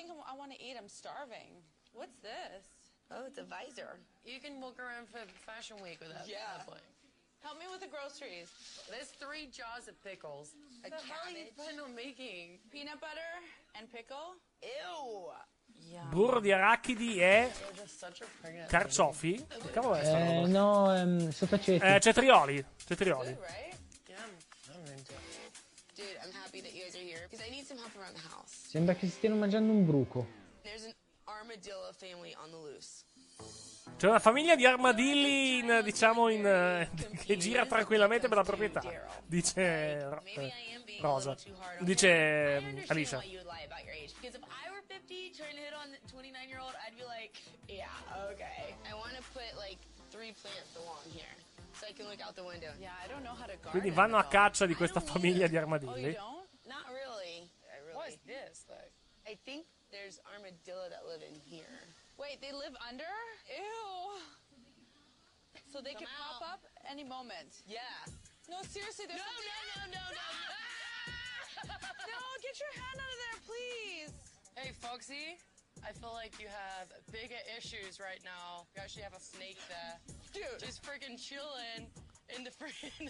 [0.00, 0.76] Think I'm, I want to eat.
[0.80, 1.60] I'm starving.
[1.92, 2.64] What's this?
[3.12, 4.00] Oh, it's a visor.
[4.24, 6.24] You can walk around for Fashion Week with that.
[6.24, 6.64] Yeah.
[6.64, 6.80] that.
[7.42, 8.48] Help me with the groceries.
[8.88, 10.54] There's three jars of pickles.
[10.84, 11.80] A the hell are you cabbage.
[11.84, 12.60] on making?
[12.70, 13.32] Peanut butter
[13.76, 14.36] and pickle?
[14.62, 15.32] Ew.
[16.10, 17.50] Burro di arachidi e
[18.68, 19.44] carciofi?
[19.48, 20.46] Che cavolo è sta Eh, roba?
[20.48, 21.82] no, ehm, sottaceti.
[21.84, 22.64] Eh, cetrioli.
[22.86, 23.28] Cetrioli.
[23.40, 23.74] Right?
[24.08, 24.18] Yum.
[24.74, 25.18] I'm into it.
[25.96, 28.28] Dude, I'm happy that you guys are here because I need some help around the
[28.28, 28.59] house.
[28.70, 30.28] Sembra che si stiano mangiando un bruco.
[33.96, 36.88] C'è una famiglia di armadilli, in, diciamo, in, eh,
[37.26, 38.80] che gira tranquillamente per la proprietà.
[39.26, 40.52] Dice Ro- eh,
[41.00, 41.36] Rosa.
[41.80, 43.18] Dice eh, Alicia.
[43.18, 44.14] why you would lie about your age.
[44.20, 47.02] Because if I were 50 trying to hit on the 29 year old, I'd be
[47.02, 47.90] like, yeah,
[48.30, 48.70] okay.
[48.86, 49.82] I want to put like
[50.14, 51.34] three plants along here
[51.74, 52.70] so I can look out the window.
[52.78, 53.72] Yeah, I don't know how to garden.
[53.74, 56.16] Quindi vanno a caccia di questa famiglia di Oh, armadilli.
[58.30, 58.62] This?
[58.70, 58.94] Like,
[59.26, 61.82] I think there's armadillo that live in here.
[62.14, 63.10] wait, they live under?
[63.50, 64.22] Ew.
[65.72, 67.62] So they Come could pop up any moment.
[67.66, 67.78] Yeah.
[68.46, 70.24] No, seriously, there's No, something- no, no, no,
[72.10, 74.10] no, get your hand out of there, please.
[74.56, 75.38] Hey, Foxy.
[75.86, 78.66] I feel like you have bigger issues right now.
[78.76, 79.96] You actually have a snake there.
[80.34, 80.60] Dude.
[80.60, 81.88] Just freaking chilling
[82.36, 83.08] in the freaking.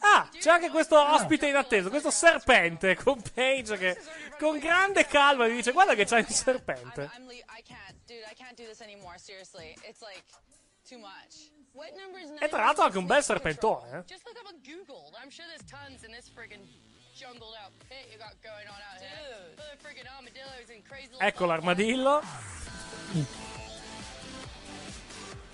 [0.00, 3.98] Ah, c'è anche questo ospite inatteso, questo serpente con Paige che
[4.38, 7.10] con grande calma gli dice guarda che c'hai un serpente.
[12.40, 13.98] E tra l'altro anche un bel serpentone.
[13.98, 14.04] Eh.
[21.18, 22.22] Ecco l'armadillo.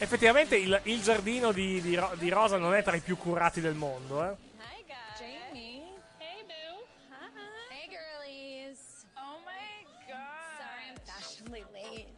[0.02, 3.60] Effettivamente il, il giardino di, di Ro- di Rosa non è tra i più curati
[3.60, 4.20] del mondo.
[4.24, 4.30] Eh.
[4.30, 5.20] Hi guys.
[5.20, 5.80] Jamie.
[6.18, 6.82] Hey boo.
[7.70, 9.06] Hey, girlies.
[9.14, 10.58] Oh my god.
[10.58, 12.08] Sorry I'm fashionably late.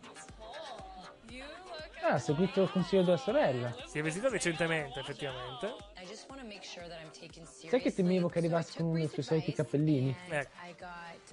[1.29, 3.75] You look Ah, ha seguito il consiglio della sorella.
[3.87, 5.67] Si è vestita decentemente, effettivamente.
[6.01, 7.69] I just want to make sure that I'm taken seriously.
[7.69, 10.17] Sai che temevo che arrivasse con uno dei suoi soliti cappellini?
[10.31, 10.51] Ecco.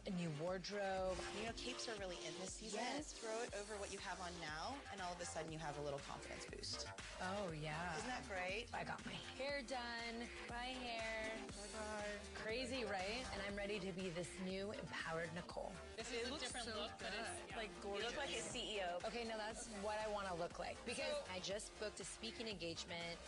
[0.02, 1.18] I got a new wardrobe.
[1.38, 2.80] You know, capes are really in this season.
[2.82, 3.14] Yes.
[3.14, 5.78] Throw it over what you have on now, and all of a sudden you have
[5.78, 6.88] a little confidence boost.
[7.22, 7.78] Oh yeah.
[7.98, 8.66] Isn't that great?
[8.74, 10.26] I got my hair done.
[10.50, 11.30] My hair.
[11.38, 12.10] Oh my god.
[12.34, 13.22] Crazy, right?
[13.34, 15.74] And I'm ready to be this new empowered Nicole.
[15.98, 18.02] This is a different look, but it's like gorgeous.
[18.02, 18.98] You look like a CEO.
[19.06, 22.48] Okay, now that's what I want to look like because I just booked a speaking
[22.48, 23.22] engagement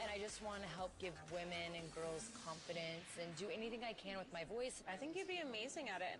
[0.00, 3.92] and I just want to help give women and girls confidence and do anything I
[3.92, 4.82] can with my voice.
[4.90, 6.18] I think you'd be amazing at it.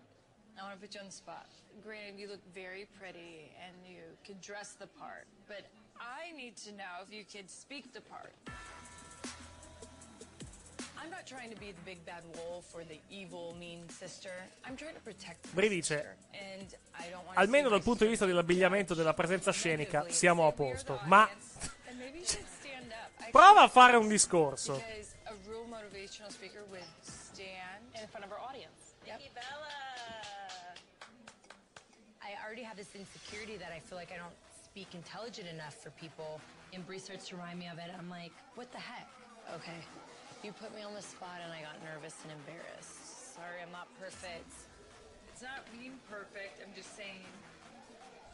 [0.59, 1.47] I want to put you on the spot.
[1.83, 5.63] Granted, you look very pretty and you could dress the part, but
[5.95, 8.33] I need to know if you could speak the part.
[11.01, 14.31] I'm not trying to be the big bad wolf or the evil, mean sister.
[14.67, 16.15] I'm trying to protect my Bri dice, sister.
[16.33, 19.51] And I don't want to almeno see dal my punto di vista dell'abbigliamento della presenza
[19.51, 20.99] scenica, siamo a posto.
[21.05, 21.27] Ma
[23.31, 24.75] prova a fare un discorso.
[24.75, 28.95] Because a real motivational speaker would stand in front of our audience.
[29.05, 29.21] Yep.
[32.21, 35.89] I already have this insecurity that I feel like I don't speak intelligent enough for
[35.91, 36.39] people.
[36.73, 37.89] And Bree starts to remind me of it.
[37.97, 39.09] I'm like, what the heck?
[39.55, 39.81] Okay.
[40.43, 43.33] You put me on the spot and I got nervous and embarrassed.
[43.33, 44.45] Sorry, I'm not perfect.
[45.33, 46.61] It's not being perfect.
[46.61, 47.25] I'm just saying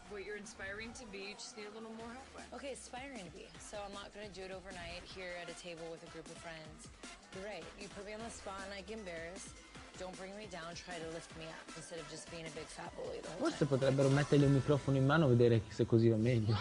[0.10, 1.34] what you're inspiring to be.
[1.34, 2.46] You just need a little more help with.
[2.58, 3.48] Okay, aspiring to be.
[3.60, 6.38] So I'm not gonna do it overnight here at a table with a group of
[6.40, 6.88] friends.
[7.36, 7.66] You're right.
[7.80, 9.52] You put me on the spot and I get embarrassed.
[9.98, 10.76] Don't bring me down.
[10.76, 13.48] Try to lift me up instead of just being a big fat bully the whole
[13.50, 13.72] Forse time.
[13.72, 16.56] potrebbero mettergli un microfono in mano e vedere se così va meglio.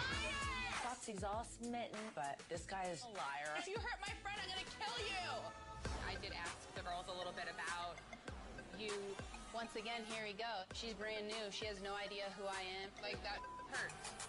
[0.83, 3.51] Foxy's all smitten, but this guy is a liar.
[3.59, 5.27] If you hurt my friend, I'm gonna kill you.
[6.07, 7.99] I did ask the girls a little bit about
[8.77, 8.91] You,
[9.55, 10.43] once again, here we go.
[10.73, 11.49] She's brand new.
[11.49, 12.89] She has no idea who I am.
[13.01, 13.39] like that
[13.71, 14.27] hurts.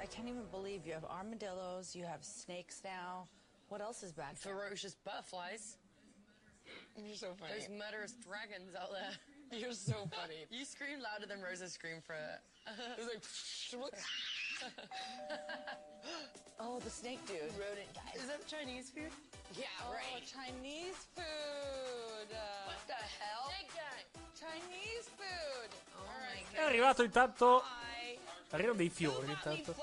[0.00, 3.28] I can't even believe you have armadillos, you have snakes now.
[3.68, 4.54] What else is back there?
[4.54, 5.76] Ferocious butterflies.
[6.96, 7.52] You're so funny.
[7.58, 9.58] There's murderous dragons out there.
[9.58, 10.46] You're so funny.
[10.50, 12.40] You scream louder than Rosa screamed for it.
[12.66, 13.22] It was like,
[16.64, 17.42] Oh, the snake dude.
[17.58, 18.22] rodent guys.
[18.22, 19.10] Is that Chinese food?
[19.58, 20.22] Yeah, Oh, right.
[20.22, 22.30] Chinese food.
[22.30, 23.50] What the hell?
[23.50, 23.98] Snake guy.
[24.38, 25.70] Chinese food.
[25.98, 27.62] Oh my È arrivato intanto.
[28.50, 29.74] Arrivano dei fiori intanto.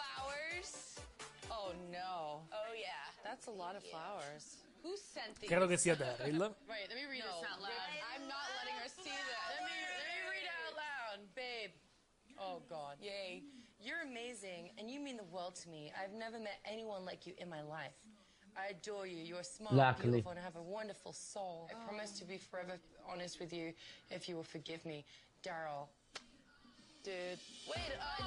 [1.49, 2.47] Oh no.
[2.49, 3.11] Oh yeah.
[3.23, 4.63] That's a lot of flowers.
[4.83, 5.49] Who sent these?
[5.49, 6.39] Credo che sia Daryl.
[6.69, 7.71] Wait, let me read No, this out loud.
[8.15, 9.59] I'm not letting her see that.
[9.59, 11.19] Let me, let me read it out loud.
[11.35, 11.71] Babe.
[12.37, 12.95] Oh, God.
[13.01, 13.43] Yay.
[13.81, 15.91] You're amazing, and you mean the world to me.
[16.01, 17.93] I've never met anyone like you in my life.
[18.57, 19.17] I adore you.
[19.23, 20.09] You're smart, Luckily.
[20.11, 21.69] beautiful, and have a wonderful soul.
[21.71, 22.73] I promise to be forever
[23.09, 23.73] honest with you
[24.09, 25.05] if you will forgive me.
[25.43, 25.87] Daryl.
[27.03, 27.13] Dude.
[27.67, 28.23] Wait, uh,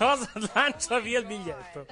[0.00, 1.86] no, no, no, rip- Rosa lancia via il biglietto.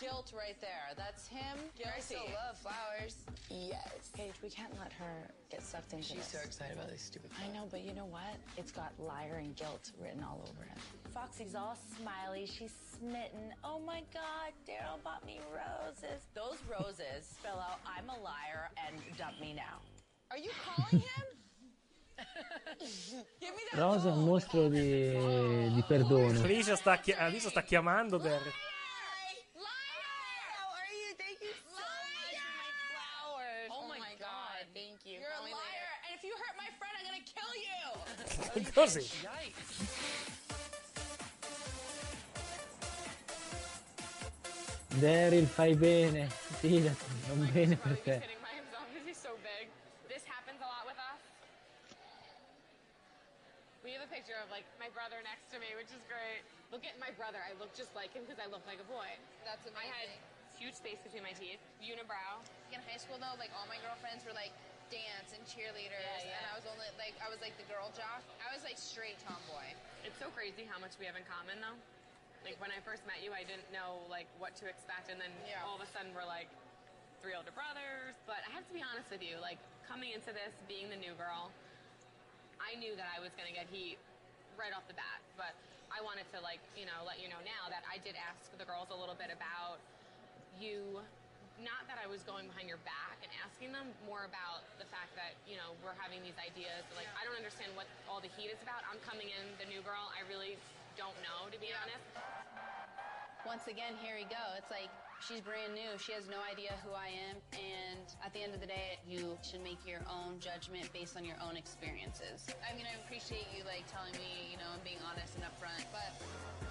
[0.00, 0.94] That's guilt right there.
[0.96, 1.58] That's him.
[1.84, 3.16] I still love flowers.
[3.50, 4.10] Yes.
[4.16, 6.32] Paige, we can't let her get sucked into She's this.
[6.32, 7.50] so excited about these stupid thing.
[7.50, 8.36] I know, but you know what?
[8.56, 10.78] It's got liar and guilt written all over it.
[11.12, 12.46] Foxy's all smiley.
[12.46, 13.52] She's smitten.
[13.64, 16.24] Oh my God, Daryl bought me roses.
[16.34, 19.80] Those roses spell out I'm a liar and dump me now.
[20.30, 21.26] Are you calling him?
[23.40, 25.68] Give that Rosa è un mostro di, oh.
[25.74, 26.40] di perdono.
[26.42, 28.52] Alicia sta, chi- Alicia sta chiamando Derry.
[29.56, 31.16] How are you?
[31.16, 33.68] Thank you so much for my flowers.
[33.72, 35.16] Oh my God, thank you.
[35.24, 37.80] You're a Call me liar, and if you hurt my friend, I'm gonna kill you.
[38.50, 39.06] Così.
[44.98, 46.26] Daryl, fai bene.
[46.58, 48.18] Fidati, non bene per te.
[48.18, 49.70] Kidding by himself because he's so big.
[50.10, 51.22] This happens a lot with us.
[53.86, 56.42] We have a picture of like my brother next to me, which is great.
[56.74, 57.38] Look at my brother.
[57.38, 59.08] I look just like him because I look like a boy.
[59.46, 60.10] That's I had
[60.58, 62.42] huge space between my teeth, unibrow.
[62.74, 64.52] In high school, though, like all my girlfriends were like
[64.90, 66.36] dance and cheerleaders, Yeah, yeah.
[66.36, 68.20] and I was only like I was like the girl jock.
[68.42, 69.72] I was like straight tomboy.
[70.02, 71.78] It's so crazy how much we have in common, though.
[72.42, 75.30] Like when I first met you, I didn't know like what to expect, and then
[75.46, 75.62] yeah.
[75.64, 76.50] all of a sudden we're like
[77.22, 78.18] three older brothers.
[78.26, 81.14] But I have to be honest with you, like coming into this, being the new
[81.20, 81.52] girl,
[82.58, 83.96] I knew that I was gonna get heat
[84.58, 85.20] right off the bat.
[85.38, 85.54] But
[85.92, 88.66] I wanted to like you know let you know now that I did ask the
[88.66, 89.78] girls a little bit about
[90.58, 91.04] you.
[91.60, 95.12] Not that I was going behind your back and asking them, more about the fact
[95.12, 96.88] that you know we're having these ideas.
[96.96, 98.80] Like I don't understand what all the heat is about.
[98.88, 100.08] I'm coming in the new girl.
[100.16, 100.56] I really
[100.96, 102.00] don't know to be honest.
[103.44, 104.40] Once again, here we go.
[104.56, 104.88] It's like
[105.20, 106.00] she's brand new.
[106.00, 109.36] She has no idea who I am, and at the end of the day, you
[109.44, 112.48] should make your own judgment based on your own experiences.
[112.64, 115.84] I mean, I appreciate you like telling me, you know, and being honest and upfront,
[115.92, 116.08] but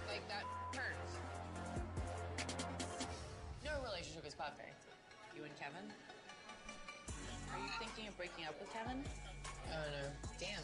[0.10, 1.14] like that hurts.
[3.70, 4.82] No relationship is perfect.
[5.36, 5.86] You and Kevin?
[7.54, 9.04] Are you thinking of breaking up with Kevin?
[9.70, 10.10] Oh no.
[10.40, 10.64] Damn.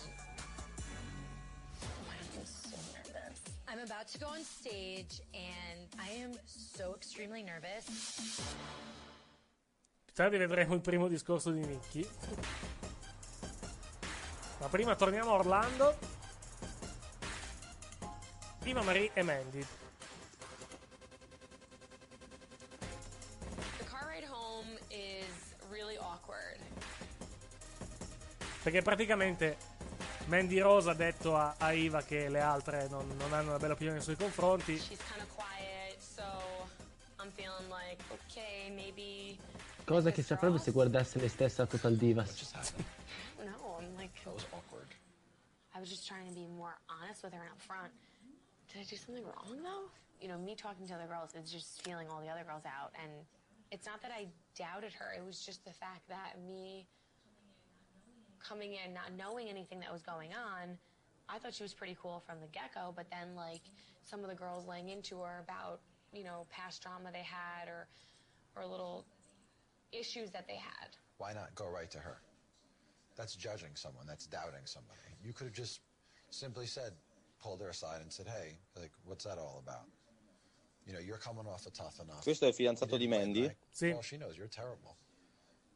[2.10, 3.42] I'm so nervous.
[3.68, 7.86] I'm about to go on stage and I am so extremely nervous.
[10.06, 12.08] Più tardi vedremo il primo discorso di Nicky.
[14.60, 15.98] Ma prima torniamo a Orlando.
[18.60, 19.85] Prima Marie e Mandy.
[28.66, 29.58] Perché praticamente
[30.26, 33.74] Mandy Rosa ha detto a, a Iva che le altre non, non hanno una bella
[33.74, 34.76] opinione nei suoi confronti.
[34.80, 36.24] Quiet, so
[37.70, 39.38] like, okay, maybe.
[39.86, 42.42] Cosa che saprebbe se guardasse lei stessa a Total Divas.
[43.38, 44.20] No, I'm like.
[44.24, 44.90] That was awkward.
[45.76, 47.92] I was just trying to be more honest with her and upfront.
[48.74, 49.92] Did I do something wrong though?
[50.20, 52.94] You know, me talking to other girls is just feeling all the other girls out,
[52.98, 53.12] and
[53.70, 54.26] it's not that I
[54.58, 55.14] doubted her.
[55.16, 56.88] It was just the fact that me
[58.48, 60.78] coming in not knowing anything that was going on.
[61.28, 63.62] I thought she was pretty cool from the get go, but then like
[64.04, 65.82] some of the girls laying into her about
[66.14, 67.88] you know past drama they had or
[68.56, 69.06] or little
[69.92, 70.96] issues that they had.
[71.18, 72.18] Why not go right to her?
[73.16, 74.06] That's judging someone.
[74.08, 75.00] That's doubting somebody.
[75.24, 75.80] You could have just
[76.30, 76.92] simply said,
[77.42, 79.88] pulled her aside and said, "Hey, like, what's that all about?"
[80.86, 82.24] You know, you're coming off a tough enough.
[82.24, 83.50] Questo è il fidanzato di Mandy?
[83.72, 83.92] Sì.
[83.92, 84.98] Well, she knows you're terrible.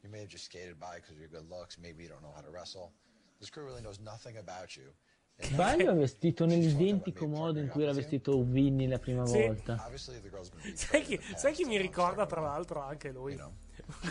[0.03, 1.77] You may have just skated by because of your good looks.
[1.77, 2.91] Maybe you don't know how to wrestle.
[3.39, 4.93] This crew really knows nothing about you.
[5.41, 9.41] Sbaglio è vestito nell'identico modo in cui era vestito Vinny la prima Sì.
[9.41, 9.81] volta.
[9.85, 13.35] Obviously, the girl's gonna be Sai chi, sai chi mi ricorda, tra l'altro, anche lui?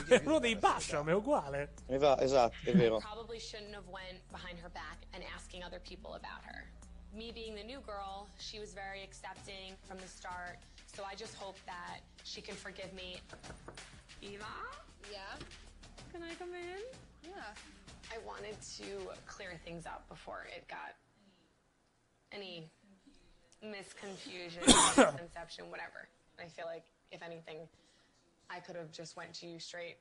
[0.08, 1.74] È uno dei Basham, è uguale.
[1.86, 2.98] Esa- esatto, è vero.
[2.98, 6.64] Probably shouldn't have went behind her back and asking other people about her.
[7.12, 10.58] Me being the new girl, she was very accepting from the start.
[10.86, 13.20] So I just hope that she can forgive me.
[14.22, 14.44] Eva?
[15.10, 15.36] Yeah.
[16.18, 16.82] Can I come in?
[17.30, 17.46] Yeah.
[18.10, 20.98] I wanted to clear things up before it got
[22.32, 22.66] any
[23.64, 26.08] misconfusion, misconception, whatever.
[26.42, 26.82] I feel like
[27.12, 27.58] if anything,
[28.50, 29.98] I could have just went to you straight,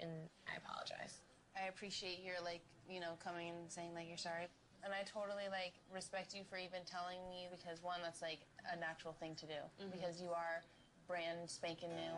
[0.00, 0.10] and
[0.46, 1.16] I apologize.
[1.56, 4.48] I appreciate your like, you know, coming and saying like you're sorry.
[4.84, 8.40] And I totally like respect you for even telling me because one, that's like
[8.70, 9.92] a natural thing to do Mhm.
[9.92, 10.60] because you are
[11.06, 12.12] brand spanking new.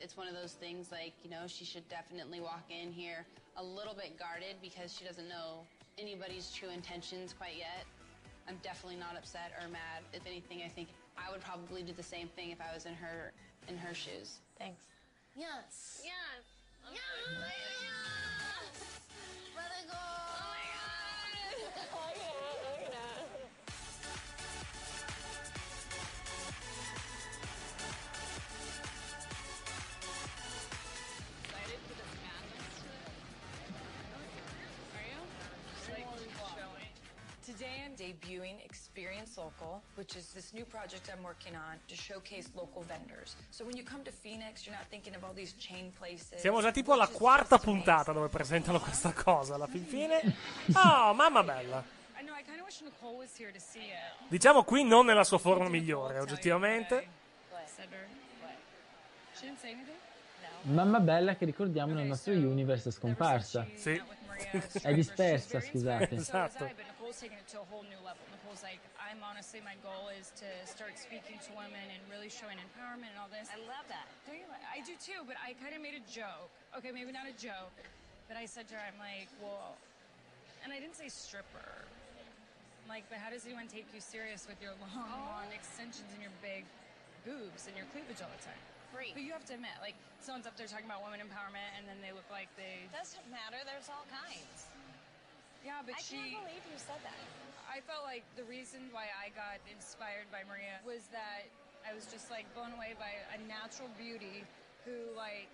[0.00, 3.62] It's one of those things like, you know, she should definitely walk in here a
[3.64, 5.64] little bit guarded because she doesn't know
[5.98, 7.84] anybody's true intentions quite yet.
[8.48, 10.04] I'm definitely not upset or mad.
[10.12, 12.94] If anything, I think I would probably do the same thing if I was in
[12.94, 13.32] her
[13.68, 14.38] in her shoes.
[14.58, 14.84] Thanks.
[15.34, 16.02] Yes.
[16.04, 16.44] Yes.
[16.92, 17.75] Yes.
[37.96, 43.36] Debuting Experience Local, which is this new project I'm working on to showcase local vendors.
[43.50, 46.40] So when you come to Phoenix, you're not thinking of all these chain places.
[46.40, 49.54] Siamo già tipo alla quarta puntata dove presentano questa cosa.
[49.54, 50.20] Alla fin fine.
[50.74, 51.82] Oh, mamma bella.
[54.28, 57.08] Diciamo qui non nella sua forma migliore, oggettivamente.
[60.62, 63.66] Mamma bella che ricordiamo nel nostro universe è scomparsa.
[63.74, 64.02] Sì.
[64.82, 66.14] È dispersa, scusate.
[66.14, 66.70] Esatto.
[67.06, 68.18] Nicole's taking it to a whole new level.
[68.34, 72.58] Nicole's like, I'm honestly, my goal is to start speaking to women and really showing
[72.58, 73.46] empowerment and all this.
[73.46, 74.10] I love that.
[74.26, 74.50] Don't you?
[74.50, 76.50] I do too, but I kind of made a joke.
[76.74, 77.70] Okay, maybe not a joke,
[78.26, 79.78] but I said to her, I'm like, well,
[80.66, 81.86] and I didn't say stripper.
[82.82, 85.46] I'm like, but how does anyone take you serious with your long, oh.
[85.46, 86.66] long extensions and your big
[87.22, 88.58] boobs and your cleavage all the time?
[88.90, 89.14] Free.
[89.14, 92.02] But you have to admit, like, someone's up there talking about women empowerment, and then
[92.02, 92.90] they look like they.
[92.90, 93.62] Doesn't matter.
[93.62, 94.66] There's all kinds.
[95.66, 96.30] Yeah, but I she.
[96.30, 97.18] can't believe you said that.
[97.66, 101.50] I felt like the reason why I got inspired by Maria was that
[101.82, 104.46] I was just like blown away by a natural beauty
[104.86, 105.50] who like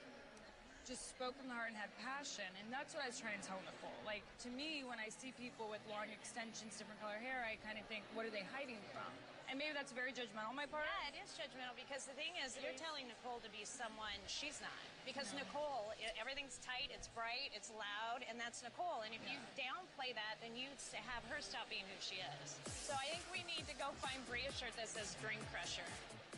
[0.84, 2.44] just spoke from the heart and had passion.
[2.60, 3.96] And that's what I was trying to tell Nicole.
[4.04, 7.80] Like to me, when I see people with long extensions, different color hair, I kind
[7.80, 9.08] of think, what are they hiding from?
[9.52, 10.88] And maybe that's very judgmental on my part.
[10.88, 14.56] Yeah, it is judgmental because the thing is, you're telling Nicole to be someone she's
[14.64, 14.72] not.
[15.04, 19.04] Because Nicole, everything's tight, it's bright, it's loud, and that's Nicole.
[19.04, 20.72] And if you downplay that, then you
[21.04, 22.56] have her stop being who she is.
[22.64, 25.84] So I think we need to go find Bria's shirt that says Dream Crusher.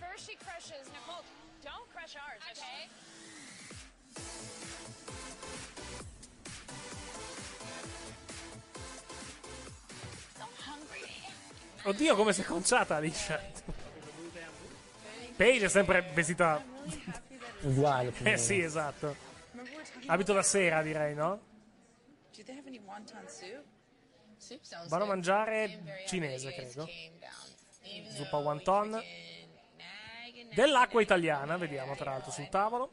[0.03, 1.23] First she crushes Nicole.
[1.63, 2.91] Don't crush ours, okay?
[11.85, 13.41] Oddio, come si è conciata Alicia.
[15.37, 16.63] Paige è sempre vestita.
[17.61, 18.13] Uguale.
[18.23, 19.15] Eh sì, esatto.
[20.07, 21.41] Abito da sera, direi, no?
[24.89, 26.89] Vanno a mangiare cinese, credo.
[28.15, 28.93] Zuppa wonton.
[28.93, 32.91] you freaking nag and nag Dell'acqua italiana, vediamo tra l'altro sul tavolo.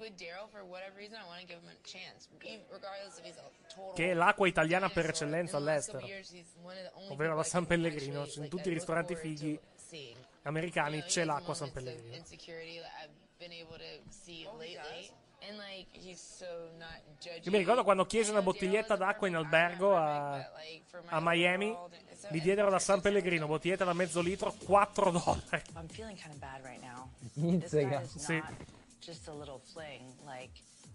[3.94, 6.06] Che è l'acqua italiana per eccellenza all'estero.
[6.06, 8.26] of Ovvero la San Pellegrino.
[8.36, 9.60] In tutti i ristoranti fighi
[10.44, 12.24] americani c'è l'acqua San of Pellegrino.
[17.20, 17.42] Judgy.
[17.46, 21.76] Io mi ricordo quando chiesi una bottiglietta d'acqua in albergo a, a Miami.
[22.30, 25.64] Mi diedero da San Pellegrino, bottiglietta da mezzo litro, 4 dollari.
[27.22, 28.00] I'm feeling kind of bad right now.
[28.00, 28.02] Inzega.
[28.02, 28.54] This guy is not
[29.02, 30.14] just a little fling.
[30.26, 30.52] Like,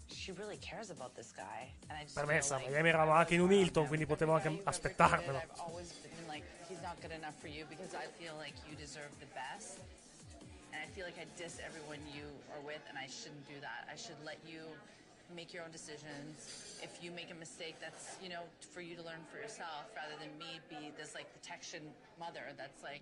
[0.07, 1.71] she really cares about this guy.
[1.89, 4.33] And I just Per me, sa, like Miami eravamo anche in un Hilton, quindi potevo
[4.33, 5.37] anche aspettarmelo.
[5.37, 8.75] I've always been like, he's not good enough for you because I feel like you
[8.75, 9.79] deserve the best.
[10.73, 13.87] And I feel like I diss everyone you are with, and I shouldn't do that.
[13.91, 14.61] I should let you
[15.35, 16.79] make your own decisions.
[16.83, 20.13] If you make a mistake, that's, you know, for you to learn for yourself, rather
[20.19, 21.81] than me be this, like, protection
[22.19, 23.01] mother that's, like,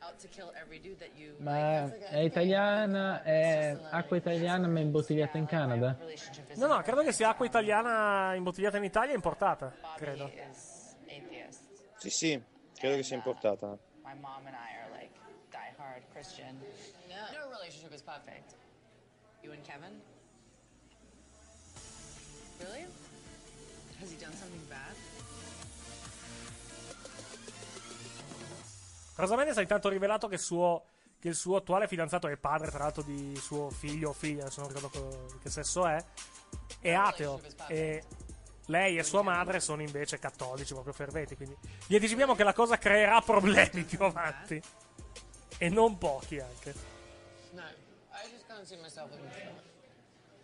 [0.00, 5.38] out to kill every dude that you Ma è italiana, è acqua italiana ma imbottigliata
[5.38, 5.96] in Canada?
[6.56, 9.72] No, no, credo che sia acqua italiana imbottigliata in Italia e importata.
[9.96, 10.30] Credo.
[11.98, 12.42] Sì, sì,
[12.74, 13.76] credo che sia importata.
[14.04, 15.10] My mom and I are, like,
[15.50, 16.56] die-hard Christian.
[17.08, 18.54] No, no relationship is perfect.
[19.42, 20.00] You and Kevin?
[22.60, 22.86] Really?
[24.00, 24.94] Has he done something bad?
[29.18, 30.84] Rosa Mendes ha intanto rivelato che, suo-
[31.18, 34.60] che il suo attuale fidanzato è padre, tra l'altro, di suo figlio o figlia, adesso
[34.60, 36.02] non ricordo co- che sesso è,
[36.80, 37.40] è ateo.
[37.66, 38.04] E
[38.66, 41.34] lei e sua madre sono invece cattolici, proprio ferventi.
[41.34, 41.56] Quindi
[41.88, 44.62] vi anticipiamo che la cosa creerà problemi più avanti.
[45.58, 46.72] E non pochi anche.
[47.54, 49.52] No, I just can't see myself with him.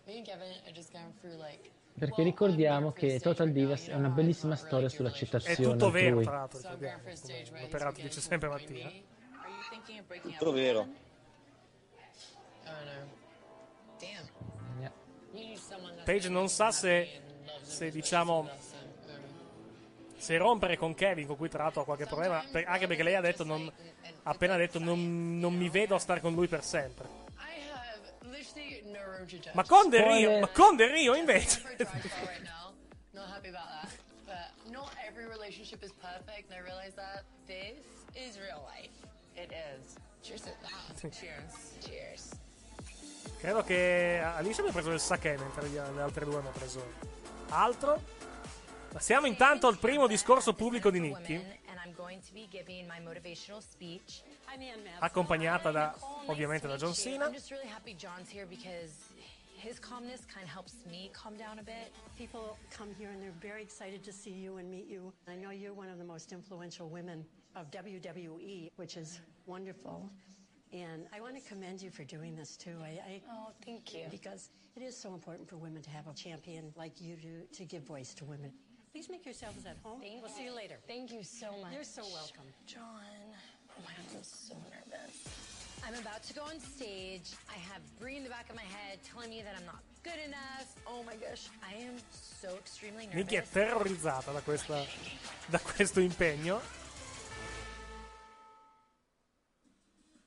[0.05, 1.71] Me and Kevin are just going through like.
[1.97, 6.23] Perché ricordiamo che Total Divas è una bellissima storia sull'accettazione È tutto vero, altrui.
[6.25, 8.91] tra l'altro, ricordiamo, come l'operato dice sempre Mattia.
[10.21, 10.87] Tutto vero.
[12.65, 13.13] Oh
[16.03, 17.21] Paige non sa se,
[17.61, 18.49] se diciamo,
[20.17, 23.15] se rompere con Kevin, con cui tra l'altro ha qualche problema, per- anche perché lei
[23.15, 23.71] ha detto, non,
[24.23, 27.23] ha appena detto, non, non mi vedo a stare con lui per sempre.
[29.53, 31.61] Ma con Del Rio, ma con Del Rio invece.
[31.63, 32.73] right now.
[33.13, 33.89] Not happy about that.
[34.25, 37.83] But not every relationship is perfect, and I realize that this
[38.15, 38.91] is real life.
[39.35, 39.95] It is.
[40.21, 41.11] Cheers to that.
[41.11, 41.53] Cheers.
[41.85, 42.29] Cheers.
[43.39, 46.83] Credo che Alicia abbia preso il sake mentre le altre due hanno preso
[47.49, 48.01] altro.
[48.91, 51.59] Passiamo intanto al primo discorso pubblico di Nicky,
[54.99, 55.93] accompagnata da,
[56.27, 57.29] ovviamente da John Cena.
[59.65, 61.91] His calmness kind of helps me calm down a bit.
[62.17, 65.11] People come here and they're very excited to see you and meet you.
[65.27, 67.25] I know you're one of the most influential women
[67.55, 70.07] of WWE, which is wonderful.
[70.71, 72.75] And I want to commend you for doing this too.
[72.83, 74.03] I, I oh, thank you.
[74.11, 77.65] Because it is so important for women to have a champion like you do to
[77.65, 78.51] give voice to women.
[78.91, 79.99] Please make yourselves at home.
[79.99, 80.37] Thank we'll you.
[80.37, 80.75] see you later.
[80.87, 81.73] Thank you so much.
[81.73, 82.45] You're so welcome.
[82.67, 82.81] John.
[83.71, 85.44] Oh my God, I'm so nervous.
[85.87, 87.29] I'm about to go on stage.
[87.47, 90.17] I have Bree in the back of my head telling me that I'm not good
[90.25, 90.65] enough.
[90.87, 93.23] Oh my gosh, I am so extremely nervous.
[93.23, 94.83] Nicky è terrorizzata da, questa,
[95.45, 96.59] da questo impegno.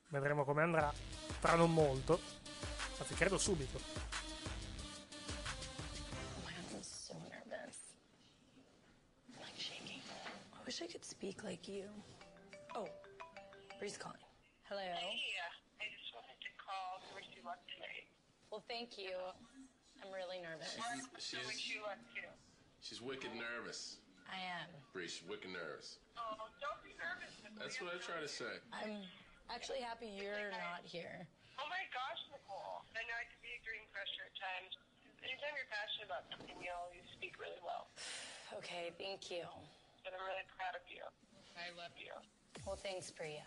[0.07, 0.93] Vedremo come andrà
[1.41, 2.21] tra non molto.
[2.99, 3.77] Anzi, credo subito.
[3.77, 4.01] Oh
[6.45, 7.77] my God, I'm so nervous.
[9.27, 10.01] I'm like shaking.
[10.53, 11.83] I wish I could speak like you.
[12.75, 12.87] Oh,
[13.77, 14.28] Bree's calling.
[14.69, 14.85] Hello.
[14.85, 15.33] Hey,
[15.81, 18.05] I just wanted to call to wish you luck tonight.
[18.53, 19.17] Well, thank you.
[19.97, 20.77] I'm really nervous.
[21.17, 22.29] She's, To wish you luck too.
[22.77, 23.97] she's wicked nervous.
[24.29, 24.69] I am.
[24.93, 25.97] Bree, she's wicked nervous.
[26.21, 27.33] Oh, don't be nervous.
[27.57, 28.61] That's what I try to say.
[28.69, 29.01] I'm
[29.49, 31.25] actually happy you're not here.
[31.57, 32.85] Oh my gosh, Nicole.
[32.93, 34.77] I know it can be a green pressure at times.
[35.25, 37.89] Anytime you're passionate about something, you always speak really well.
[38.61, 39.49] Okay, thank you.
[40.05, 41.01] But I'm really proud of you.
[41.57, 42.13] I love you.
[42.69, 43.41] Well, thanks, Priya.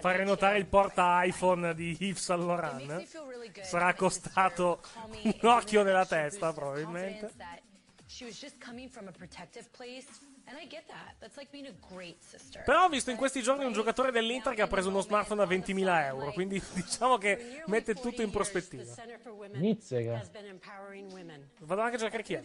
[0.00, 4.80] Fare notare il porta iPhone di Yves Saint Laurent sarà costato
[5.22, 7.32] un occhio nella testa probabilmente.
[12.64, 15.46] Però ho visto in questi giorni un giocatore dell'Inter che ha preso uno smartphone a
[15.46, 18.94] 20.000 euro, quindi diciamo che mette tutto in prospettiva.
[19.54, 20.22] Nizzega.
[21.60, 22.42] Vado anche a cercare chi è.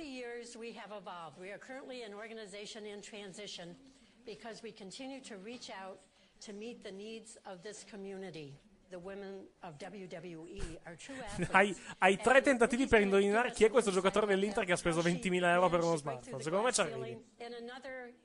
[4.26, 6.00] because we continue to reach out
[6.46, 8.58] to meet the needs of this community.
[8.90, 11.54] The women of WWE are true athletes.
[11.54, 15.44] Hai, hai tre tentativi per indovinare chi è questo giocatore dell'Inter che ha speso 20.000
[15.44, 16.42] euro per uno smartphone.
[16.42, 17.24] Secondo me ci arrivi.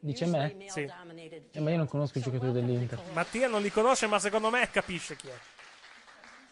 [0.00, 0.56] Dice me?
[0.68, 0.90] Sì.
[1.50, 2.98] Eh, ma io non conosco i giocatori dell'Inter.
[3.12, 5.38] Mattia non li conosce, ma secondo me capisce chi è.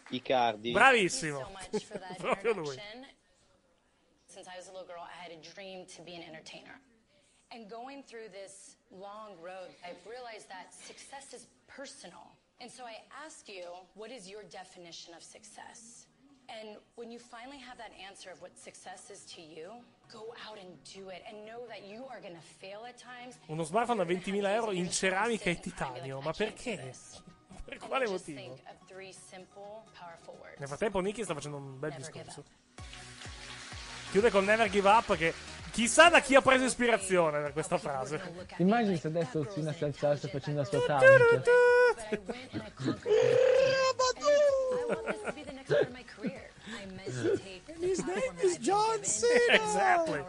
[0.09, 0.71] Icardi.
[0.71, 1.51] Bravissimo.
[2.17, 2.79] Proprio lui.
[4.27, 6.79] Since I was a little girl, I had a dream to be an entertainer.
[7.49, 12.35] And going through this long road, I've realized that success is personal.
[12.61, 13.65] And so I ask you,
[13.95, 16.07] what is your definition of success?
[16.49, 19.71] And when you finally have that answer of what success is to you,
[20.11, 23.39] go out and do it and know that you are going to fail at times.
[23.49, 26.17] Uno smartphone a 20.000 euro in ceramica e titanio.
[26.17, 26.93] Oh, ma perché?
[27.65, 28.37] Per quale motivo?
[28.37, 29.83] think of three simple.
[30.57, 32.43] Nel frattempo Nicky sta facendo un bel Never discorso.
[34.11, 35.33] Chiude con Never Give Up che
[35.73, 38.21] chissà da chi ha preso ispirazione per questa frase.
[38.57, 41.49] Immagini se adesso Orsina si alzasse facendo la sua talent.
[47.79, 49.53] His name is John Cena.
[49.53, 50.23] Exactly.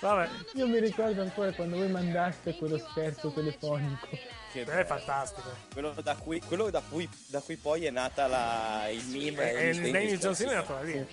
[0.00, 0.28] Vabbè.
[0.54, 4.08] Io mi ricordo ancora quando voi mandaste quello scherzo telefonico.
[4.54, 4.84] Che È bello.
[4.84, 5.50] fantastico.
[5.72, 9.50] Quello da cui, quello da cui, da cui poi è nata la, il meme.
[9.52, 11.04] E il di John Cena è nato da lì.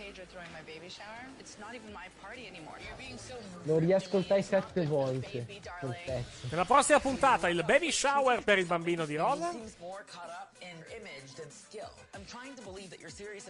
[3.63, 5.47] Lo riascoltai sette volte
[5.79, 6.47] quel pezzo.
[6.51, 9.51] Nella prossima puntata il baby shower per il bambino di Rosa.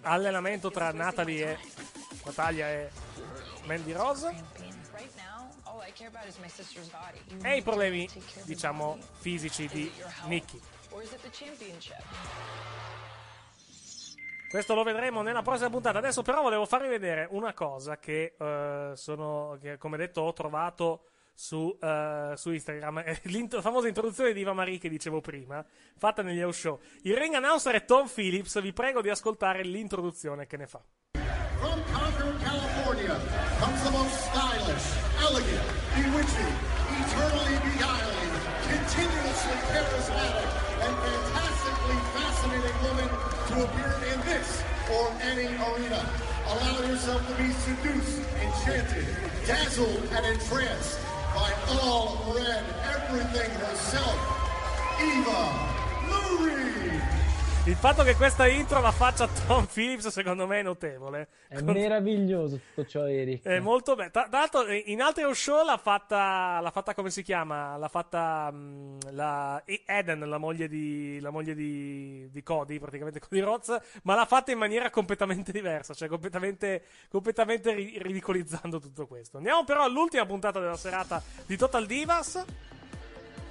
[0.04, 1.58] Allenamento tra Natalie e
[2.24, 2.90] Natalia e
[3.66, 5.41] Mandy Rose.
[7.41, 8.07] E i problemi,
[8.43, 9.91] diciamo, fisici di
[11.31, 12.03] championship?
[14.49, 15.99] Questo lo vedremo nella prossima puntata.
[15.99, 21.06] Adesso però volevo farvi vedere una cosa che eh, sono, che, come detto, ho trovato
[21.34, 23.02] su, eh, su Instagram.
[23.49, 25.65] La famosa introduzione di Iva Marie che dicevo prima,
[25.98, 26.80] fatta negli house show.
[27.03, 28.61] Il ring announcer è Tom Phillips.
[28.61, 30.84] Vi prego di ascoltare l'introduzione che ne fa.
[31.62, 33.22] From Concord, California,
[33.60, 34.88] comes the most stylish,
[35.22, 35.62] elegant,
[35.94, 36.54] bewitching,
[36.90, 38.32] eternally beguiling,
[38.66, 40.50] continuously charismatic,
[40.82, 43.10] and fantastically fascinating woman
[43.46, 46.02] to appear in this or any arena.
[46.50, 49.06] Allow yourself to be seduced, enchanted,
[49.46, 50.98] dazzled, and entranced
[51.36, 54.18] by all red everything herself,
[55.00, 55.70] Eva
[56.10, 57.20] Lurie.
[57.66, 61.28] Il fatto che questa intro la faccia Tom Phillips, secondo me, è notevole.
[61.48, 63.44] È meraviglioso tutto ciò, Eric.
[63.44, 64.10] È molto bello.
[64.10, 67.78] Tra l'altro, eh, in altri house show l'ha fatta, l'ha fatta come si chiama?
[67.78, 73.42] L'ha fatta mm, la, Eden, la moglie, di, la moglie di, di Cody, praticamente Cody
[73.42, 79.38] Rhodes, ma l'ha fatta in maniera completamente diversa, cioè completamente, completamente ri- ridicolizzando tutto questo.
[79.38, 82.44] Andiamo però all'ultima puntata della serata di Total Divas.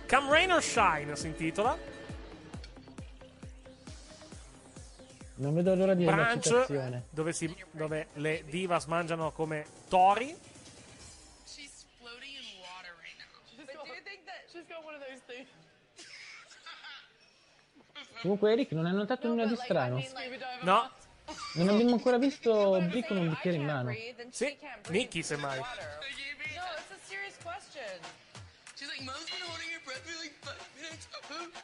[0.09, 2.00] Come Rain or Shine si intitola.
[5.41, 7.05] Non vedo l'ora di vedere la brunch citazione.
[7.09, 10.37] dove, si- dove le divas mangiano come tori.
[18.21, 20.05] Comunque Eric non hai notato nulla di strano.
[20.61, 20.91] No,
[21.55, 23.95] Non abbiamo ancora visto Brie con un bicchiere in mano.
[24.29, 24.59] Sì,
[24.89, 25.59] Nicky semmai.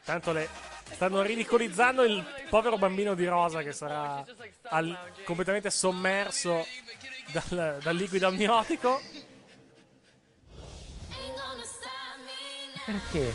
[0.05, 0.49] Tanto le
[0.93, 4.25] stanno ridicolizzando il povero bambino di rosa che sarà
[4.63, 6.67] al- completamente sommerso
[7.33, 9.01] dal, dal liquido amniotico.
[12.85, 13.35] Perché?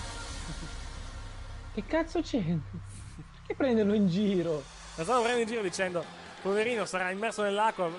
[1.74, 2.42] Che cazzo c'è?
[2.42, 4.64] Perché prenderlo in giro?
[4.96, 6.06] Lo stavo prendendo in giro dicendo,
[6.42, 7.90] poverino sarà immerso nell'acqua,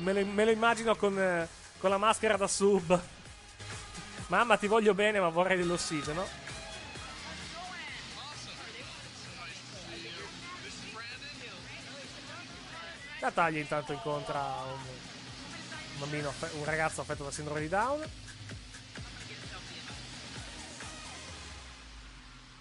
[0.00, 1.48] me lo, me lo immagino con, eh,
[1.78, 2.98] con la maschera da sub.
[4.28, 6.45] Mamma ti voglio bene ma vorrei dell'ossigeno.
[13.26, 18.08] Natalia intanto incontra un, bambino, un ragazzo affetto da sindrome di Down.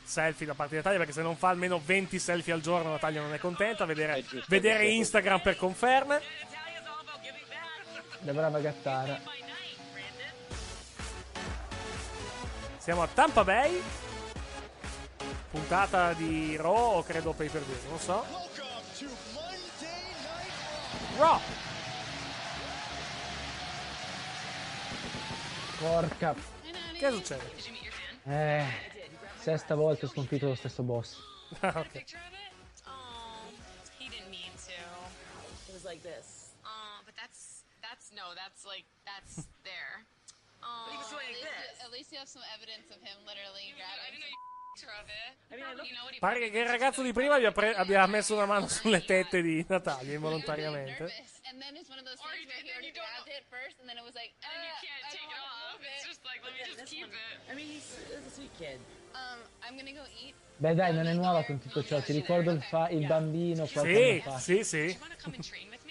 [0.04, 3.22] Selfie da parte di Natalia perché se non fa almeno 20 selfie al giorno Natalia
[3.22, 3.86] non è contenta.
[3.86, 6.22] Vedere, vedere Instagram per conferme.
[8.22, 9.22] La brava gattara.
[12.80, 13.82] Siamo a Tampa Bay.
[15.52, 18.55] Puntata di Raw o credo pay per view, non so.
[21.18, 21.40] Raw.
[25.80, 26.36] Porca.
[26.98, 27.52] Che succede?
[28.26, 28.66] Eh,
[29.40, 31.16] sesta volta ho sconfitto lo stesso boss.
[31.62, 32.04] Ah, ok.
[34.00, 34.74] He didn't mean to.
[35.70, 36.52] It was like this.
[36.66, 40.04] Uh, but that's that's no, that's like that's there.
[40.66, 41.46] Oh, At least,
[41.86, 44.20] at least you have some evidence of him literally grabbing.
[46.20, 49.66] Pare che il ragazzo di prima abbia, pre- abbia messo una mano sulle tette di
[49.68, 51.12] Natalia involontariamente.
[60.58, 62.02] Beh dai, non è nuova con tutto ciò.
[62.02, 64.40] Ti ricordo il, fa- il bambino Sì, qualche anno fa.
[64.40, 64.98] sì, sì.
[65.00, 65.85] Want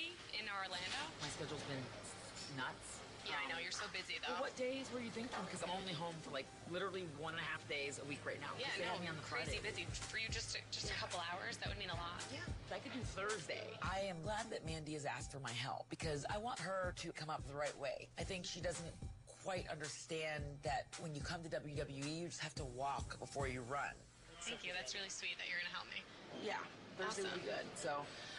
[4.26, 5.36] you're so busy Well, what days were you thinking?
[5.44, 8.40] Because I'm only home for like literally one and a half days a week right
[8.40, 8.52] now.
[8.58, 9.84] Yeah, they no, have me on the crazy Friday.
[9.84, 9.86] busy.
[10.08, 12.22] For you, just just a couple hours, that would mean a lot.
[12.32, 13.64] Yeah, I could do Thursday.
[13.82, 17.12] I am glad that Mandy has asked for my help because I want her to
[17.12, 18.08] come up the right way.
[18.18, 18.92] I think she doesn't
[19.44, 23.60] quite understand that when you come to WWE, you just have to walk before you
[23.68, 23.92] run.
[24.40, 24.72] Thank you.
[24.76, 26.00] That's really sweet that you're gonna help me.
[26.44, 26.60] Yeah,
[26.96, 27.64] Thursday will be good.
[27.76, 27.92] So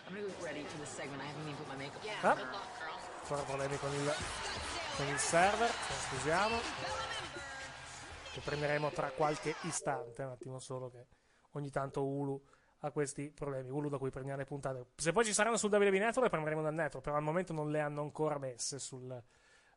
[0.05, 1.21] I'm gonna get ready for this segment.
[1.21, 2.09] I haven't even put my makeup on.
[2.21, 2.35] Ah.
[2.37, 2.97] Good luck, girl.
[3.25, 4.13] Sono problemi con il,
[4.97, 6.55] con il server, scusiamo.
[8.35, 11.07] Lo prenderemo tra qualche istante, un attimo solo che
[11.53, 12.39] ogni tanto Hulu
[12.81, 13.71] ha questi problemi.
[13.71, 14.89] Hulu da cui prendiamo le puntate.
[14.95, 17.71] Se poi ci saranno sul WWE Network le prenderemo dal network, però al momento non
[17.71, 19.11] le hanno ancora messe sul,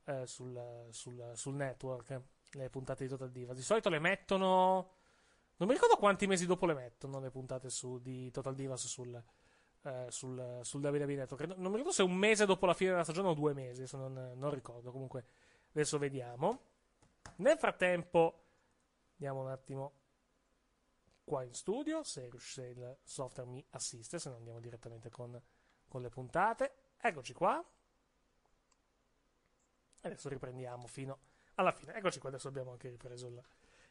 [0.05, 2.21] eh, sul, sul- sul network
[2.53, 3.57] le puntate di Total Divas.
[3.57, 4.91] Di solito le mettono...
[5.57, 9.21] Non mi ricordo quanti mesi dopo le mettono le puntate su, di Total Divas sul,
[9.83, 11.45] eh, sul, sul WWE Network.
[11.57, 13.97] Non mi ricordo se un mese dopo la fine della stagione o due mesi, adesso
[13.97, 14.91] non, non ricordo.
[14.91, 15.25] Comunque,
[15.71, 16.61] adesso vediamo.
[17.37, 18.45] Nel frattempo,
[19.13, 19.93] andiamo un attimo
[21.25, 25.41] qua in studio, se, se il software mi assiste, se no andiamo direttamente con,
[25.87, 26.73] con le puntate.
[27.01, 27.65] Eccoci qua.
[30.01, 31.19] Adesso riprendiamo fino
[31.55, 31.95] alla fine.
[31.95, 33.41] Eccoci qua, adesso abbiamo anche ripreso il,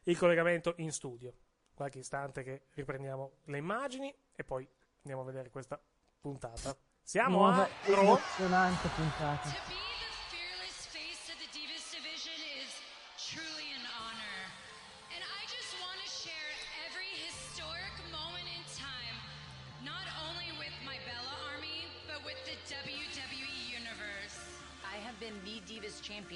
[0.04, 1.34] il collegamento in studio.
[1.74, 4.68] Qualche istante che riprendiamo le immagini e poi
[5.08, 5.80] andiamo a vedere questa
[6.20, 6.76] puntata.
[7.02, 8.04] Siamo Nuova a Raw.
[8.04, 9.87] emozionante puntata.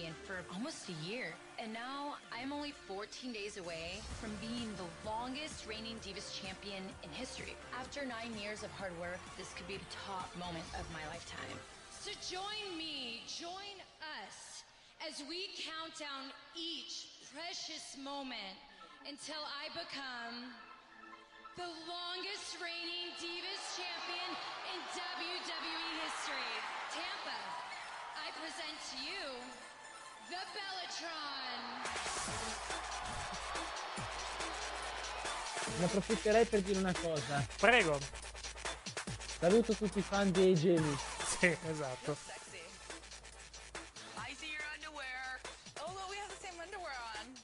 [0.02, 1.30] Champion for almost a year,
[1.61, 7.10] and now I'm only 14 days away from being the longest reigning Divas champion in
[7.14, 7.53] history.
[7.78, 11.53] After nine years of hard work, this could be the top moment of my lifetime.
[11.94, 13.78] So join me, join
[14.18, 14.65] us
[15.06, 18.57] as we count down each precious moment
[19.06, 20.49] until I become
[21.61, 24.30] the longest reigning Divas champion
[24.65, 26.53] in WWE history.
[26.90, 27.38] Tampa,
[28.18, 29.30] I present to you
[30.30, 31.61] the Bellatron.
[35.80, 37.45] Ne approfitterei per dire una cosa.
[37.57, 37.98] Prego.
[39.39, 40.98] Saluto tutti i fan di Lee.
[41.26, 42.15] Sì, esatto.
[44.18, 45.39] I see your underwear.
[45.80, 47.35] Oh, look, we have the same underwear on.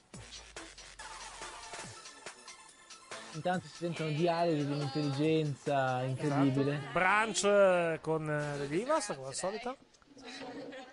[3.32, 6.80] Intanto si sentono dialoghi di un'intelligenza incredibile.
[6.92, 9.76] Brunch eh, con eh, le divas, come al solito.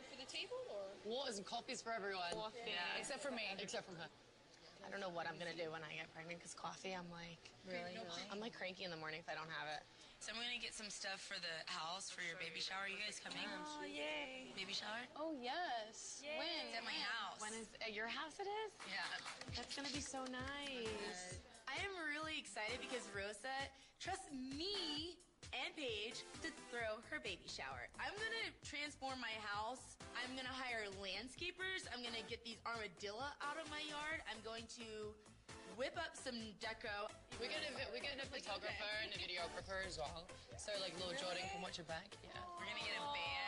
[1.06, 2.34] Waters and coffees for everyone.
[2.66, 3.46] Yeah, except for me.
[3.62, 4.10] Except for her.
[4.82, 7.42] I don't know what I'm gonna do when I get pregnant because coffee, I'm like,
[7.66, 7.98] really?
[8.30, 9.86] I'm like cranky in the morning if I don't have it.
[10.18, 12.90] So I'm gonna get some stuff for the house for your baby shower.
[12.90, 13.46] You guys coming?
[13.46, 14.50] Oh, yay.
[14.58, 15.06] Baby shower?
[15.14, 16.26] Oh yes.
[16.26, 16.42] Yay.
[16.42, 16.50] When?
[16.70, 17.38] It's at my house.
[17.38, 18.42] When is at your house?
[18.42, 18.74] It is.
[18.90, 19.06] Yeah.
[19.54, 21.38] That's gonna be so nice.
[21.70, 23.54] I am really excited because Rosa
[24.02, 25.18] trust me
[25.54, 27.86] and Paige to throw her baby shower.
[28.00, 29.98] I'm gonna transform my house.
[30.16, 31.86] I'm gonna hire landscapers.
[31.94, 34.24] I'm gonna get these armadillo out of my yard.
[34.32, 35.14] I'm going to
[35.78, 37.10] whip up some deco.
[37.38, 40.26] We're gonna we're getting a photographer and a videographer as well.
[40.58, 42.08] So like Lil Jordan can watch your back.
[42.24, 42.32] Yeah.
[42.58, 43.44] We're gonna get a band.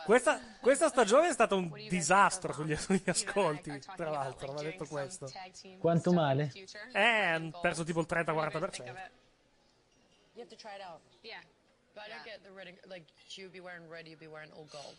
[0.05, 5.31] Questa, questa stagione è stato un disastro sugli, sugli ascolti, tra l'altro, va detto questo.
[5.79, 6.53] Quanto male?
[6.93, 9.11] Eh, hanno perso tipo il 30-40%.
[10.35, 11.01] You have to try it out.
[11.21, 11.41] Yeah.
[11.95, 14.27] But I don't get the red and, like she would be wearing red, you'd be
[14.27, 14.97] wearing all gold.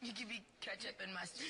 [0.00, 1.48] You could be ketchup and mustard.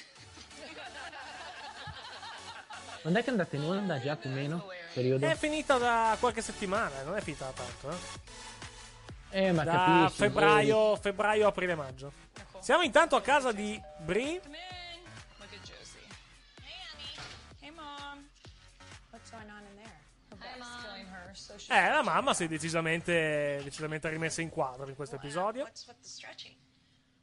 [3.03, 4.67] Quando è che andate in onda già più o meno?
[4.95, 5.27] Periodo?
[5.27, 9.47] È finita da qualche settimana, non è finita da tanto, eh.
[9.47, 10.17] Eh, ma da capisci.
[10.23, 12.13] febbraio, febbraio, aprile, maggio.
[12.61, 14.41] Siamo intanto a casa di Bri.
[21.69, 25.63] Eh, la mamma si è decisamente, decisamente rimessa in quadro in questo episodio.
[25.63, 26.55] What's with the stretching?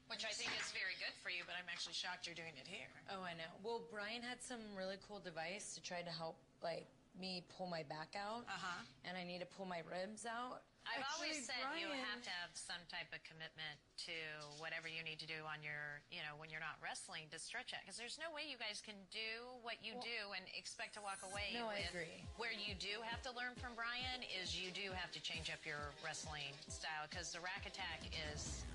[0.08, 2.68] Which I think is very good for you, but I'm actually shocked you're doing it
[2.68, 2.90] here.
[3.10, 3.50] Oh, I know.
[3.64, 6.88] Well, Brian had some really cool device to try to help, like,
[7.20, 8.44] me pull my back out.
[8.50, 8.82] Uh-huh.
[9.06, 10.66] And I need to pull my ribs out.
[10.84, 14.16] I've always Actually, said you have to have some type of commitment to
[14.60, 17.72] whatever you need to do on your, you know, when you're not wrestling to stretch
[17.72, 17.80] it.
[17.88, 21.02] Because there's no way you guys can do what you Well- do and expect to
[21.02, 22.20] walk away No, I agree.
[22.36, 25.64] Where you do have to learn from Brian is you do have to change up
[25.64, 28.04] your wrestling style because the rack attack
[28.36, 28.68] is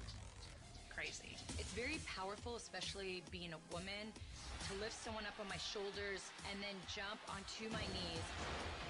[0.97, 1.37] crazy.
[1.61, 4.17] It's very powerful, especially being a woman,
[4.67, 8.27] to lift someone up on my shoulders and then jump onto my knees.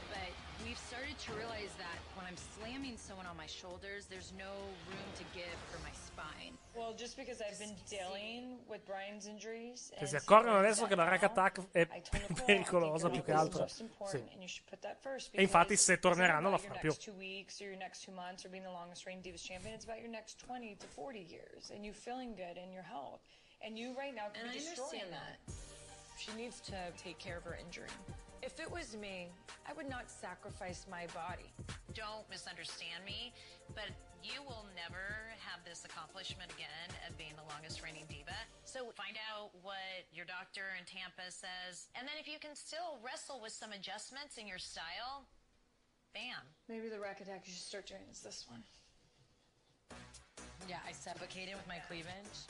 [0.09, 0.33] But
[0.65, 4.53] we've started to realize that when I'm slamming someone on my shoulders, there's no
[4.89, 6.57] room to give for my spine.
[6.75, 9.91] Well, just because I've been dealing with Brian's injuries.
[9.93, 11.87] Che and si accorgono seeing adesso che la rack attack è
[12.47, 13.67] pericolosa più che altro.
[13.69, 13.83] Sì.
[13.83, 16.93] important, and you should put that first, E infatti se torneranno lo farà più.
[16.97, 19.75] two weeks or your next two months or being the longest reigning Divas champion.
[19.75, 23.21] It's about your next 20 to 40 years and you feeling good in your health.
[23.65, 25.55] And you right now can And be destroying understand that.
[26.19, 27.91] She needs to take care of her injury.
[28.43, 29.29] If it was me,
[29.69, 31.51] I would not sacrifice my body.
[31.95, 33.33] Don't misunderstand me,
[33.75, 33.91] but
[34.23, 38.35] you will never have this accomplishment again of being the longest reigning diva.
[38.65, 42.99] So find out what your doctor in Tampa says, and then if you can still
[43.03, 45.27] wrestle with some adjustments in your style,
[46.15, 46.43] bam.
[46.69, 48.63] Maybe the rack attack you should start doing is this one.
[50.69, 52.47] Yeah, I suffocated with my cleavage.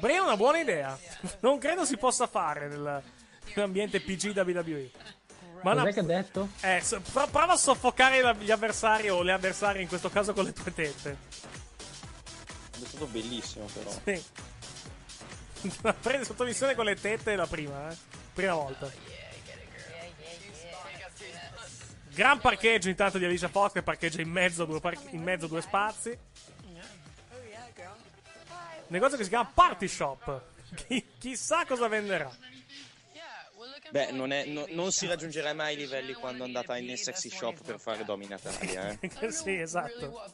[0.00, 0.98] Bri è una buona idea.
[1.40, 3.02] Non credo si possa fare nel-
[3.54, 4.90] nell'ambiente PG WWE.
[5.62, 6.48] Ma Cos'è no, che ha detto?
[6.62, 10.32] eh, so- pro- prova a soffocare la- gli avversari o le avversarie in questo caso
[10.32, 11.16] con le tue tette.
[12.72, 13.90] È stato bellissimo però.
[14.04, 14.24] Sì.
[15.82, 17.96] La prende sotto missione con le tette la prima, eh.
[18.32, 18.90] Prima volta.
[22.14, 25.44] Gran parcheggio intanto di Alicia Fox che parcheggia in mezzo a due, par- in mezzo
[25.46, 26.18] a due spazi.
[28.92, 30.42] Negozio che si chiama Party Shop.
[30.74, 32.30] Chi- chissà cosa venderà.
[33.90, 37.28] Beh, non, è- no- non si raggiungerà mai i livelli quando è andata nel sexy
[37.28, 39.10] shop per fare dominataria, eh.
[39.30, 40.30] sì, esatto.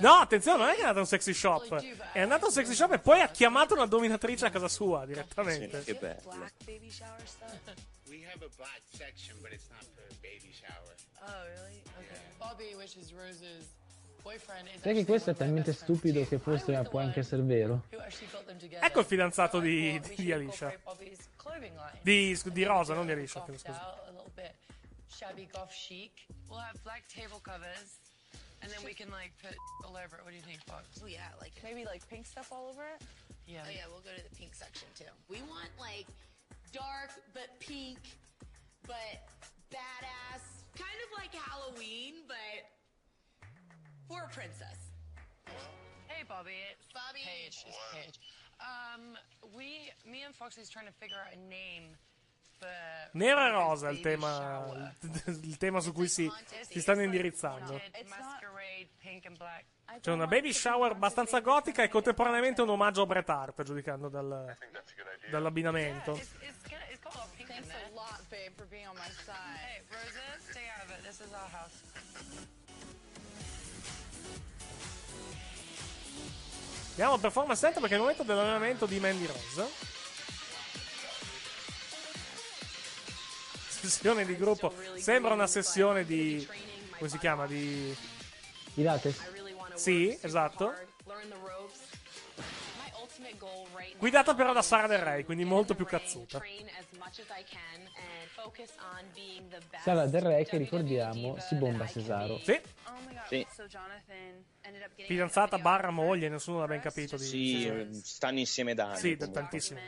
[0.00, 1.74] No, attenzione, non è che è andata a un sexy shop.
[2.12, 5.04] È andata a un sexy shop e poi ha chiamato una dominatrice a casa sua
[5.04, 5.78] direttamente.
[5.80, 6.50] Sì, che bello.
[8.08, 10.94] We have a black section, but it's not for baby shower.
[11.20, 11.82] Oh, really?
[11.98, 12.20] Okay.
[12.38, 13.74] Bobby, which is Rose's
[14.80, 17.84] Sai che questo è talmente stupido che forse può anche essere vero?
[17.90, 18.84] who actually got them together.
[18.84, 20.76] Ecco il fidanzato di, di, di Alicia.
[20.84, 21.98] Bobby's clothing line.
[22.02, 23.42] Di, di Rosa, non di Alicia.
[23.44, 23.80] chiedo Scusa.
[23.80, 24.54] out a little bit
[25.08, 26.26] shabby goth chic.
[26.48, 27.98] We'll have black table covers,
[28.62, 30.24] and then we can like put all over it.
[30.24, 31.00] What do you think, Fox?
[31.02, 33.02] Oh yeah, like maybe like pink stuff all over it.
[33.46, 33.62] Yeah.
[33.64, 35.10] Oh yeah, we'll go to the pink section too.
[35.28, 36.06] We want like
[36.72, 37.98] dark but pink,
[38.86, 39.24] but
[39.70, 40.44] badass,
[40.74, 42.66] kind of like Halloween, but
[44.08, 44.78] for a princess.
[46.06, 46.56] Hey, Bobby.
[46.72, 47.20] It's Bobby.
[47.24, 47.64] Paige.
[47.66, 48.18] It's Paige.
[48.60, 49.18] Um,
[49.54, 51.96] we, me and Foxy's trying to figure out a name
[53.12, 54.90] Nero e rosa è il tema,
[55.26, 56.30] il tema su cui si,
[56.68, 57.80] si stanno indirizzando.
[60.00, 64.56] C'è una baby shower abbastanza gotica e contemporaneamente un omaggio a Bret Hart, giudicando dal-
[65.30, 66.18] dall'abbinamento.
[67.46, 69.34] Thanks a lot, babe, for being on my side.
[69.56, 70.20] Hey, Rosa,
[70.50, 71.02] stay out of it.
[71.02, 72.65] This is our house.
[76.96, 79.68] Andiamo al performance center perché è il momento dell'allenamento di Mandy Rose.
[83.68, 84.72] Sessione di gruppo.
[84.96, 86.48] Sembra una sessione di.
[86.96, 87.46] come si chiama?
[87.46, 87.94] Di.
[88.72, 89.14] Pilates?
[89.74, 90.72] Sì, esatto.
[93.98, 96.40] Guidata però da Sara Del Rey, quindi molto più cazzuta.
[99.82, 102.38] Sara Del Re che ricordiamo si bomba Cesaro.
[102.38, 102.60] Sì.
[103.28, 103.46] Sì.
[105.06, 107.24] Fidanzata barra moglie, nessuno l'ha ben capito di.
[107.24, 108.98] Sì, eh, stanno insieme da anni.
[108.98, 109.80] Sì, da tantissimo.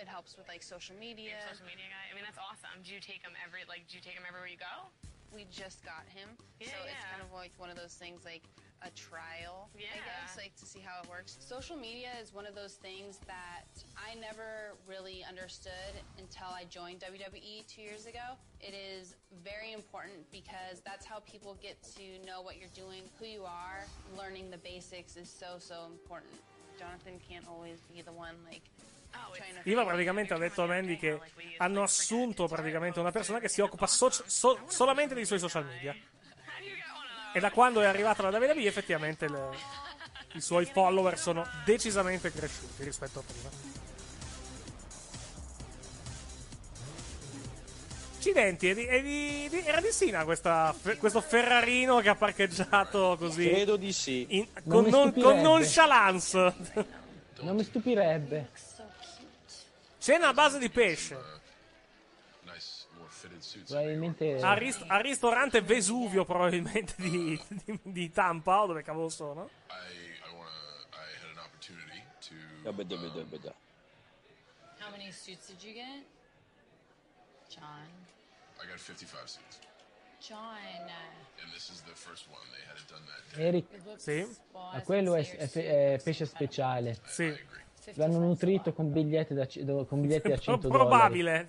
[0.00, 1.34] it helps with like social media.
[1.50, 2.06] Social media guy.
[2.10, 2.82] I mean, that's awesome.
[2.86, 3.86] Do you take him every like?
[3.90, 4.94] Do you take him everywhere you go?
[5.34, 6.28] We just got him,
[6.60, 8.42] Yeah, so it's kind of like one of those things like
[8.82, 11.36] a trial, I guess, like to see how it works.
[11.40, 17.00] Social media is one of those things that I never really understood until I joined
[17.00, 18.38] WWE two years ago.
[18.60, 23.26] It is very important because that's how people get to know what you're doing, who
[23.26, 23.84] you are.
[24.16, 26.34] Learning the basics is so so important.
[26.78, 28.62] Jonathan can't always be the one like
[29.64, 31.18] Iva praticamente ha detto a Mandy che
[31.58, 35.94] hanno assunto praticamente una persona che si occupa so- so- solamente dei suoi social media.
[37.34, 39.56] E da quando è arrivata la WWE effettivamente le-
[40.34, 43.48] i suoi follower sono decisamente cresciuti rispetto a prima.
[48.16, 52.14] Accidenti, è di- è di- di- era di Sina questa- fe- questo Ferrarino che ha
[52.16, 53.48] parcheggiato così.
[53.48, 54.26] Credo di sì.
[54.30, 56.54] in- Non con, non, con nonchalance.
[57.40, 58.48] Non mi stupirebbe.
[60.08, 61.16] Cena a base di pesce.
[62.44, 63.70] Nice, more fitted suits.
[63.70, 64.40] Probabilmente.
[64.40, 69.50] Al, ris- al ristorante Vesuvio, probabilmente di, di, di Tampa, o dove cavolo sono.
[69.68, 70.32] I, I
[71.60, 72.62] I.
[72.62, 73.54] Vabbè, vabbè, vabbè.
[74.80, 76.06] How many suits did you get?
[77.50, 77.90] John.
[78.62, 79.58] I got 55 suits.
[80.26, 80.88] John.
[81.42, 82.40] And this is the first one.
[82.50, 83.46] They had it done that day.
[83.46, 84.00] Eric.
[84.00, 84.26] Sì.
[84.52, 86.98] Ma quello è, è è pesce speciale.
[87.04, 87.66] Sì.
[87.94, 89.46] L'hanno nutrito con biglietti da,
[89.86, 90.88] con biglietti da 100 dollari.
[90.88, 91.48] Probabile.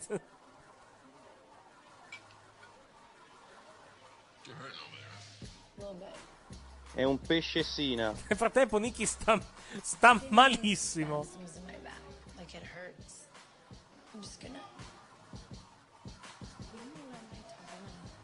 [6.94, 8.07] È un pesce sina.
[8.28, 9.40] Nel frattempo Nicky sta,
[9.82, 11.26] sta malissimo.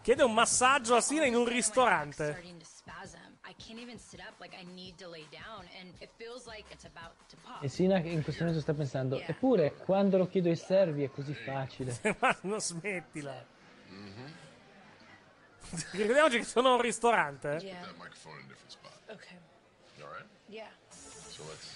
[0.05, 2.25] Chiede un massaggio a Sina in un ristorante.
[2.25, 3.17] starting to spasm.
[3.43, 4.35] I can't even sit up.
[4.39, 7.63] Like I need to lay down, and it feels like it's about to pop.
[7.63, 11.33] E Sina in questo momento sta pensando, eppure quando lo chiedo ai servi è così
[11.33, 11.97] facile.
[12.19, 13.53] Ma non smettila.
[15.91, 17.55] Ricordiamoci che sono un ristorante.
[17.55, 17.59] eh.
[17.65, 17.81] Yeah.
[17.81, 18.91] That microphone in a different spot.
[19.09, 19.37] Okay.
[19.97, 20.25] You alright?
[20.47, 20.67] Yeah.
[20.89, 21.75] So let's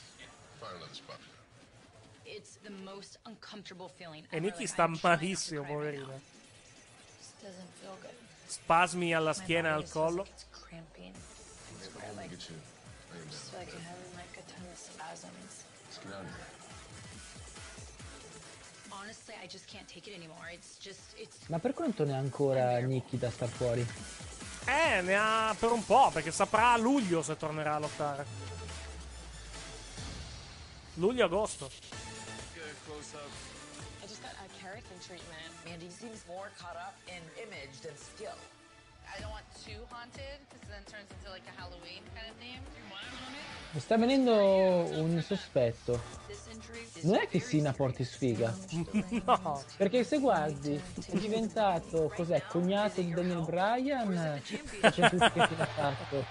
[0.60, 1.18] find another spot.
[2.24, 4.26] It's the most uncomfortable feeling.
[4.30, 4.40] E.
[4.40, 6.06] Nicky sta malissimo, right poverina.
[7.42, 8.14] Good.
[8.46, 10.24] Spasmi alla schiena e al collo.
[10.24, 11.14] like it's cramping.
[12.10, 12.56] I like, get you.
[13.14, 15.64] I just like I'm having like a ton of spasms.
[15.86, 16.46] Let's get out of here.
[18.92, 20.50] Honestly, I just can't take it anymore.
[20.52, 23.86] It's just, it's Ma per quanto ne ha ancora Nicky da star fuori?
[24.66, 28.26] Eh, ne ha per un po', perché saprà a luglio se tornerà a lottare.
[30.96, 31.70] Luglio-agosto.
[34.02, 35.54] I just got a keratin treatment.
[35.64, 38.36] Mandy seems more caught up in image than skill.
[43.72, 46.02] Mi sta venendo un sospetto.
[47.02, 48.56] Non è che Sina porti sfiga?
[49.26, 49.62] no.
[49.78, 54.42] Perché se guardi, è diventato, cos'è, cognato di Daniel Bryan?
[54.42, 56.26] C'è tutto che ha fatto.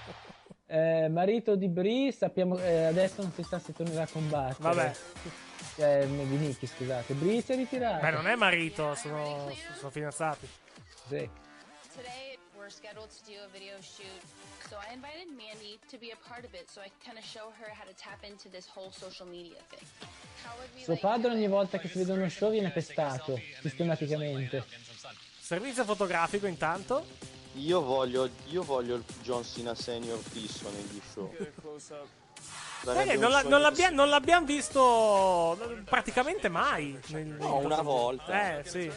[0.67, 4.57] Eh, marito di Brie, sappiamo, eh, adesso non si sa se tornerà a combattere.
[4.59, 4.93] Vabbè.
[5.77, 7.13] Eh, di Nicky, scusate.
[7.13, 8.01] Brie si è ritirato.
[8.01, 10.47] Beh, non è marito, sono, sono fidanzati.
[11.07, 11.29] Sì.
[12.69, 14.21] We're scheduled to do a video shoot,
[14.69, 17.49] so I invited Mandy to be a part of it, so I kind of show
[17.59, 19.81] her how to tap into this whole social media thing.
[20.83, 24.63] Suo padre ogni volta che si vede uno show viene pestato, sistematicamente.
[25.39, 27.07] Servizio fotografico intanto.
[27.53, 31.35] Io voglio, io voglio il John Cena Senior fisso negli show.
[32.83, 36.99] Sai che non, la- non l'abbia- non l'abbiamo visto praticamente mai.
[37.07, 38.59] nel- No, una volta.
[38.59, 38.91] Eh, sì.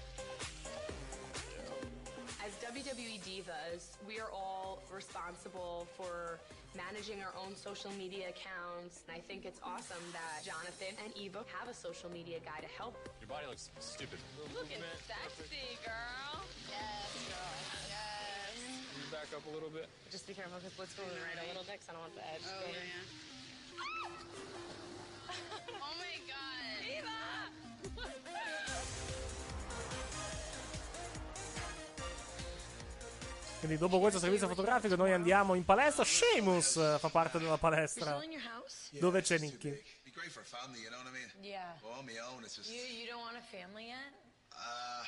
[2.45, 6.39] As WWE divas, we are all responsible for
[6.77, 9.01] managing our own social media accounts.
[9.07, 12.69] And I think it's awesome that Jonathan and Eva have a social media guy to
[12.77, 12.95] help.
[13.19, 14.19] Your body looks stupid.
[14.53, 16.43] Looking sexy, girl.
[16.69, 17.55] Yes, girl.
[17.89, 18.55] Yes.
[18.61, 19.89] Can you back up a little bit?
[20.11, 22.27] Just be careful because let's go right a little bit 'cause I don't want the
[22.29, 22.45] edge.
[22.45, 23.07] Oh, to go yeah, in.
[25.79, 26.83] Oh my god.
[26.85, 27.19] Eva!
[33.59, 36.03] Quindi dopo questo servizio fotografico noi andiamo in palestra.
[36.03, 38.19] Sheamus eh, fa parte della palestra.
[38.91, 39.93] Dove c'è Nicky?
[40.15, 41.27] Great for a family, you know what I mean?
[41.43, 41.75] Yeah.
[41.83, 42.71] Well, on my own, it's just.
[42.71, 44.15] You you don't want a family yet?
[44.55, 45.03] Uh,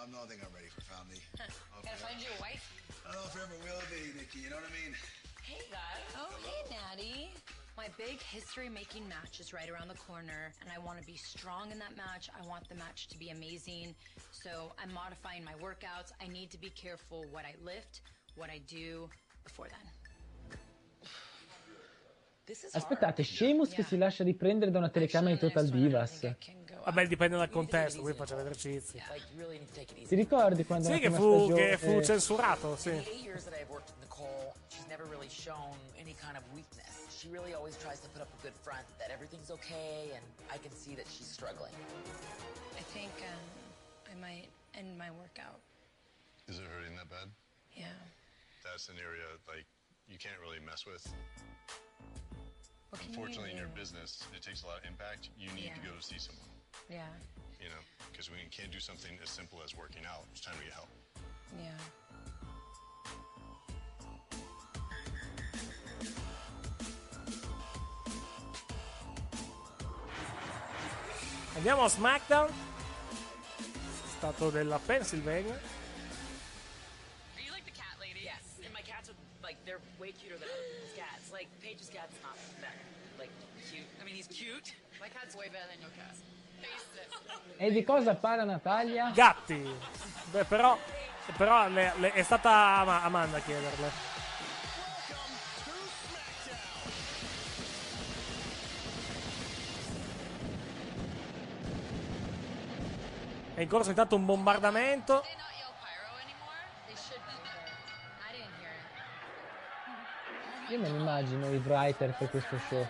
[0.00, 1.20] I don't think I'm ready for family.
[1.84, 2.64] Gotta find you a wife.
[3.04, 4.40] I don't know if I ever will be, Nikki.
[4.40, 4.96] You know what I mean?
[5.44, 6.08] Hey guys.
[6.16, 7.36] Oh hey Natty.
[7.76, 11.16] My big history making match is right around the corner, and I want to be
[11.16, 12.30] strong in that match.
[12.32, 13.94] I want the match to be amazing.
[14.30, 16.10] So I'm modifying my workouts.
[16.18, 18.00] I need to be careful what I lift,
[18.34, 19.10] what I do
[19.44, 19.86] before then.
[22.72, 26.20] Aspettate, Sheamus che si lascia riprendere da una telecamera di Total Divas.
[26.84, 29.02] Vabbè, dipende dal contesto, qui faceva esercizi.
[30.06, 33.02] Ti ricordi quando Sì, che fu, stagione- che fu eh, censurato, sì.
[34.96, 37.04] Never really shown any kind of weakness.
[37.12, 40.56] She really always tries to put up a good front that everything's okay, and I
[40.56, 41.72] can see that she's struggling.
[42.72, 43.44] I think um,
[44.08, 45.60] I might end my workout.
[46.48, 47.28] Is it hurting that bad?
[47.76, 47.92] Yeah.
[48.64, 49.68] That's an area like
[50.08, 51.04] you can't really mess with.
[52.88, 55.28] What can you Unfortunately, in your business, it takes a lot of impact.
[55.36, 55.92] You need to Yeah.
[55.92, 56.48] go see someone.
[56.88, 57.12] Yeah.
[57.60, 57.82] You know,
[58.12, 60.24] because we can't do something as simple as working out.
[60.32, 60.88] It's time to get help.
[61.60, 61.76] Yeah.
[71.56, 72.48] Andiamo a SmackDown.
[74.16, 75.52] Stato della Pennsylvania.
[77.34, 78.20] Are you like the cat lady?
[78.24, 78.42] Yes.
[78.64, 81.30] And my cats are like they're way cuter than other people's cats.
[81.32, 82.72] Like Paige's cat's not that
[83.18, 83.30] like
[83.70, 83.86] cute.
[84.00, 84.74] I mean he's cute.
[85.00, 86.14] My cat's way better than your cat.
[87.58, 89.10] E di cosa parla Natalia?
[89.14, 89.62] Gatti.
[90.30, 90.78] Beh, però,
[91.36, 92.50] però le- le- è stata
[92.80, 93.90] Ama- Amanda a chiederle.
[103.56, 105.24] È in corso intanto un bombardamento.
[110.68, 112.86] Io me lo immagino i writer per questo show.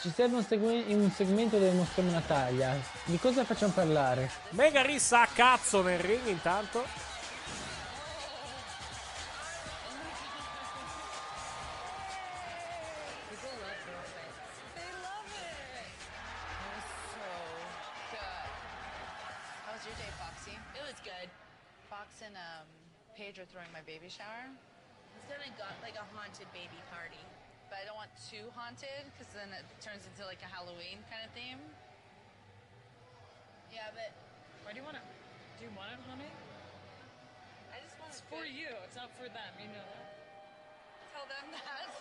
[0.00, 2.80] Ci serve un, segue- un segmento dove mostriamo Natalia.
[3.02, 4.30] Di cosa facciamo parlare?
[4.50, 6.84] Mega rissa a cazzo nel ring intanto.
[23.36, 24.48] Paige are throwing my baby shower.
[25.12, 27.20] It's gonna go like a haunted baby party,
[27.68, 31.20] but I don't want too haunted because then it turns into like a Halloween kind
[31.20, 31.60] of theme.
[33.68, 34.16] Yeah, but
[34.64, 35.04] Why do you want it?
[35.60, 36.32] Do you want it, honey?
[37.68, 38.72] I just want It's for you.
[38.88, 39.52] It's not for them.
[39.60, 40.08] You know that.
[41.12, 41.92] Tell them that.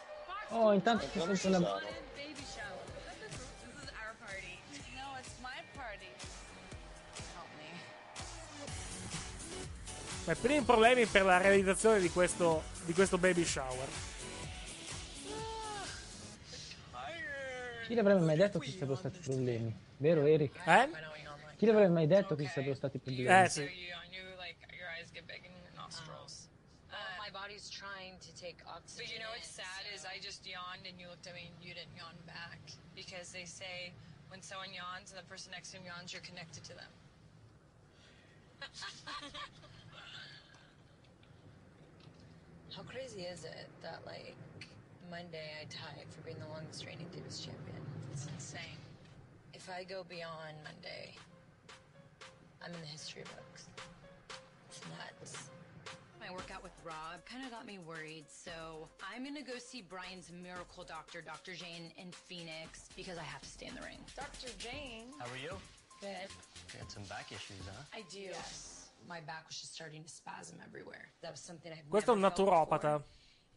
[0.56, 1.84] Oh, intanto si sente una...
[2.16, 3.05] baby shower.
[10.26, 13.88] Beh, primi problemi per la realizzazione di questo, di questo baby shower.
[17.86, 19.72] Chi l'avrebbe mai detto che ci sarebbero stati problemi?
[19.98, 20.56] Vero Eric?
[20.66, 20.90] Eh?
[21.58, 23.30] Chi l'avrebbe mai detto che ci sarebbero stati problemi?
[23.30, 23.94] Eh sì.
[27.46, 29.06] Body's trying to take oxygen.
[29.06, 31.36] But you know what's in, sad so- is I just yawned and you looked at
[31.36, 32.58] me and you didn't yawn back
[32.96, 33.94] because they say
[34.30, 36.90] when someone yawns and the person next to him yawns, you're connected to them.
[42.76, 44.36] How crazy is it that like
[45.10, 47.80] Monday I tied for being the longest reigning Divas champion?
[48.12, 48.76] It's insane.
[49.54, 51.16] If I go beyond Monday,
[52.62, 53.68] I'm in the history books.
[54.68, 55.48] It's nuts.
[56.20, 60.30] My workout with Rob kind of got me worried, so I'm gonna go see Brian's
[60.44, 61.54] miracle doctor, Dr.
[61.54, 64.04] Jane, in Phoenix because I have to stay in the ring.
[64.18, 64.52] Dr.
[64.60, 65.16] Jane.
[65.18, 65.56] How are you?
[66.02, 66.28] Good.
[66.74, 67.84] You had some back issues, huh?
[67.94, 68.20] I do.
[68.20, 68.75] Yes.
[69.08, 71.12] My back was just starting to spasm everywhere.
[71.22, 73.04] That was something I've Questo è un never felt before, naturopata.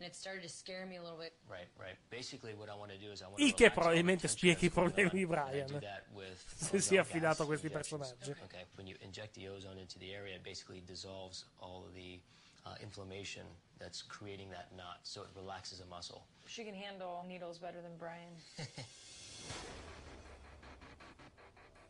[0.00, 1.32] And it started to scare me a little bit.
[1.48, 1.96] Right, right.
[2.08, 4.20] Basically, what I want to do is I want Il to che relax all probabilmente
[4.22, 5.80] the spiega i that's going problemi di on, do Brian.
[5.80, 8.12] that with Se si è ozone affidato a gas questi injections.
[8.12, 8.42] personaggi.
[8.44, 12.20] Okay, when you inject the ozone into the area, it basically dissolves all of the
[12.64, 13.44] uh, inflammation
[13.78, 16.26] that's creating that knot, so it relaxes a muscle.
[16.46, 18.36] She can handle needles better than Brian.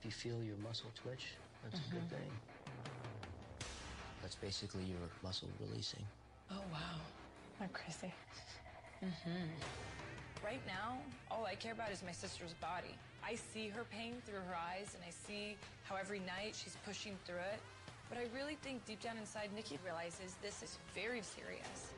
[0.00, 2.30] If you feel your muscle twitch, that's a good thing.
[4.28, 6.04] That's basically your muscle releasing.
[6.50, 7.00] Oh, wow.
[7.62, 8.12] I'm crazy.
[9.02, 9.48] Mm-hmm.
[10.44, 10.98] Right now,
[11.30, 12.94] all I care about is my sister's body.
[13.26, 17.16] I see her pain through her eyes, and I see how every night she's pushing
[17.24, 17.58] through it.
[18.10, 21.94] But I really think deep down inside, Nikki realizes this is very serious.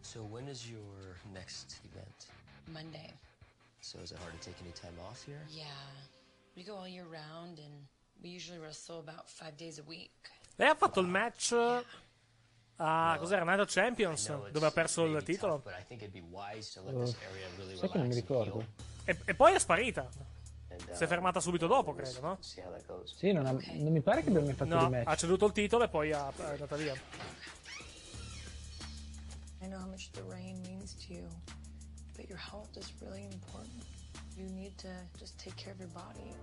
[0.00, 2.28] So when is your next event?
[2.72, 3.12] Monday.
[3.82, 5.42] So is it hard to take any time off here?
[5.50, 5.64] Yeah.
[6.56, 7.84] We go all year round and
[8.22, 10.30] we usually wrestle about five days a week.
[10.60, 11.52] Lei ha fatto il match
[12.76, 15.86] a cos'era Night of Champions dove ha perso il titolo really
[17.78, 18.66] sai che non mi ricordo.
[19.04, 20.06] e, e poi è sparita.
[20.68, 22.36] Uh, Si è fermata subito dopo, credo, no?
[22.40, 22.60] Sì,
[23.32, 25.08] non, ha- non mi pare che abbia mai fatto No, rematch.
[25.08, 26.92] ha ceduto il titolo e poi ha- è andata via.
[29.62, 31.26] I know how much the rain means to you,
[32.16, 33.82] but your health is really important.
[34.36, 34.88] You need to
[35.18, 36.34] just take care of your body.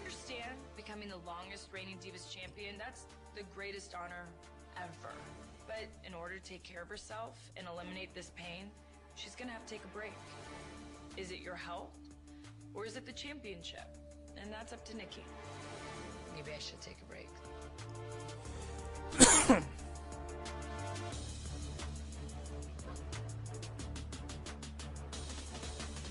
[0.00, 2.76] I understand becoming the longest reigning Divas champion.
[2.78, 3.04] That's
[3.36, 4.26] the greatest honor
[4.76, 5.12] ever.
[5.66, 8.70] But in order to take care of herself and eliminate this pain,
[9.14, 10.14] she's gonna have to take a break.
[11.18, 11.92] Is it your health
[12.72, 13.94] or is it the championship?
[14.40, 15.24] And that's up to Nikki.
[16.34, 17.28] Maybe I should take a break.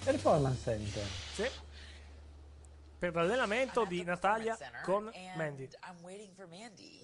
[0.06, 1.02] Performance Center.
[1.36, 1.69] Sì.
[3.00, 5.70] Per l'allenamento di Natalia con and Mandy.
[5.88, 7.00] I'm waiting for Mandy.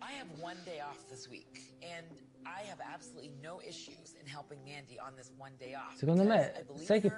[0.00, 1.46] I have one day off this week,
[1.82, 2.04] and
[2.42, 5.94] I have absolutely no issues in helping Mandy on this one day off.
[5.94, 7.12] Secondo me, sai che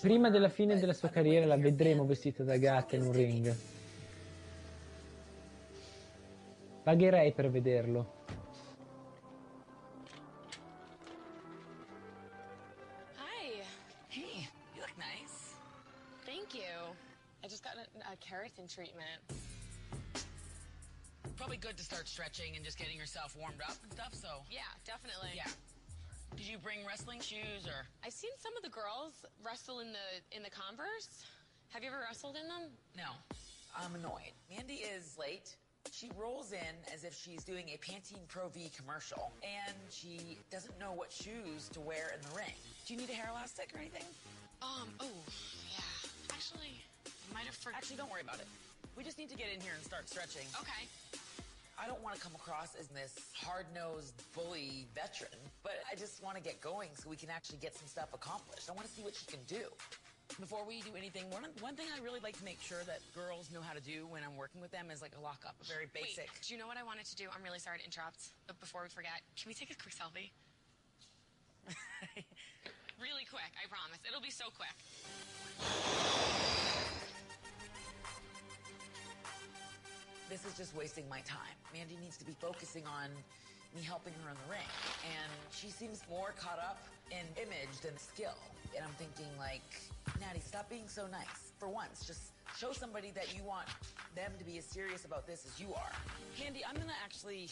[0.00, 3.56] prima della fine della sua carriera la vedremo vestita da gatta in un ring.
[6.84, 8.20] Pagherei per vederlo.
[18.32, 19.20] Keratin treatment.
[21.36, 24.28] Probably good to start stretching and just getting yourself warmed up and stuff, so.
[24.50, 25.30] Yeah, definitely.
[25.34, 25.50] Yeah.
[26.36, 27.84] Did you bring wrestling shoes or?
[28.04, 31.24] I've seen some of the girls wrestle in the in the Converse.
[31.70, 32.70] Have you ever wrestled in them?
[32.96, 33.12] No.
[33.76, 34.32] I'm annoyed.
[34.48, 35.56] Mandy is late.
[35.90, 40.78] She rolls in as if she's doing a Pantene Pro V commercial, and she doesn't
[40.78, 42.54] know what shoes to wear in the ring.
[42.86, 44.04] Do you need a hair elastic or anything?
[44.62, 44.88] Um.
[45.00, 45.06] Oh,
[45.72, 45.84] yeah.
[46.30, 46.91] Actually, I
[47.32, 47.78] might have forgotten.
[47.78, 48.46] Actually, don't worry about it.
[48.96, 50.46] We just need to get in here and start stretching.
[50.60, 50.84] Okay.
[51.80, 56.36] I don't want to come across as this hard-nosed bully veteran, but I just want
[56.36, 58.70] to get going so we can actually get some stuff accomplished.
[58.70, 59.66] I want to see what she can do.
[60.38, 63.50] Before we do anything, one, one thing I really like to make sure that girls
[63.50, 65.90] know how to do when I'm working with them is like a lockup, a very
[65.92, 66.30] basic.
[66.30, 67.26] Wait, do you know what I wanted to do?
[67.34, 70.30] I'm really sorry to interrupt, but before we forget, can we take a quick selfie?
[73.02, 73.98] really quick, I promise.
[74.06, 74.72] It'll be so quick.
[80.32, 81.52] This is just wasting my time.
[81.76, 83.10] Mandy needs to be focusing on
[83.76, 84.72] me helping her in the ring.
[85.04, 86.80] And she seems more caught up
[87.10, 88.40] in image than skill.
[88.74, 89.60] And I'm thinking like,
[90.24, 91.52] Natty, stop being so nice.
[91.58, 93.68] For once, just show somebody that you want
[94.16, 95.92] them to be as serious about this as you are.
[96.34, 97.50] Candy, I'm gonna actually,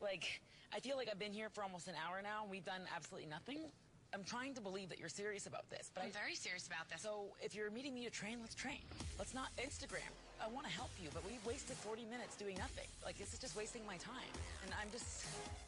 [0.00, 0.40] like,
[0.74, 3.28] I feel like I've been here for almost an hour now and we've done absolutely
[3.28, 3.68] nothing.
[4.14, 6.88] I'm trying to believe that you're serious about this, but I'm I, very serious about
[6.88, 7.02] this.
[7.02, 8.80] so if you're meeting me to train, let's train.
[9.18, 10.16] Let's not Instagram.
[10.40, 12.86] I want to help you, but we've wasted 40 minutes doing nothing.
[13.04, 14.30] Like this is just wasting my time,
[14.64, 15.26] and I'm just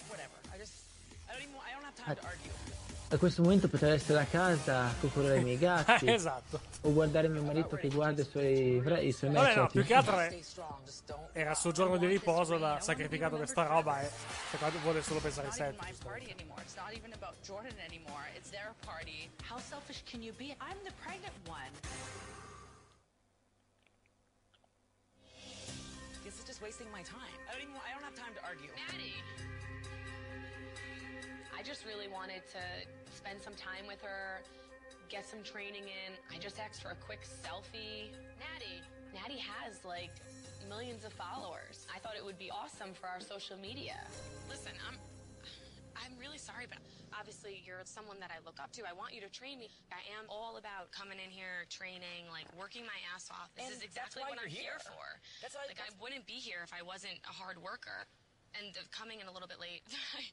[0.08, 0.36] whatever.
[0.54, 0.72] I just
[1.28, 2.52] I don't even I don't have time to argue.
[3.10, 6.10] A questo momento potrei essere a casa a coccolare i miei gatti.
[6.10, 6.60] esatto.
[6.82, 8.76] O guardare mio marito che guarda i suoi,
[9.06, 9.56] i suoi Vabbè, match.
[9.56, 10.38] no, più che altro è-
[11.32, 14.10] era il suo giorno di riposo, l'ha sacrificato per sta roba e
[14.50, 15.74] secondo me vuole solo pensare
[16.94, 18.28] even about Jordan anymore.
[18.36, 19.28] It's their party.
[19.48, 20.54] How selfish can you be?
[20.60, 21.72] I'm the pregnant one.
[26.58, 27.38] Just wasting my time.
[27.46, 28.70] I don't even I don't have time to argue.
[28.74, 29.14] Maddie.
[31.54, 32.62] I just really wanted to
[33.14, 34.42] spend some time with her,
[35.08, 36.10] get some training in.
[36.34, 38.10] I just asked for a quick selfie.
[38.42, 38.82] Natty.
[39.14, 40.10] Natty has like
[40.68, 41.86] millions of followers.
[41.94, 44.02] I thought it would be awesome for our social media.
[44.50, 44.98] Listen, I'm
[45.94, 46.78] I'm really sorry, but
[47.18, 48.86] obviously you're someone that I look up to.
[48.86, 49.66] I want you to train me.
[49.90, 53.50] I am all about coming in here, training, like working my ass off.
[53.58, 54.80] This And is exactly what I'm here here.
[54.86, 55.06] for.
[55.42, 58.06] That's why- like I wouldn't be here if I wasn't a hard worker.
[58.56, 59.84] And coming in a little bit late,
[60.16, 60.24] I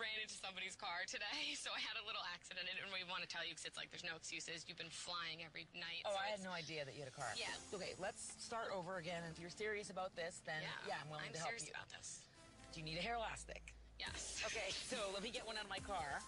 [0.00, 2.64] ran into somebody's car today, so I had a little accident.
[2.64, 4.64] I didn't really want to tell you because it's like there's no excuses.
[4.64, 6.00] You've been flying every night.
[6.08, 7.28] Oh, so I had no idea that you had a car.
[7.36, 7.52] Yeah.
[7.76, 9.20] Okay, let's start over again.
[9.28, 11.76] If you're serious about this, then Yeah, yeah, I'm willing I'm to help serious you.
[11.76, 12.24] about this.
[12.72, 13.76] Do you need a hair elastic?
[14.00, 14.42] Yes.
[14.46, 16.20] Okay, so let me get one out of my car.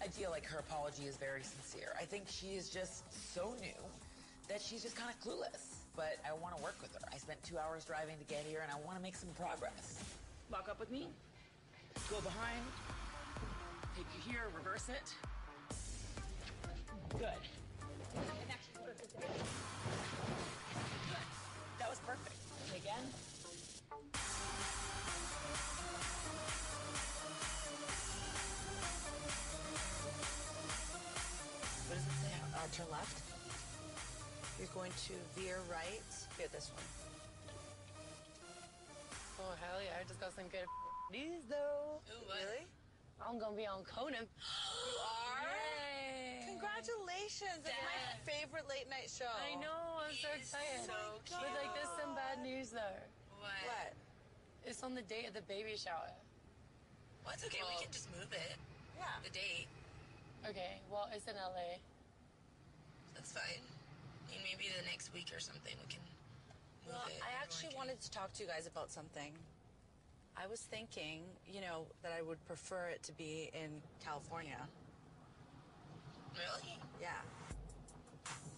[0.00, 1.92] I feel like her apology is very sincere.
[2.00, 3.02] I think she is just
[3.34, 3.82] so new
[4.48, 5.82] that she's just kind of clueless.
[5.96, 7.00] But I want to work with her.
[7.12, 10.04] I spent two hours driving to get here, and I want to make some progress.
[10.50, 11.08] Walk up with me.
[12.08, 12.62] Go behind.
[13.96, 14.42] Take you here.
[14.56, 15.12] Reverse it.
[17.18, 17.59] Good.
[32.70, 32.82] Say?
[32.82, 33.22] Turn left.
[34.58, 36.02] You're going to veer right.
[36.36, 36.84] Here, this one.
[39.40, 39.96] Oh hell yeah!
[39.96, 40.68] I just got some good
[41.12, 42.04] news though.
[42.28, 42.68] Really?
[43.24, 44.28] I'm gonna be on Conan.
[44.30, 46.60] You are?
[46.60, 47.64] Congratulations!
[47.64, 49.32] It's my favorite late night show.
[49.32, 50.04] I know.
[50.04, 50.84] I'm so excited.
[50.84, 50.92] so
[51.24, 53.00] But like, there's some bad news though.
[53.40, 53.64] What?
[53.64, 53.96] What?
[54.68, 56.12] It's on the date of the baby shower.
[57.24, 57.64] Well, it's okay.
[57.64, 58.60] we can just move it.
[59.00, 59.08] Yeah.
[59.24, 59.68] The date.
[60.44, 60.80] Okay.
[60.92, 61.80] Well, it's in LA.
[63.20, 63.60] That's fine.
[63.60, 66.00] I mean, maybe the next week or something we can
[66.88, 67.20] move Well, it.
[67.20, 69.36] I actually wanted to talk to you guys about something.
[70.40, 74.56] I was thinking, you know, that I would prefer it to be in California.
[76.32, 76.80] Really?
[76.96, 77.20] Yeah.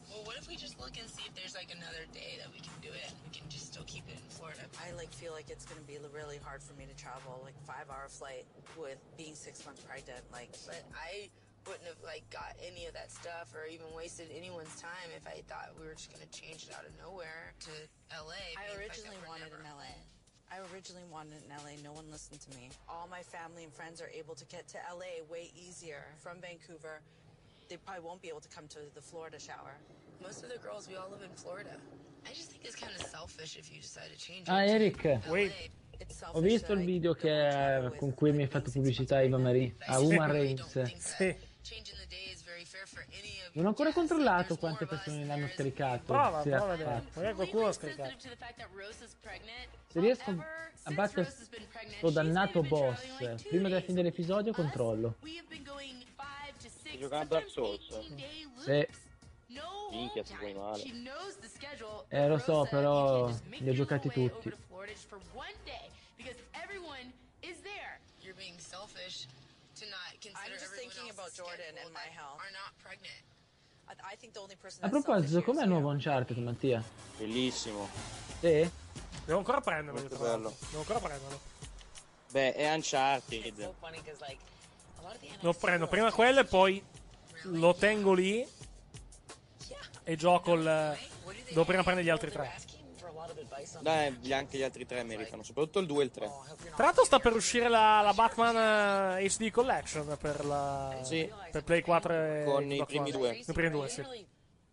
[0.06, 2.62] Well, what if we just look and see if there's like another day that we
[2.62, 3.10] can do it?
[3.26, 4.62] We can just still keep it in Florida.
[4.78, 7.90] I like feel like it's gonna be really hard for me to travel, like five
[7.90, 8.46] hour flight
[8.78, 10.22] with being six months pregnant.
[10.30, 11.34] Like, But I
[11.66, 15.42] wouldn't have like got any of that stuff or even wasted anyone's time if I
[15.46, 17.72] thought we were just gonna change it out of nowhere to
[18.14, 18.34] LA.
[18.58, 19.62] I being originally wanted forever.
[19.62, 19.92] in LA.
[20.52, 21.80] I originally wanted it in LA.
[21.82, 22.68] No one listened to me.
[22.88, 27.00] All my family and friends are able to get to LA way easier from Vancouver.
[27.68, 29.78] They probably won't be able to come to the Florida shower.
[30.20, 31.74] Most of the girls, we all live in Florida.
[32.26, 34.70] I just think it's kind of selfish if you decide to change Ah, it.
[34.70, 35.04] Eric,
[36.00, 40.00] It's ho visto il video che, con cui mi hai fatto pubblicità Eva Marie a
[40.00, 40.72] Uma Reigns.
[40.72, 45.24] Changing the day is very fair for any of Non ho ancora controllato quante persone
[45.24, 46.04] l'hanno scaricato.
[46.04, 46.90] Prova, se prova a ha vedere.
[47.00, 47.10] fatto.
[47.20, 48.14] Magari qualcuno l'ha scaricato.
[49.88, 50.44] Se riesco
[50.84, 53.00] a battere sto dannato boss
[53.48, 55.16] prima della fine dell'episodio, controllo.
[55.20, 57.88] We have been going five to six, Stai giocando a Souls?
[59.48, 60.78] No Minchia, ti vuoi male.
[60.78, 62.06] She knows the schedule.
[62.08, 64.48] Eh, lo so, però li ho giocati tutti.
[64.48, 67.12] Over to Florida just for one day because everyone
[67.42, 68.00] is there.
[68.22, 69.26] You're being selfish
[69.76, 70.70] to not consider I'm just everyone thinking else's about Jordan schedule and my that health.
[70.70, 70.70] Are not pregnant.
[70.70, 71.01] I, I think the only person
[74.80, 76.82] A proposito, com'è il nuovo Uncharted, Mattia?
[77.16, 77.88] Bellissimo.
[78.40, 78.70] Sì?
[79.24, 80.00] Devo ancora prenderlo.
[80.00, 80.56] Molto bello.
[80.58, 81.40] Devo ancora prenderlo.
[82.30, 83.74] Beh, è Uncharted.
[85.40, 86.84] Lo prendo prima quello e poi
[87.42, 88.46] lo tengo lì
[90.04, 90.98] e gioco il...
[91.48, 92.54] Devo prima prendere gli altri tre.
[94.20, 96.30] Gli- anche gli altri tre meritano, soprattutto il 2 e il 3.
[96.74, 101.30] Tra l'altro sta per uscire la, la Batman eh, HD Collection per, la, Sì.
[101.50, 103.30] per Play 4 e Con i primi due.
[103.34, 104.02] I primi due, sì.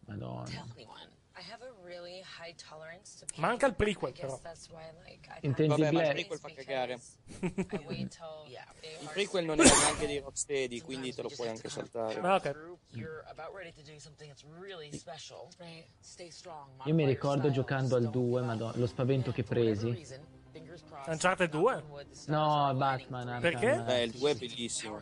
[0.06, 0.48] Madonna.
[0.49, 2.38] I have a really high tolerance to pain.
[3.35, 4.39] Manca il prequel, però.
[5.41, 6.99] Intendi Vabbè, ma il prequel fa cagare.
[9.01, 12.19] Il prequel non era neanche di Rocksteady, quindi te lo puoi anche saltare.
[12.19, 12.77] Ah, ok.
[12.91, 15.47] you're about ready to do something that's really special.
[15.57, 15.85] Right.
[15.99, 16.69] Stay strong.
[16.85, 20.05] Io mi ricordo giocando al 2, madonna, lo spavento che presi.
[21.07, 21.84] Uncharted 2?
[22.27, 23.27] No, Batman.
[23.27, 23.41] Arkham.
[23.41, 23.84] Perché?
[23.84, 24.99] Beh, il 2 è bellissimo.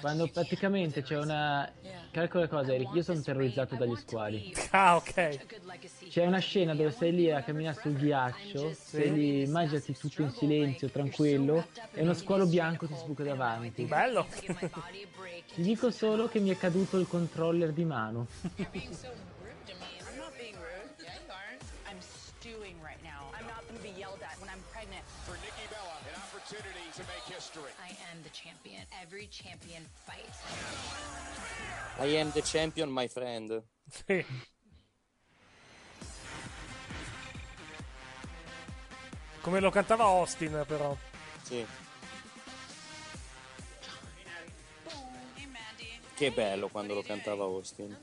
[0.00, 1.70] Quando praticamente c'è una...
[2.10, 4.54] Calcola cosa, Eric, io sono terrorizzato dagli squali.
[4.72, 5.46] Ah, ok.
[6.08, 10.30] C'è una scena dove sei lì a camminare sul ghiaccio, sei lì, immaginati tutto in
[10.30, 13.84] silenzio, tranquillo, e uno squalo bianco ti sbuca davanti.
[13.84, 14.26] Bello.
[15.54, 18.26] Ti dico solo che mi è caduto il controller di mano.
[29.12, 30.38] Every champion fights.
[32.00, 33.62] I am the champion, my friend.
[33.90, 34.24] Sì.
[39.42, 40.96] Come lo cantava Austin, però.
[41.42, 41.66] Sì.
[46.14, 47.94] Che bello quando lo cantava Austin.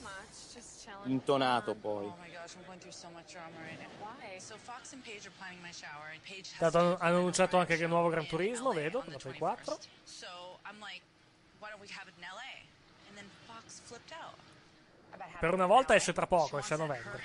[1.05, 2.05] Intonato poi.
[2.05, 2.55] Oh has
[6.57, 9.37] Tanto hanno, to hanno annunciato anche che il nuovo Gran Turismo, vedo, per la Play
[9.37, 9.77] 4.
[10.03, 11.01] So I'm like,
[11.59, 12.65] why don't we have it in LA?
[13.07, 14.35] And then Fox flipped out.
[15.13, 17.23] about having Per una volta esce tra poco, esce a novembre.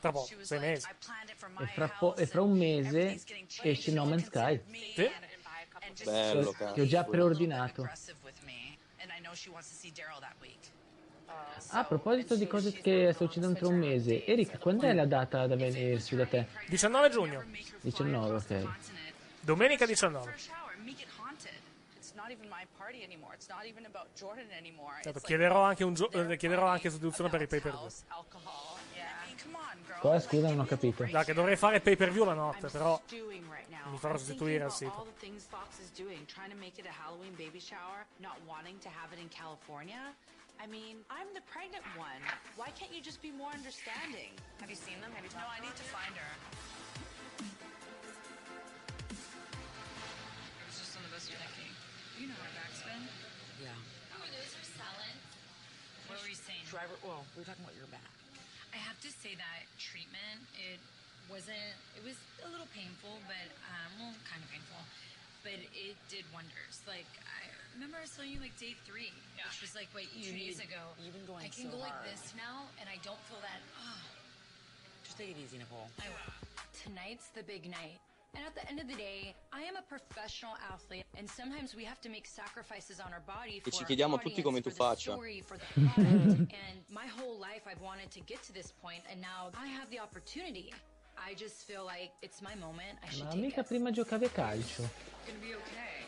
[0.00, 0.86] Tra poco, sei mesi.
[0.88, 3.20] E fra, po- e fra un mese
[3.62, 4.62] esce No Man's Sky.
[4.94, 5.10] Sì.
[6.04, 7.82] Bello, Che- Che ho già preordinato.
[7.82, 10.58] and I know she wants to see Daryl that week.
[11.72, 15.06] Ah, a proposito di cose che sto succedendo tra un mese, Eric, quando è la
[15.06, 16.46] data da venirsi da te?
[16.66, 17.44] 19 giugno.
[17.80, 18.68] 19, ok.
[19.40, 20.34] Domenica 19.
[20.36, 21.52] shower, make it haunted.
[21.96, 23.34] It's not even my party anymore.
[23.34, 25.00] It's not even about Jordan anymore.
[25.02, 27.88] Certo, chiederò anche, un gio- eh, chiederò anche sostituzione per i pay per view.
[30.00, 31.04] Cosa scusa, non ho capito.
[31.04, 35.06] Da, che dovrei fare pay per view la notte, però mi farò sostituire al sito.
[40.60, 41.00] All the things Fox is doing, trying to make it a Halloween baby shower, not
[41.00, 41.00] wanting to have it in California.
[41.00, 42.20] I mean, I'm the pregnant one.
[42.60, 44.36] Why can't you just be more understanding?
[44.60, 45.08] Have you seen them?
[45.16, 46.32] Have you talked No, I need to find her.
[50.60, 51.72] It was just on the bus with Nikki.
[52.20, 53.08] You know where back's been?
[53.64, 53.72] Yeah.
[54.12, 55.16] Oh, those are selling.
[56.12, 56.68] What were you saying?
[56.68, 58.04] Driver, well, we were talking about your back.
[58.76, 60.78] I have to say that treatment, it
[61.26, 62.14] wasn't, it was
[62.44, 64.78] a little painful, but, um, well, kind of painful.
[65.42, 66.84] But it did wonders.
[66.86, 70.32] Like, I remember I was telling you, like, day three, which was like, wait, two
[70.36, 70.80] days ago.
[71.02, 73.60] you've been going I can so go like this now, and I don't feel that,
[73.80, 73.98] oh.
[75.04, 75.88] Just take it easy, Nicole.
[75.98, 76.32] I will.
[76.84, 77.98] Tonight's the big night.
[78.32, 81.82] And at the end of the day, I am a professional athlete, and sometimes we
[81.84, 84.60] have to make sacrifices on our body for E ci our chiediamo tutti audience, come
[84.62, 85.12] tu the faccia.
[85.18, 86.54] story, for the product.
[86.54, 89.90] and my whole life, I've wanted to get to this point, and now I have
[89.90, 90.72] the opportunity.
[91.18, 92.96] I just feel like it's my moment.
[93.02, 93.66] I should Ma take mica it.
[93.66, 94.86] prima giocavi a calcio.
[94.86, 95.99] It's gonna be okay.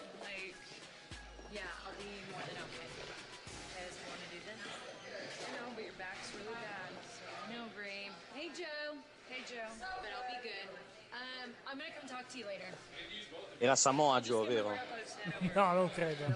[13.59, 14.77] Era Samoa Joe, vero?
[15.55, 16.35] No, non credo.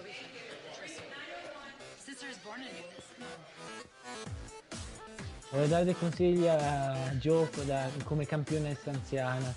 [5.51, 9.55] Voglio dare dei consigli a Joe da- come campionessa anziana.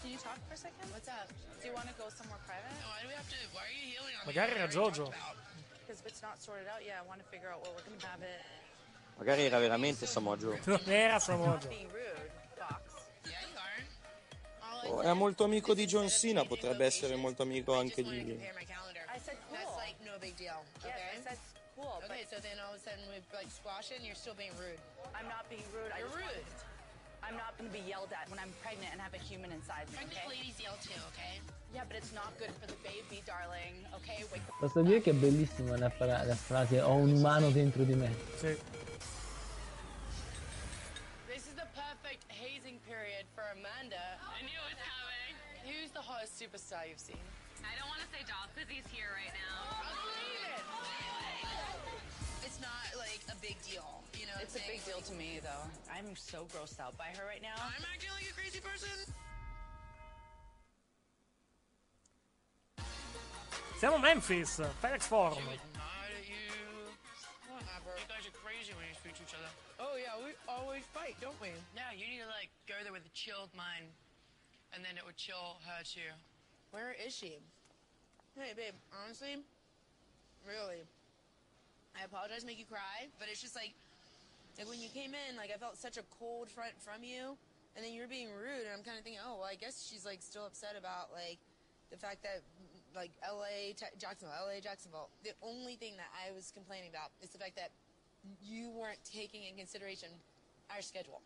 [0.00, 0.90] Can you talk for a second?
[0.90, 1.28] What's up?
[1.60, 2.72] Do you want to go somewhere private?
[2.80, 3.36] No, why do we have to?
[3.52, 5.12] Why are you healing on Magari era Jojo.
[9.18, 10.60] Magari era veramente Samoa Joe.
[10.64, 11.74] Non era Samoa Joe.
[15.02, 18.18] È molto amico di John Cena, potrebbe essere molto amico anche di...
[18.24, 19.02] Compare my calendar.
[19.14, 19.56] I said cool.
[19.58, 20.60] That's like no big deal.
[20.82, 21.18] Yes, Okay.
[21.18, 21.38] I said
[21.74, 22.00] cool.
[22.04, 24.54] Okay, so then all of a sudden we like squash it and you're still being
[24.58, 24.78] rude.
[25.14, 25.92] I'm not being rude.
[25.92, 26.64] I You're just want- rude.
[27.26, 29.90] I'm not going to be yelled at when I'm pregnant and have a human inside
[29.90, 29.96] me.
[29.98, 30.36] Pregnant Okay?
[30.38, 31.42] ladies yell too, okay?
[31.74, 33.82] Yeah, but it's not good for the baby, darling.
[33.98, 37.82] Okay, wake Posso dire che è bellissima la, fra- la frase ho un umano dentro
[37.82, 38.14] di me.
[38.38, 38.54] Sì.
[45.96, 47.16] The hottest superstar you've seen?
[47.64, 49.80] I don't want to say Dolph because he's here right now.
[49.80, 49.96] Oh,
[50.76, 51.96] oh,
[52.44, 54.36] it's not like a big deal, you know.
[54.44, 55.64] It's a big deal to me, though.
[55.88, 57.56] I'm so grossed out by her right now.
[57.56, 58.92] I'm acting like a crazy person.
[63.80, 65.40] Siamo a Memphis, FedEx Forum.
[65.48, 66.92] Mad at you.
[67.48, 67.96] Whatever.
[67.96, 69.48] You guys are crazy when you speak to each other.
[69.80, 71.48] Oh yeah, we always fight, don't we?
[71.72, 73.88] Yeah, you need to like go there with a chilled mind,
[74.76, 76.12] and then it would chill her too.
[76.70, 77.40] Where is she?
[78.36, 78.76] Hey, babe.
[78.92, 79.40] Honestly,
[80.44, 80.84] really,
[81.96, 83.72] I apologize, to make you cry, but it's just like,
[84.60, 87.40] like when you came in, like I felt such a cold front from you,
[87.74, 90.04] and then you're being rude, and I'm kind of thinking, oh well, I guess she's
[90.04, 91.40] like still upset about like
[91.88, 92.44] the fact that
[92.92, 93.72] like L.A.
[93.72, 94.60] Te- Jacksonville, L.A.
[94.60, 95.08] Jacksonville.
[95.24, 97.72] The only thing that I was complaining about is the fact that
[98.44, 100.08] you weren't taking in consideration
[100.68, 101.20] our schedule.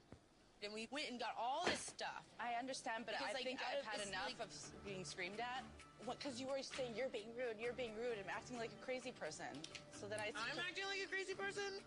[0.62, 2.20] And we went and got all this stuff.
[2.36, 5.40] I understand, but Because, I like, think I've had this, enough like- of being screamed
[5.40, 5.64] at.
[6.04, 6.18] What?
[6.18, 9.12] Because you were saying you're being rude, you're being rude, and acting like a crazy
[9.12, 9.48] person.
[9.92, 10.32] So then I.
[10.36, 11.80] I'm acting like a crazy person.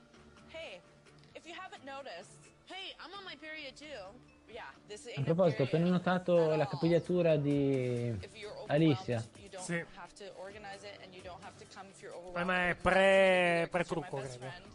[0.50, 0.82] Hey,
[1.36, 2.38] if you haven't noticed.
[2.66, 4.02] Hey, I'm on my period too.
[4.50, 9.24] Yeah, this A ain't a proposito, ho appena notato la capigliatura di If you're Alicia.
[9.58, 9.84] Sì.
[12.36, 14.72] Eh, ma è pre, my pre-trucco, best credo.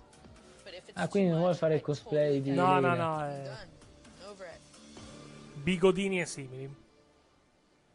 [0.95, 3.67] Ah, quindi non vuole fare il cosplay di No, no, no, è.
[5.59, 6.71] Bigodini e simili.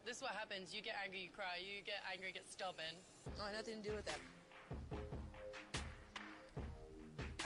[0.04, 0.74] This is what happens.
[0.74, 1.56] You get angry, you cry.
[1.58, 2.94] You get angry, get stubborn.
[3.40, 4.20] Oh, nothing to do with that.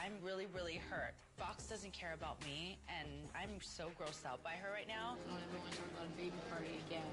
[0.02, 1.14] I'm really, really hurt.
[1.36, 5.14] Fox doesn't care about me, and I'm so grossed out by her right now.
[5.14, 7.06] I don't ever want to talk about a baby party again.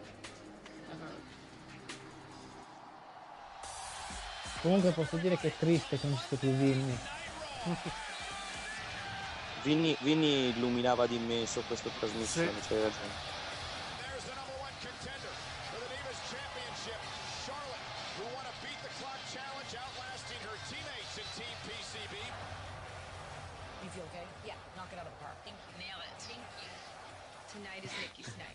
[0.91, 1.11] Ever.
[4.61, 6.49] Comunque posso dire che è triste che non ci sia più
[9.65, 9.97] Vinny.
[9.99, 13.33] Vinny, illuminava di immenso questa trasmissione, c'hai ragione.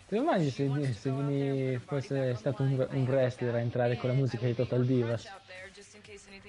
[0.07, 4.45] Ti immagini se, se Vinny fosse stato un, un wrestler a entrare con la musica
[4.45, 5.27] di Total Divas.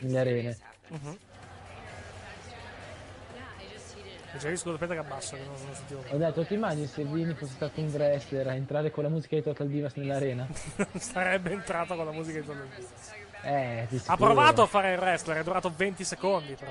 [0.01, 0.59] nelle arene?
[0.89, 1.19] Mhm.
[1.19, 1.32] Yeah,
[4.39, 7.05] c'è il disco aspetta che abbasso, che non, non sentivo Ho detto, ti immagini se
[7.05, 10.47] Vinny fosse stato un wrestler a entrare con la musica di Total Divas nell'arena?
[10.99, 13.13] Sarebbe entrato con la musica di Total Divas.
[13.43, 16.71] Eh, di Ha provato a fare il wrestler, è durato 20 secondi però.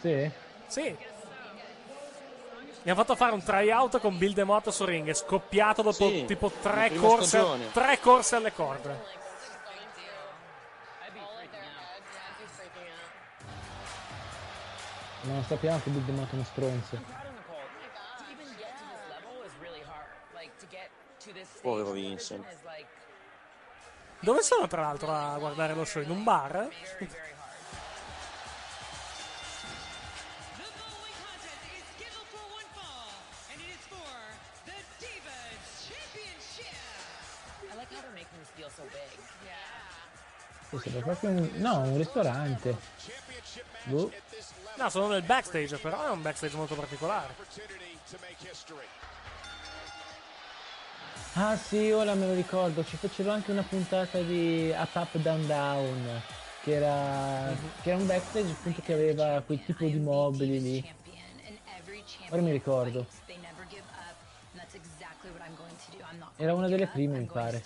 [0.00, 0.30] Sì?
[0.66, 0.96] Sì.
[2.82, 5.08] Mi ha fatto fare un tryout con Bill DeMotto su ring.
[5.08, 7.42] È scoppiato dopo Sì, tipo tre corse,
[7.72, 9.22] tre corse alle corde.
[15.24, 16.98] Ma non sappiamo che Bill DeMotto è uno stronzo.
[21.62, 22.44] Povero Vincent.
[24.20, 26.02] Dove sono tra l'altro a guardare lo show?
[26.02, 26.68] In un bar?
[40.74, 41.50] Sì, sembra proprio un...
[41.56, 42.76] No, un ristorante.
[43.84, 44.10] Boh.
[44.76, 47.34] No, sono nel backstage, però è un backstage molto particolare.
[51.34, 55.46] Ah sì, ora me lo ricordo, ci fecero anche una puntata di Up Up Down
[55.46, 56.22] Down,
[56.62, 57.52] che era,
[57.82, 60.94] che era un backstage appunto che aveva quel tipo di mobili lì.
[62.30, 63.06] Ora mi ricordo.
[66.36, 67.62] Era una delle prime, I'm mi pare.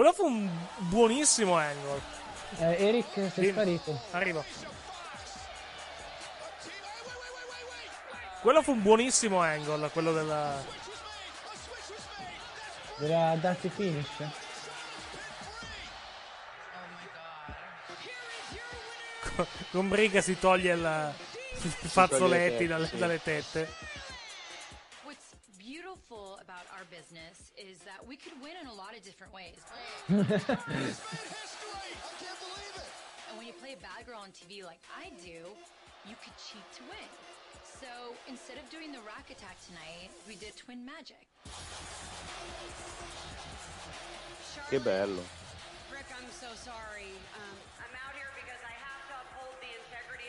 [0.00, 2.00] Quello fu un buonissimo angle.
[2.56, 3.50] Eh, Eric, sei Dimmi.
[3.50, 4.00] sparito.
[4.12, 4.42] Arrivo.
[8.40, 10.64] Quello fu un buonissimo angle, quello della...
[12.98, 14.08] Era darti finish?
[19.70, 21.14] Con Briga si toglie il-
[21.82, 22.96] i fazzoletti dalle, sì.
[22.96, 23.70] dalle tette.
[27.00, 29.56] Business is that we could win in a lot of different ways.
[30.08, 30.20] and
[33.38, 35.48] when you play a bad girl on TV like I do,
[36.04, 37.08] you could cheat to win.
[37.64, 37.88] So
[38.28, 41.24] instead of doing the rack attack tonight, we did twin magic.
[44.68, 45.24] Che bello.
[45.90, 47.16] Rick, I'm so sorry.
[47.34, 47.56] Um,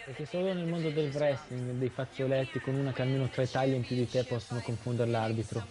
[0.03, 3.85] Perché solo nel mondo del wrestling dei fazzoletti con una che almeno tre taglie in
[3.85, 5.63] più di te possono confondere l'arbitro.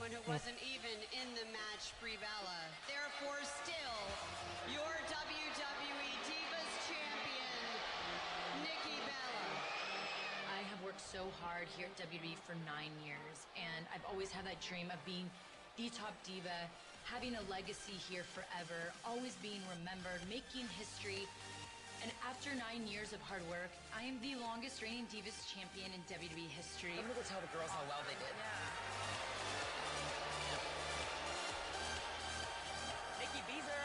[11.11, 15.01] so hard here at WWE for nine years, and I've always had that dream of
[15.05, 15.27] being
[15.77, 16.55] the top diva,
[17.03, 21.27] having a legacy here forever, always being remembered, making history.
[22.03, 26.01] And after nine years of hard work, I am the longest reigning Divas champion in
[26.09, 26.97] WWE history.
[26.97, 28.33] I'm gonna go tell the girls how well they did.
[28.33, 28.57] Yeah.
[33.21, 33.85] Nikki Beezer.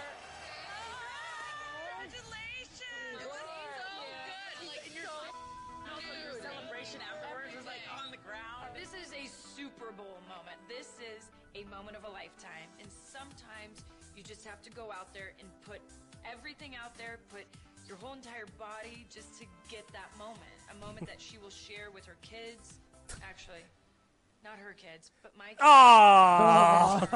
[2.08, 3.20] Congratulations!
[3.20, 4.64] It was so good.
[4.64, 8.72] Like, and your, also your celebration afterwards was like on the ground.
[8.80, 10.56] This is a Super Bowl moment.
[10.72, 12.72] This is a moment of a lifetime.
[12.80, 13.84] And sometimes
[14.16, 15.84] you just have to go out there and put
[16.24, 17.44] everything out there, put
[17.88, 20.40] your whole entire body just to get that moment.
[20.72, 22.80] A moment that she will share with her kids.
[23.22, 23.64] Actually,
[24.44, 25.60] not her kids, but my kids.
[25.62, 27.08] Ah!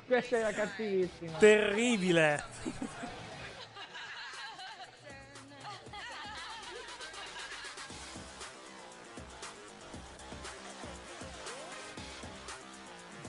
[0.06, 1.38] Questa era cattivissima.
[1.38, 2.42] Terribile.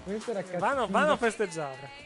[0.03, 0.59] Questa era cattiva.
[0.59, 2.04] Vanno, vanno a festeggiare.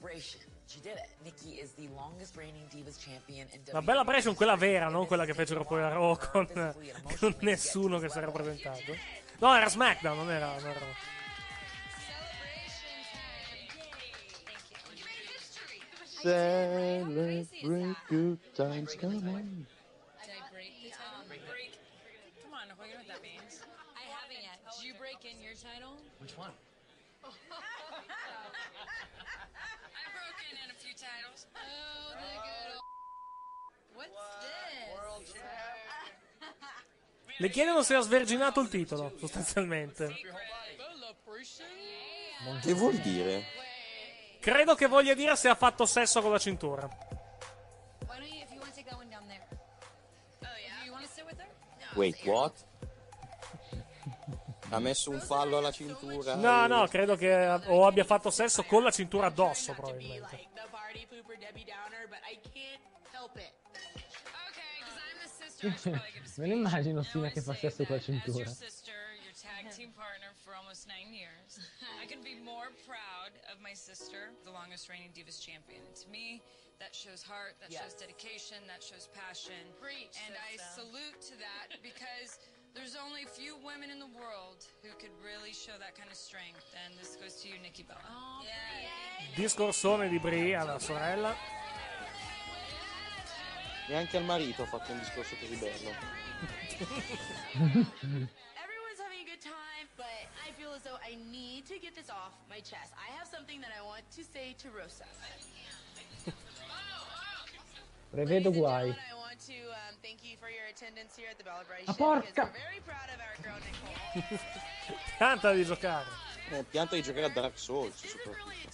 [0.00, 1.70] WWE.
[3.82, 6.46] bella Brescia quella vera, non quella che fecero poi a Raw con,
[7.18, 8.94] con nessuno che si era presentato.
[9.38, 10.54] No, era SmackDown, non era.
[10.58, 11.16] Non era...
[16.20, 19.66] Celebrate good times, come on.
[20.18, 21.22] Did I break the title?
[21.46, 21.78] break.
[22.42, 23.62] Come on, Nicole, you know what that means.
[23.94, 24.58] I haven't yet.
[24.66, 25.94] Did you break in your title?
[26.18, 26.50] Which one?
[27.22, 27.30] I've
[30.10, 31.46] broken in a few titles.
[31.54, 32.82] Oh, the good old.
[33.94, 34.18] What's this?
[34.18, 34.37] World
[37.40, 40.12] Le chiedono se ha sverginato il titolo, sostanzialmente.
[42.62, 43.44] Che vuol dire?
[44.40, 46.88] Credo che voglia dire se ha fatto sesso con la cintura.
[51.90, 52.66] Oh, Wait, what?
[54.70, 56.34] Ha messo un fallo alla cintura.
[56.34, 60.46] No, e- no, credo che o abbia fatto sesso con la cintura addosso, probabilmente.
[66.38, 68.54] Me lo immagino Sina che fa sesso con la As your cintura.
[69.42, 71.58] tag team partner for almost nine years,
[72.00, 75.82] I couldn't be more proud of my sister, the longest reigning Divas champion.
[75.82, 76.42] And to me,
[76.78, 77.98] that shows heart, that shows Yes.
[77.98, 79.58] dedication, that shows passion.
[79.82, 82.38] Preach, and I salute to that because
[82.74, 86.16] there's only a few women in the world who could really show that kind of
[86.16, 86.62] strength.
[86.86, 87.98] And this goes to you, Nikki Bella.
[88.06, 89.34] Oh, yeah.
[89.34, 91.57] Discorsone di Brie alla sorella.
[93.88, 95.88] Neanche al marito ha fatto un discorso così bello.
[98.60, 102.10] Everyone's having a good time, but I feel as though I need to get this
[102.10, 102.92] off my chest.
[102.92, 105.06] I have something that I want to say to Rosa.
[108.12, 108.94] Prevedo guai.
[109.46, 109.94] To um,
[111.86, 112.52] Ma porca!
[115.16, 116.10] Tanta di giocare.
[116.50, 118.48] Eh, pianta di giocare a Dark Souls, soprattutto.
[118.48, 118.66] really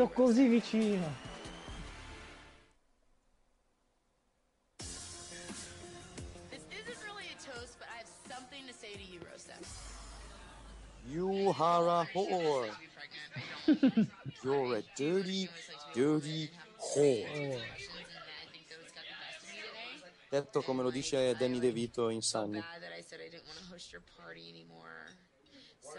[0.00, 1.33] a
[11.14, 12.70] You are a whore.
[14.42, 15.48] You're a dirty,
[15.94, 17.60] dirty whore.
[20.28, 22.58] Detto come lo dice Danny DeVito in Sunny.
[22.58, 22.66] So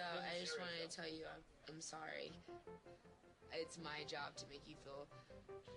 [0.01, 2.33] I just wanted to tell you I'm, I'm sorry.
[3.53, 5.07] It's my job to make you feel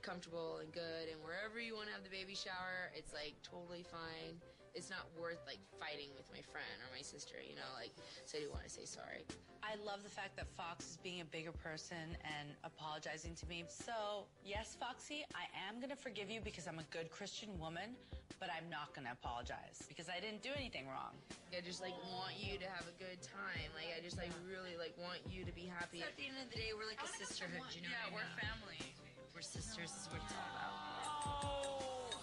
[0.02, 3.84] comfortable and good, and wherever you want to have the baby shower, it's like totally
[3.88, 4.42] fine.
[4.74, 7.68] It's not worth like fighting with my friend or my sister, you know.
[7.74, 7.92] Like,
[8.26, 9.24] so I do want to say sorry.
[9.62, 13.64] I love the fact that Fox is being a bigger person and apologizing to me.
[13.68, 17.98] So, yes, Foxy, I am going to forgive you because I'm a good Christian woman,
[18.38, 21.18] but I'm not going to apologize because I didn't do anything wrong.
[21.52, 23.68] I just like want you to have a good time.
[23.74, 26.00] Like, I just like really like want you to be happy.
[26.06, 27.66] At the end of the day, we're like a sisterhood.
[27.74, 28.40] You know Yeah, we're mean?
[28.40, 28.80] family.
[29.34, 29.90] We're sisters.
[29.90, 30.72] Is what it's all about.
[31.44, 32.17] Oh!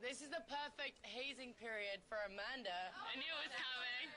[0.00, 2.72] This is the perfect hazing period for Amanda.
[2.96, 4.08] I knew it was coming.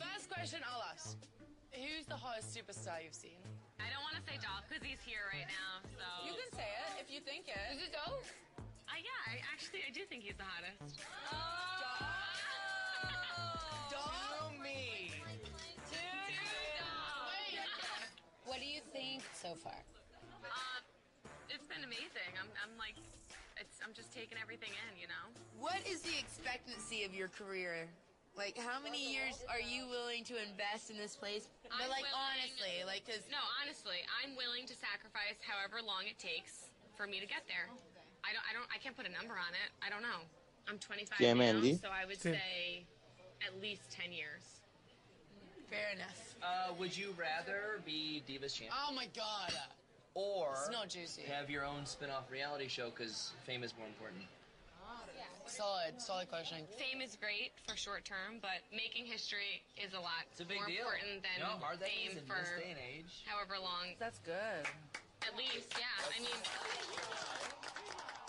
[0.00, 1.20] First question I'll ask.
[1.68, 3.36] Who's the hottest superstar you've seen?
[3.76, 5.84] I don't want to say Dolph because he's here right now.
[5.84, 7.60] So You can say it if you think it.
[7.76, 8.24] Is it Dolph?
[8.88, 11.04] Uh, yeah, I, actually, I do think he's the hottest.
[13.92, 14.00] Do
[14.64, 15.12] me.
[18.48, 19.76] What do you think so far?
[20.40, 20.80] Um,
[21.52, 22.32] it's been amazing.
[22.40, 23.11] I'm, I'm like, it's,
[23.84, 25.26] I'm just taking everything in, you know.
[25.58, 27.86] What is the expectancy of your career?
[28.38, 31.50] Like, how many years are you willing to invest in this place?
[31.66, 33.20] But, I'm like, willing- honestly, like, because.
[33.28, 37.68] No, honestly, I'm willing to sacrifice however long it takes for me to get there.
[38.24, 39.68] I don't, I don't, I can't put a number on it.
[39.84, 40.24] I don't know.
[40.70, 41.74] I'm 25 Chi è now, Mandy?
[41.76, 42.32] so I would Sì.
[42.38, 42.86] say
[43.44, 44.62] at least 10 years.
[45.68, 46.36] Fair enough.
[46.40, 49.52] Uh, would you rather be Divas champ Oh my god.
[50.14, 51.22] Or It's not juicy.
[51.22, 54.22] have your own spin-off reality show because fame is more important?
[55.46, 56.58] Solid, solid question.
[56.78, 60.56] Fame is great for short term, but making history is a lot It's a big
[60.56, 60.86] more deal.
[60.86, 63.12] important than You know hard fame for this day and age.
[63.26, 63.92] however long.
[63.98, 64.64] That's good.
[65.26, 65.84] At least, yeah.
[66.08, 66.40] I mean,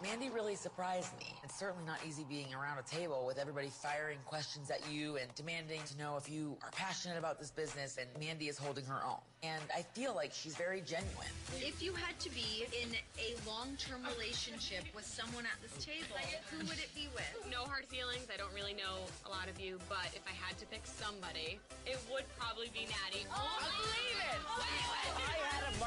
[0.04, 1.28] Mandy really surprised me.
[1.46, 5.34] It's certainly not easy being around a table with everybody firing questions at you and
[5.34, 9.00] demanding to know if you are passionate about this business, and Mandy is holding her
[9.06, 9.24] own.
[9.44, 11.32] And I feel like she's very genuine.
[11.62, 16.20] If you had to be in a long-term relationship with someone at this table,
[16.52, 17.24] who would it be with?
[17.50, 18.28] no hard feelings.
[18.34, 21.60] I don't really know a lot of you, but if I had to pick somebody,
[21.86, 23.26] it would probably be Natty.
[23.32, 24.20] Oh, I believe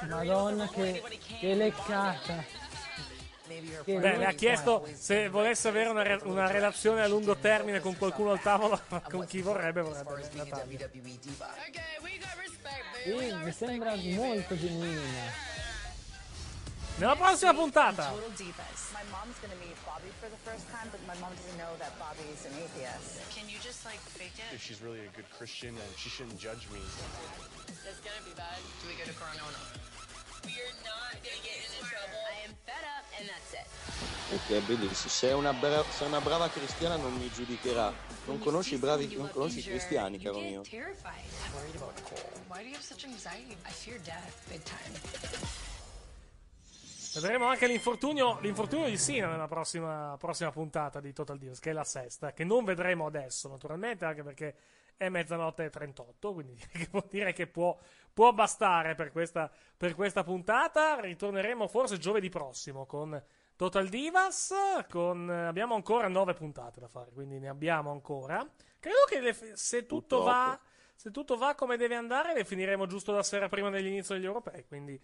[0.00, 0.08] it.
[0.08, 1.02] Madonna che,
[1.40, 2.65] che leccata.
[3.84, 7.96] Beh, le ha chiesto se volesse avere una, re- una relazione a lungo termine con
[7.96, 10.90] qualcuno al tavolo, con chi vorrebbe, vorrebbe Natalia.
[13.04, 15.44] Sì, mi sembra molto genuina.
[16.96, 18.08] Nella prossima puntata.
[18.10, 18.40] Mom's
[28.00, 28.56] gonna be bad.
[28.80, 29.60] Do we go to Coronona?
[30.46, 32.16] We're not gonna get into trouble.
[32.32, 32.95] I am fed up,
[34.56, 35.08] è bellissimo.
[35.08, 37.92] Se è una, bra- se è una brava cristiana non mi giudicherà.
[38.26, 40.62] Non conosci i bravi, non conosci i cristiani, caro mio.
[47.14, 51.72] Vedremo anche l'infortunio, l'infortunio di Sina nella prossima, prossima puntata di Total Divas, che è
[51.72, 54.54] la sesta, che non vedremo adesso, naturalmente, anche perché
[54.98, 56.58] è mezzanotte e 38, quindi
[56.90, 57.78] vuol dire che può,
[58.16, 60.98] può bastare per questa, per questa puntata.
[61.00, 63.22] Ritorneremo forse giovedì prossimo con
[63.56, 64.54] Total Divas.
[64.88, 68.38] Con, abbiamo ancora nove puntate da fare, quindi ne abbiamo ancora.
[68.80, 70.58] Credo che le- se tutto va.
[70.94, 74.64] Se tutto va come deve andare, le finiremo giusto la sera prima dell'inizio degli europei.
[74.66, 74.98] Quindi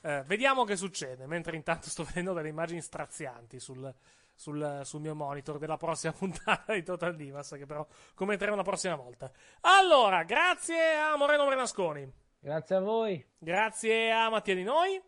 [0.00, 1.26] eh, vediamo che succede.
[1.26, 3.94] Mentre intanto sto vedendo delle immagini strazianti sul,
[4.34, 8.94] sul- sul mio monitor della prossima puntata di Total Divas, che però commenteremo la prossima
[8.94, 9.30] volta.
[9.60, 12.22] Allora, grazie a Moreno Brenasconi.
[12.44, 13.26] Grazie a voi.
[13.38, 15.02] Grazie a Mattia Di Noi.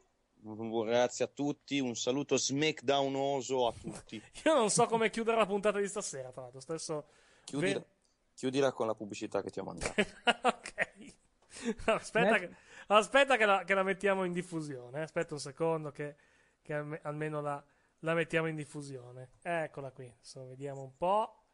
[0.86, 4.16] Grazie a tutti, un saluto smackdownoso a tutti.
[4.46, 6.60] Io non so come chiudere la puntata di stasera, tra l'altro.
[6.60, 7.08] Stesso.
[7.44, 7.86] Chiudila, Ve-
[8.32, 9.92] chiudila con la pubblicità che ti ho mandato.
[11.84, 12.54] Aspetta, Met- che,
[12.86, 15.00] aspetta che, la, che la mettiamo in diffusione.
[15.00, 15.02] eh.
[15.02, 16.16] Aspetta un secondo che,
[16.62, 17.62] che alme- almeno la,
[17.98, 19.32] la mettiamo in diffusione.
[19.42, 20.06] Eccola qui.
[20.06, 21.45] Adesso vediamo un po'.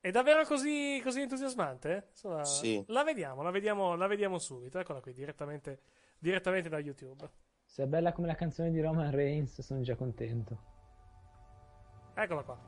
[0.00, 2.10] È davvero così, così entusiasmante?
[2.22, 2.82] La, Sì.
[2.88, 4.78] la vediamo, la vediamo, la vediamo subito.
[4.78, 5.80] Eccola qui, direttamente,
[6.18, 7.28] direttamente da YouTube.
[7.64, 10.76] Se è bella come la canzone di Roman Reigns, sono già contento.
[12.14, 12.58] Eccola qua.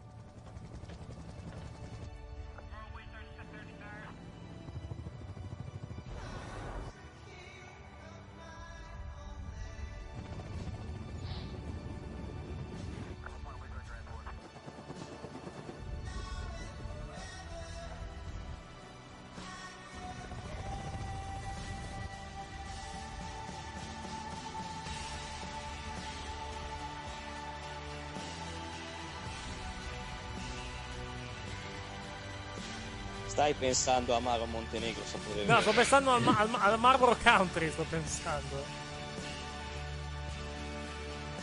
[33.50, 37.82] Stai pensando a Maro Montenegro, sapere No, sto pensando al, al, al Marlboro Country, sto
[37.82, 38.64] pensando.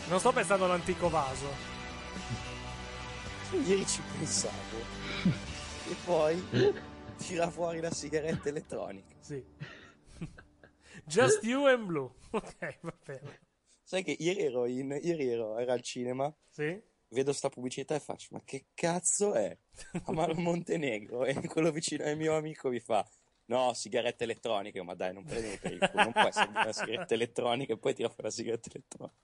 [0.07, 1.49] Non sto pensando all'antico vaso.
[3.51, 4.77] Ieri ci pensavo.
[5.89, 6.41] e poi
[7.17, 9.13] tira fuori la sigaretta elettronica.
[9.19, 9.43] Sì.
[11.03, 12.09] Just You and Blue.
[12.31, 13.41] Ok, va bene.
[13.83, 16.33] Sai che ieri ero, in, ieri ero ero al cinema.
[16.49, 16.81] Sì.
[17.09, 19.57] Vedo sta pubblicità e faccio, ma che cazzo è?
[20.05, 21.23] Amaro Montenegro.
[21.25, 23.07] E quello vicino al mio amico mi fa,
[23.45, 24.81] no, sigarette elettroniche.
[24.83, 27.93] Ma dai, non prendete per il culo, non può essere una sigaretta elettronica e poi
[27.93, 29.15] tira fuori la sigaretta elettronica.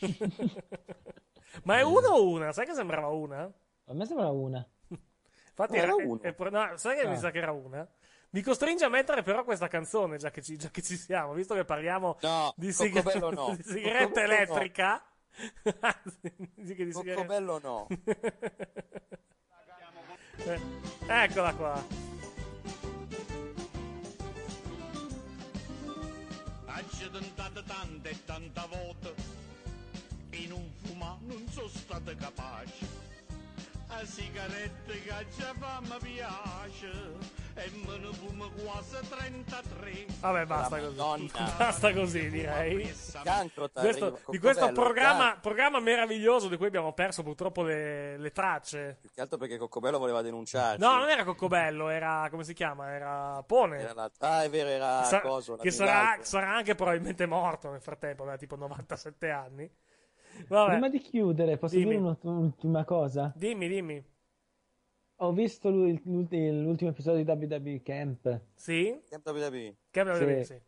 [1.64, 2.52] Ma è una o una?
[2.52, 3.42] Sai che sembrava una?
[3.42, 4.66] A me sembra una.
[4.88, 6.22] Infatti No, era, era è- uno.
[6.22, 7.18] è pro- no, sai che mi Ah.
[7.18, 7.88] sa che era una?
[8.30, 11.54] Mi costringe a mettere però questa canzone, già che ci, già che ci siamo, visto
[11.54, 13.54] che parliamo No, di, Coccobello no.
[13.56, 15.04] di sigaretta elettrica.
[16.92, 17.86] Coccobello no.
[20.46, 20.60] Eh,
[21.06, 21.84] Eccola qua.
[26.66, 29.14] Accidentate tante e tante volte
[30.30, 33.09] e non fuma non sono stato capace.
[33.92, 36.90] A sigaretta che già fa mi piace
[37.54, 40.06] e me ne fumo quasi 33.
[40.20, 40.96] Vabbè, basta La così.
[40.96, 41.54] Madonna.
[41.58, 42.94] Basta così, direi.
[43.24, 48.98] Cancro Questo- di questo programma, programma meraviglioso di cui abbiamo perso purtroppo le, le tracce.
[49.00, 50.80] Più che altro perché Coccobello voleva denunciarci.
[50.80, 52.92] No, non era Coccobello, era come si chiama?
[52.92, 53.80] Era Pone.
[53.80, 57.82] Era la- Ah, è vero, era Sa- coso, che sarà, sarà anche probabilmente morto nel
[57.82, 59.70] frattempo, aveva tipo 97 anni.
[60.48, 61.90] Vabbè, Prima di chiudere, posso Dimmi.
[61.90, 63.32] dire un'ult- un'ultima cosa?
[63.36, 64.04] dimmi, dimmi.
[65.22, 68.40] Ho visto l'ul- l'ulti- l'ultimo episodio di WWE Camp.
[68.54, 68.98] Sì?
[69.08, 69.76] Camp WWE.
[69.90, 70.44] Che abbiamo Sì.
[70.44, 70.60] sì.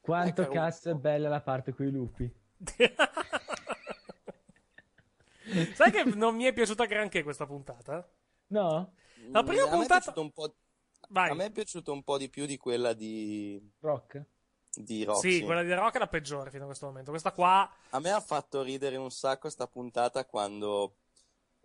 [0.00, 2.32] Quanto cazzo è bella la parte con i lupi.
[5.74, 8.08] Sai che non mi è piaciuta granché questa puntata?
[8.48, 8.94] No?
[9.30, 10.18] La prima a me è puntata...
[10.20, 10.54] un po'...
[11.08, 11.30] Vai.
[11.30, 14.24] A me è piaciuto un po' di più di quella di, Rock?
[14.74, 15.38] Di Roxy.
[15.38, 17.10] Sì, quella di The Rock è la peggiore fino a questo momento.
[17.10, 17.68] Questa qua...
[17.90, 20.96] A me ha fatto ridere un sacco sta puntata quando...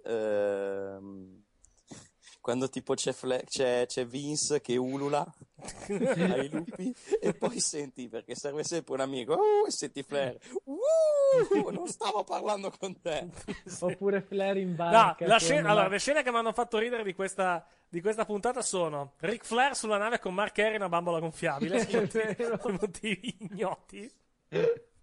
[0.03, 1.43] ehm,
[2.42, 5.25] quando tipo c'è, Fle- c'è, c'è Vince che ulula
[5.90, 11.69] ai lupi e poi senti, perché serve sempre un amico, uh, e senti Flair, uh,
[11.72, 13.27] non stavo parlando con te.
[13.82, 15.25] Oppure Flair in No, barca.
[15.25, 18.01] la con scena- la- allora, le scene che mi hanno fatto ridere di questa, di
[18.01, 23.35] questa puntata sono Ric Flair sulla nave con Mark Henry una bambola gonfiabile per motivi,
[23.39, 24.11] ignoti.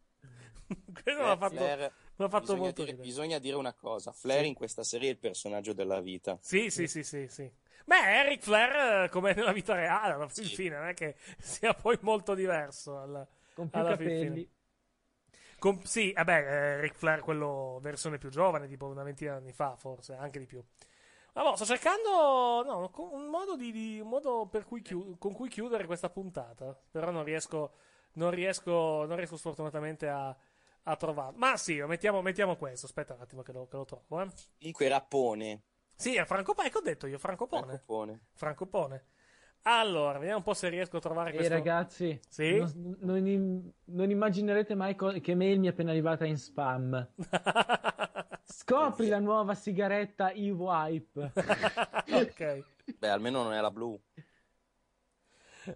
[1.03, 4.49] Questo mi ha fatto, Flair- fatto bisogna, molto dire, bisogna dire una cosa, Flair Sì.
[4.49, 6.39] in questa serie è il personaggio della vita.
[6.41, 7.51] Sì, sì, sì, sì, sì.
[7.85, 11.75] Beh, Eric Flair, eh, come nella vita reale, alla fin fine, non è che sia
[11.75, 12.99] poi molto diverso.
[12.99, 14.31] Alla, Con più alla capelli.
[14.31, 14.49] fine.
[15.59, 19.53] Con- sì, vabbè, eh, Ric Flair, quello versione più giovane, tipo una ventina di anni
[19.53, 20.63] fa, forse, anche di più.
[21.35, 25.33] Ma boh, sto cercando no, un modo, di, di- un modo per cui chiu- con
[25.33, 26.79] cui chiudere questa puntata.
[26.91, 27.73] Però non riesco,
[28.15, 30.37] non riesco, non riesco sfortunatamente a,
[30.85, 31.39] a trovarlo.
[31.39, 32.87] Ma sì, mettiamo, mettiamo questo.
[32.87, 34.21] Aspetta un attimo che lo, che lo trovo.
[34.21, 34.29] Eh.
[34.59, 35.63] Comunque Rappone.
[35.95, 37.73] Sì, è Franco Pone, che ho detto io, Franco Pone.
[37.73, 38.21] Rappone.
[38.35, 39.07] Franco Pone.
[39.65, 41.55] Allora, vediamo un po' se riesco a trovare Ehi questo.
[41.55, 42.57] ragazzi, Sì?
[42.57, 47.09] non, non non immaginerete mai co- che mail mi è appena arrivata in spam.
[48.53, 51.33] Scopri la nuova sigaretta e-wipe.
[52.13, 52.65] ok.
[52.99, 53.99] Beh, almeno non è la blu.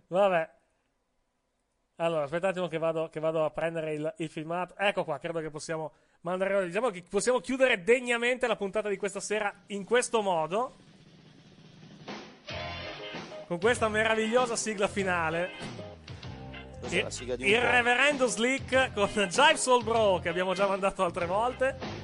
[0.09, 0.55] Vabbè.
[1.97, 4.77] Allora, aspettate un attimo che vado, che vado a prendere il, il filmato.
[4.77, 6.67] Ecco qua, credo che possiamo mandare.
[6.67, 10.75] Diciamo che possiamo chiudere degnamente la puntata di questa sera in questo modo.
[13.47, 15.51] Con questa meravigliosa sigla finale.
[16.81, 17.71] Cos'è la sigla di un Il po'?
[17.71, 21.96] reverendo Slick con Jive Soul Bro che abbiamo già mandato altre volte.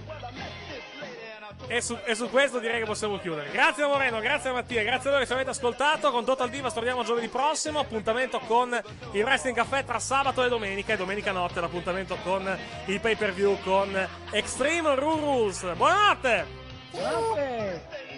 [1.72, 3.48] E su, e su questo direi che possiamo chiudere.
[3.50, 6.10] Grazie a Moreno, grazie a Mattia, grazie a voi che ci avete ascoltato.
[6.10, 7.78] Con Total Divas torniamo giovedì prossimo.
[7.78, 8.78] Appuntamento con
[9.12, 10.92] il Wrestling Caffè tra sabato e domenica.
[10.92, 15.74] E domenica notte l'appuntamento con il pay per view con Extreme Rule Rules.
[15.74, 16.46] Buonanotte!
[16.90, 18.11] Buonanotte!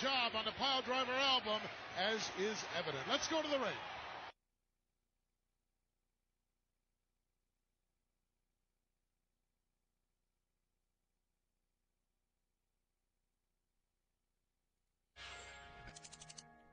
[0.00, 1.60] Job on the Pile Driver album,
[1.98, 3.02] as is evident.
[3.10, 3.74] Let's go to the ring.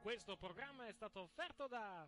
[0.04, 2.08] Questo programma è stato offerto da.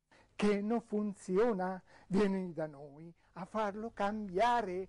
[0.41, 4.87] che non funziona, vieni da noi a farlo cambiare.